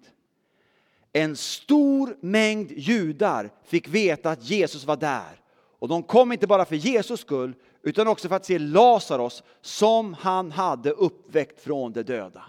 En 1.12 1.36
stor 1.36 2.16
mängd 2.20 2.72
judar 2.72 3.50
fick 3.64 3.88
veta 3.88 4.30
att 4.30 4.44
Jesus 4.44 4.84
var 4.84 4.96
där. 4.96 5.40
Och 5.78 5.88
de 5.88 6.02
kom 6.02 6.32
inte 6.32 6.46
bara 6.46 6.64
för 6.64 6.76
Jesus 6.76 7.20
skull, 7.20 7.54
utan 7.86 8.08
också 8.08 8.28
för 8.28 8.36
att 8.36 8.44
se 8.44 8.58
Lazarus 8.58 9.42
som 9.60 10.14
han 10.14 10.52
hade 10.52 10.90
uppväckt 10.90 11.60
från 11.60 11.92
de 11.92 12.02
döda. 12.02 12.44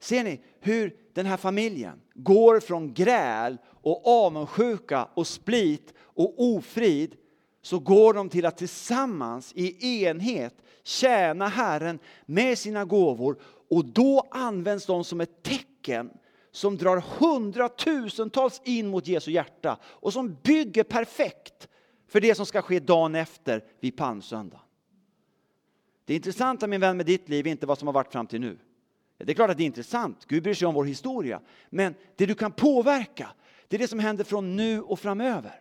Ser 0.00 0.24
ni 0.24 0.40
hur 0.60 0.96
den 1.12 1.26
här 1.26 1.36
familjen 1.36 2.00
går 2.14 2.60
från 2.60 2.94
gräl 2.94 3.58
och 3.82 4.06
avundsjuka 4.06 5.08
och 5.14 5.26
split 5.26 5.94
och 6.00 6.34
ofrid 6.36 7.14
så 7.62 7.78
går 7.78 8.14
de 8.14 8.28
till 8.28 8.46
att 8.46 8.56
tillsammans 8.56 9.52
i 9.54 10.04
enhet 10.04 10.54
tjäna 10.82 11.48
Herren 11.48 11.98
med 12.26 12.58
sina 12.58 12.84
gåvor 12.84 13.38
och 13.70 13.84
då 13.84 14.28
används 14.30 14.86
de 14.86 15.04
som 15.04 15.20
ett 15.20 15.42
tecken 15.42 16.10
som 16.52 16.76
drar 16.76 17.04
hundratusentals 17.18 18.60
in 18.64 18.88
mot 18.88 19.06
Jesu 19.06 19.30
hjärta 19.30 19.78
och 19.84 20.12
som 20.12 20.36
bygger 20.42 20.84
perfekt 20.84 21.68
för 22.08 22.20
det 22.20 22.34
som 22.34 22.46
ska 22.46 22.62
ske 22.62 22.80
dagen 22.80 23.14
efter 23.14 23.64
vid 23.80 23.96
palmsöndag. 23.96 24.60
Det 26.04 26.14
intressanta 26.14 26.66
min 26.66 26.80
vän 26.80 26.96
med 26.96 27.06
ditt 27.06 27.28
liv 27.28 27.46
är 27.46 27.50
inte 27.50 27.66
vad 27.66 27.78
som 27.78 27.88
har 27.88 27.92
varit 27.92 28.12
fram 28.12 28.26
till 28.26 28.40
nu. 28.40 28.58
Det 29.18 29.32
är 29.32 29.34
klart 29.34 29.50
att 29.50 29.56
det 29.56 29.62
är 29.62 29.66
intressant, 29.66 30.24
Gud 30.28 30.42
bryr 30.42 30.54
sig 30.54 30.68
om 30.68 30.74
vår 30.74 30.84
historia. 30.84 31.40
Men 31.70 31.94
det 32.16 32.26
du 32.26 32.34
kan 32.34 32.52
påverka, 32.52 33.28
det 33.68 33.76
är 33.76 33.78
det 33.78 33.88
som 33.88 33.98
händer 33.98 34.24
från 34.24 34.56
nu 34.56 34.82
och 34.82 35.00
framöver. 35.00 35.60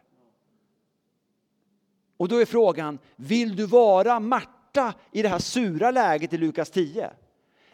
Och 2.18 2.28
då 2.28 2.42
är 2.42 2.46
frågan, 2.46 3.00
vill 3.16 3.56
du 3.56 3.66
vara 3.66 4.20
Marta 4.20 4.94
i 5.12 5.22
det 5.22 5.30
här 5.30 5.40
sura 5.40 5.92
läget 5.92 6.34
i 6.34 6.38
Lukas 6.38 6.70
10? 6.70 7.12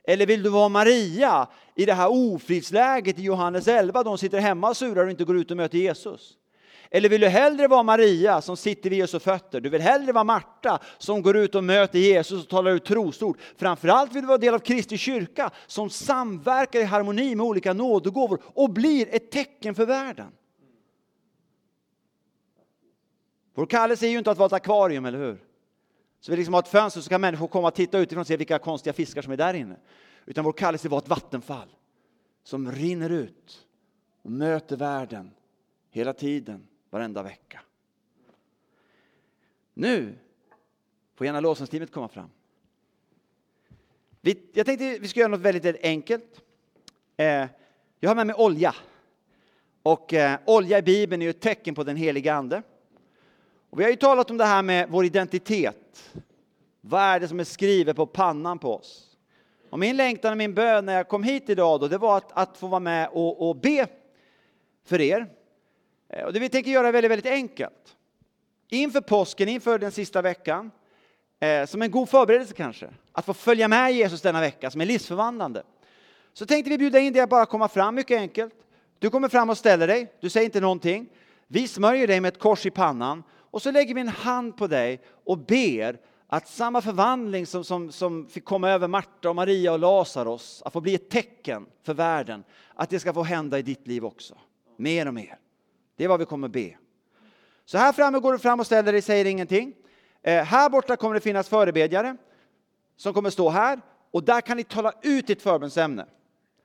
Eller 0.04 0.26
vill 0.26 0.44
du 0.44 0.50
vara 0.50 0.70
Maria 0.70 1.48
i 1.76 1.86
det 1.86 1.94
här 1.94 2.12
ofridsläget 2.12 3.20
i 3.20 3.22
Johannes 3.22 3.68
11, 3.68 4.04
de 4.04 4.18
sitter 4.18 4.40
hemma 4.40 4.70
och 4.70 4.78
surar 4.78 5.06
och 5.06 5.12
inte 5.12 5.24
går 5.24 5.38
ut 5.38 5.52
och 5.52 5.58
möter 5.58 5.78
Jesus? 5.78 6.38
Eller 6.92 7.10
vill 7.10 7.22
du 7.22 7.28
hellre 7.28 7.68
vara 7.68 7.84
Maria 7.84 8.42
som 8.42 8.58
sitter 8.58 8.90
vid 8.90 9.00
Jesu 9.00 9.20
fötter? 9.20 9.62
Du 9.62 9.70
vill 9.70 9.82
hellre 9.82 10.12
vara 10.12 10.24
Marta 10.24 10.80
som 10.98 11.22
går 11.22 11.38
ut 11.38 11.56
och 11.56 11.64
möter 11.64 12.00
Jesus 12.00 12.44
och 12.44 12.50
talar 12.50 12.72
ut 12.72 12.86
trosord. 12.86 13.38
Framförallt 13.58 14.16
vill 14.16 14.22
du 14.22 14.28
vara 14.28 14.38
del 14.38 14.54
av 14.54 14.60
Kristi 14.60 14.98
kyrka 14.98 15.52
som 15.68 15.90
samverkar 15.90 16.80
i 16.80 16.84
harmoni 16.84 17.36
med 17.36 17.46
olika 17.46 17.74
nådegåvor 17.74 18.42
och 18.46 18.70
blir 18.70 19.16
ett 19.16 19.32
tecken 19.32 19.76
för 19.76 19.86
världen. 19.86 20.32
Vår 23.54 23.66
kallelse 23.66 24.06
är 24.06 24.10
ju 24.10 24.18
inte 24.18 24.32
att 24.32 24.38
vara 24.38 24.48
ett 24.48 24.54
akvarium, 24.54 25.06
eller 25.06 25.20
hur? 25.20 25.44
Så 26.22 26.32
vi 26.32 26.38
liksom 26.38 26.54
har 26.54 26.62
ett 26.62 26.68
fönster 26.68 27.02
så 27.02 27.10
kan 27.10 27.22
människor 27.22 27.48
komma 27.48 27.68
och 27.68 27.76
titta 27.76 28.00
utifrån 28.00 28.22
och 28.22 28.28
se 28.28 28.38
vilka 28.38 28.60
konstiga 28.60 28.94
fiskar 28.94 29.22
som 29.22 29.34
är 29.34 29.38
där 29.38 29.54
inne. 29.54 29.76
Utan 30.26 30.44
vår 30.44 30.54
kallelse 30.54 30.86
är 30.86 30.88
att 30.88 30.92
vara 30.92 31.02
ett 31.02 31.08
vattenfall 31.08 31.76
som 32.44 32.72
rinner 32.72 33.10
ut 33.10 33.68
och 34.22 34.32
möter 34.32 34.78
världen 34.78 35.32
hela 35.92 36.14
tiden, 36.14 36.68
varenda 36.90 37.24
vecka. 37.24 37.60
Nu 39.74 40.16
får 41.16 41.26
gärna 41.26 41.40
lovsångsteamet 41.40 41.92
komma 41.92 42.08
fram. 42.08 42.30
Vi, 44.22 44.50
jag 44.54 44.66
tänkte 44.66 45.00
vi 45.00 45.08
ska 45.08 45.20
göra 45.20 45.32
något 45.32 45.40
väldigt, 45.40 45.66
väldigt 45.66 45.84
enkelt. 45.84 46.42
Eh, 47.18 47.48
jag 48.00 48.10
har 48.10 48.16
med 48.16 48.28
mig 48.28 48.36
olja. 48.36 48.76
Och 49.84 50.14
eh, 50.14 50.40
olja 50.46 50.78
i 50.78 50.82
Bibeln 50.82 51.22
är 51.22 51.26
ju 51.26 51.30
ett 51.30 51.42
tecken 51.42 51.76
på 51.76 51.84
den 51.84 51.96
heliga 51.96 52.34
Ande. 52.34 52.64
Och 53.70 53.80
vi 53.80 53.84
har 53.84 53.92
ju 53.92 53.96
talat 53.96 54.32
om 54.32 54.38
det 54.38 54.46
här 54.46 54.64
med 54.64 54.90
vår 54.90 55.06
identitet. 55.06 56.14
Vad 56.82 57.02
är 57.02 57.20
det 57.20 57.28
som 57.28 57.40
är 57.40 57.44
skrivet 57.44 57.96
på 57.96 58.06
pannan 58.06 58.60
på 58.60 58.76
oss? 58.76 59.18
Och 59.70 59.80
min 59.80 59.98
längtan 59.98 60.32
och 60.32 60.38
min 60.38 60.54
bön 60.54 60.86
när 60.86 60.94
jag 60.94 61.08
kom 61.08 61.24
hit 61.24 61.50
idag 61.50 61.80
då, 61.80 61.88
det 61.88 61.98
var 61.98 62.18
att, 62.18 62.32
att 62.32 62.58
få 62.58 62.68
vara 62.68 62.80
med 62.80 63.10
och, 63.12 63.50
och 63.50 63.56
be 63.56 63.88
för 64.84 65.02
er. 65.02 65.28
Eh, 66.10 66.26
och 66.26 66.34
det 66.34 66.40
vi 66.40 66.50
tänker 66.50 66.72
göra 66.72 66.88
är 66.88 66.92
väldigt, 66.92 67.12
väldigt 67.12 67.32
enkelt. 67.32 67.96
Inför 68.70 69.02
påsken, 69.02 69.50
inför 69.50 69.80
den 69.80 69.92
sista 69.92 70.22
veckan, 70.22 70.72
eh, 71.40 71.66
som 71.66 71.82
en 71.82 71.92
god 71.92 72.10
förberedelse 72.10 72.54
kanske, 72.54 72.90
att 73.12 73.26
få 73.26 73.34
följa 73.34 73.68
med 73.68 73.94
Jesus 73.94 74.22
denna 74.22 74.42
vecka 74.42 74.72
som 74.72 74.82
är 74.82 74.86
livsförvandlande. 74.86 75.64
Så 76.34 76.46
tänkte 76.46 76.70
vi 76.70 76.78
bjuda 76.78 77.00
in 77.00 77.14
dig 77.14 77.22
att 77.22 77.30
bara 77.30 77.46
komma 77.46 77.68
fram, 77.68 77.96
mycket 77.96 78.20
enkelt. 78.20 78.54
Du 79.00 79.10
kommer 79.10 79.30
fram 79.30 79.50
och 79.50 79.58
ställer 79.58 79.88
dig, 79.88 80.14
du 80.20 80.30
säger 80.30 80.46
inte 80.46 80.62
någonting. 80.62 81.10
Vi 81.48 81.68
smörjer 81.68 82.08
dig 82.08 82.22
med 82.22 82.34
ett 82.34 82.40
kors 82.40 82.66
i 82.66 82.72
pannan 82.72 83.24
och 83.32 83.62
så 83.62 83.72
lägger 83.72 83.96
vi 83.96 84.02
en 84.02 84.08
hand 84.08 84.58
på 84.58 84.68
dig 84.68 85.02
och 85.26 85.38
ber 85.38 86.00
att 86.28 86.48
samma 86.48 86.82
förvandling 86.82 87.46
som, 87.46 87.64
som, 87.64 87.92
som 87.92 88.28
fick 88.28 88.46
komma 88.46 88.70
över 88.70 88.88
Marta 88.88 89.30
och 89.30 89.36
Maria 89.36 89.72
och 89.72 89.80
Lazarus, 89.80 90.62
att 90.66 90.74
få 90.74 90.82
bli 90.82 90.96
ett 90.96 91.10
tecken 91.10 91.66
för 91.84 91.94
världen, 91.94 92.44
att 92.76 92.90
det 92.90 93.00
ska 93.00 93.14
få 93.14 93.24
hända 93.24 93.60
i 93.60 93.62
ditt 93.62 93.88
liv 93.88 94.06
också. 94.06 94.38
Mer 94.78 95.08
och 95.08 95.14
mer. 95.14 95.38
Det 96.00 96.06
är 96.06 96.08
vad 96.08 96.20
vi 96.20 96.26
kommer 96.26 96.48
be. 96.48 96.78
Så 97.66 97.78
här 97.78 97.94
framme 97.94 98.20
går 98.20 98.34
du 98.34 98.40
fram 98.40 98.60
och 98.60 98.66
ställer 98.66 98.92
dig, 98.92 99.02
säger 99.02 99.26
ingenting. 99.26 99.74
Eh, 100.22 100.44
här 100.44 100.70
borta 100.70 100.96
kommer 100.96 101.14
det 101.14 101.22
finnas 101.22 101.50
förebedjare 101.50 102.18
som 102.98 103.14
kommer 103.14 103.30
stå 103.30 103.50
här 103.50 103.82
och 104.12 104.24
där 104.24 104.42
kan 104.42 104.58
ni 104.58 104.64
tala 104.64 104.94
ut 105.02 105.28
ditt 105.28 105.42
förbönsämne. 105.42 106.06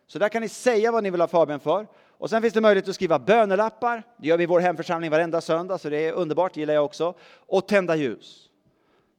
Så 0.07 0.19
där 0.19 0.29
kan 0.29 0.43
ni 0.43 0.49
säga 0.49 0.93
vad 0.93 1.03
ni 1.03 1.11
vill 1.11 1.21
ha 1.21 1.29
förbön 1.29 1.61
för. 1.61 1.87
Och 2.19 2.31
sen 2.31 2.43
finns 2.43 2.55
det 2.55 2.61
möjlighet 2.61 2.89
att 2.89 2.95
skriva 2.95 3.19
bönelappar. 3.19 4.03
Det 4.19 4.29
gör 4.29 4.37
vi 4.37 4.45
i 4.45 4.47
vår 4.47 4.61
hemförsamling 4.61 5.11
varenda 5.11 5.41
söndag, 5.41 5.79
så 5.79 5.89
det 5.89 5.99
är 5.99 6.13
underbart, 6.13 6.57
gillar 6.57 6.75
jag 6.75 6.85
också. 6.85 7.15
Och 7.47 7.69
tända 7.69 7.97
ljus. 7.97 8.49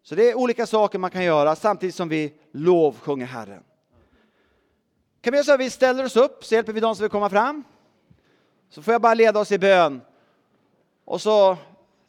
Så 0.03 0.15
det 0.15 0.31
är 0.31 0.35
olika 0.35 0.65
saker 0.67 0.99
man 0.99 1.11
kan 1.11 1.23
göra 1.23 1.55
samtidigt 1.55 1.95
som 1.95 2.09
vi 2.09 2.33
lovsjunger 2.51 3.25
Herren. 3.25 3.63
Kan 5.21 5.31
vi 5.31 5.37
göra 5.37 5.45
så 5.45 5.53
att 5.53 5.59
vi 5.59 5.69
ställer 5.69 6.05
oss 6.05 6.15
upp, 6.15 6.45
så 6.45 6.55
hjälper 6.55 6.73
vi 6.73 6.79
de 6.79 6.95
som 6.95 7.03
vill 7.03 7.11
komma 7.11 7.29
fram. 7.29 7.63
Så 8.75 8.81
får 8.81 8.91
jag 8.91 9.01
bara 9.01 9.13
leda 9.13 9.39
oss 9.39 9.51
i 9.51 9.59
bön. 9.59 10.01
Och 11.05 11.21
så 11.21 11.57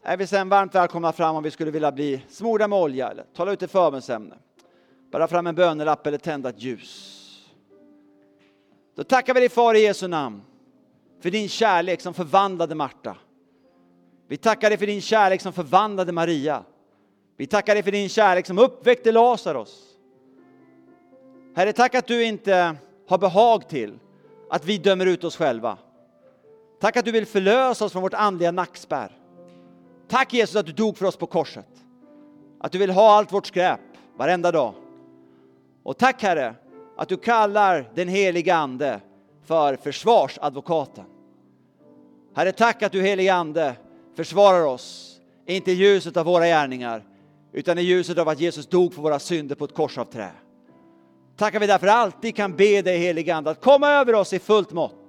är 0.02 0.16
vi 0.16 0.26
sen 0.26 0.48
varmt 0.48 0.74
välkomna 0.74 1.12
fram 1.12 1.36
om 1.36 1.42
vi 1.42 1.50
skulle 1.50 1.70
vilja 1.70 1.92
bli 1.92 2.22
smorda 2.28 2.68
med 2.68 2.78
olja 2.78 3.10
eller 3.10 3.24
tala 3.34 3.52
ut 3.52 3.62
ett 3.62 3.70
förbönsämne. 3.70 4.34
Bara 5.12 5.28
fram 5.28 5.46
en 5.46 5.54
bönelapp 5.54 6.06
eller 6.06 6.18
tända 6.18 6.48
ett 6.48 6.62
ljus. 6.62 7.22
Då 8.96 9.04
tackar 9.04 9.34
vi 9.34 9.40
dig 9.40 9.48
Far 9.48 9.74
i 9.74 9.80
Jesu 9.80 10.08
namn 10.08 10.42
för 11.20 11.30
din 11.30 11.48
kärlek 11.48 12.00
som 12.00 12.14
förvandlade 12.14 12.74
Marta. 12.74 13.16
Vi 14.28 14.36
tackar 14.36 14.70
dig 14.70 14.78
för 14.78 14.86
din 14.86 15.00
kärlek 15.00 15.40
som 15.40 15.52
förvandlade 15.52 16.12
Maria. 16.12 16.64
Vi 17.36 17.46
tackar 17.46 17.74
dig 17.74 17.82
för 17.82 17.92
din 17.92 18.08
kärlek 18.08 18.46
som 18.46 18.58
uppväckte 18.58 19.12
Lazarus. 19.12 19.84
Herre, 21.56 21.72
tack 21.72 21.94
att 21.94 22.06
du 22.06 22.24
inte 22.24 22.76
har 23.08 23.18
behag 23.18 23.68
till 23.68 23.98
att 24.50 24.64
vi 24.64 24.78
dömer 24.78 25.06
ut 25.06 25.24
oss 25.24 25.36
själva. 25.36 25.78
Tack 26.80 26.96
att 26.96 27.04
du 27.04 27.12
vill 27.12 27.26
förlösa 27.26 27.84
oss 27.84 27.92
från 27.92 28.02
vårt 28.02 28.14
andliga 28.14 28.50
nackspärr. 28.50 29.12
Tack 30.08 30.32
Jesus 30.32 30.56
att 30.56 30.66
du 30.66 30.72
dog 30.72 30.98
för 30.98 31.06
oss 31.06 31.16
på 31.16 31.26
korset. 31.26 31.68
Att 32.60 32.72
du 32.72 32.78
vill 32.78 32.90
ha 32.90 33.12
allt 33.12 33.32
vårt 33.32 33.46
skräp 33.46 33.80
varenda 34.16 34.52
dag. 34.52 34.74
Och 35.82 35.98
tack 35.98 36.22
Herre 36.22 36.54
att 36.96 37.08
du 37.08 37.16
kallar 37.16 37.90
den 37.94 38.08
heliga 38.08 38.56
Ande 38.56 39.00
för 39.44 39.76
försvarsadvokaten. 39.76 41.04
Herre, 42.34 42.52
tack 42.52 42.82
att 42.82 42.92
du 42.92 43.02
helige 43.02 43.34
Ande 43.34 43.74
försvarar 44.16 44.66
oss, 44.66 45.16
inte 45.46 45.72
i 45.72 45.74
ljuset 45.74 46.16
av 46.16 46.26
våra 46.26 46.46
gärningar, 46.46 47.04
utan 47.52 47.78
i 47.78 47.82
ljuset 47.82 48.18
av 48.18 48.28
att 48.28 48.40
Jesus 48.40 48.66
dog 48.66 48.94
för 48.94 49.02
våra 49.02 49.18
synder 49.18 49.54
på 49.54 49.64
ett 49.64 49.74
kors 49.74 49.98
av 49.98 50.04
trä. 50.04 50.30
Tackar 51.36 51.60
vi 51.60 51.66
därför 51.66 51.86
alltid 51.86 52.36
kan 52.36 52.56
be 52.56 52.82
dig 52.82 52.98
helige 52.98 53.34
Ande 53.34 53.50
att 53.50 53.60
komma 53.60 53.88
över 53.88 54.14
oss 54.14 54.32
i 54.32 54.38
fullt 54.38 54.72
mått. 54.72 55.05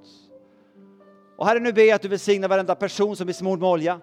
Och 1.38 1.48
Herre, 1.48 1.60
nu 1.60 1.74
ber 1.74 1.84
jag 1.84 1.96
att 1.96 2.02
du 2.02 2.08
välsignar 2.08 2.48
varenda 2.48 2.76
person 2.76 3.16
som 3.16 3.30
är 3.30 3.34
smord 3.34 3.60
med 3.60 3.70
olja. 3.70 4.02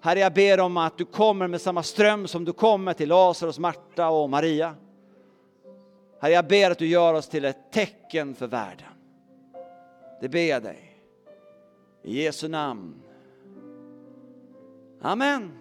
Herre, 0.00 0.18
jag 0.18 0.32
ber 0.32 0.60
om 0.60 0.76
att 0.76 0.98
du 0.98 1.04
kommer 1.04 1.48
med 1.48 1.60
samma 1.60 1.82
ström 1.82 2.28
som 2.28 2.44
du 2.44 2.52
kommer 2.52 2.92
till 2.92 3.08
Lazarus, 3.08 3.58
Marta 3.58 4.08
och 4.08 4.30
Maria. 4.30 4.74
Herre, 6.20 6.32
jag 6.32 6.46
ber 6.46 6.70
att 6.70 6.78
du 6.78 6.86
gör 6.86 7.14
oss 7.14 7.28
till 7.28 7.44
ett 7.44 7.72
tecken 7.72 8.34
för 8.34 8.46
världen. 8.46 8.86
Det 10.20 10.28
ber 10.28 10.48
jag 10.48 10.62
dig. 10.62 11.02
I 12.02 12.22
Jesu 12.22 12.48
namn. 12.48 13.02
Amen. 15.02 15.59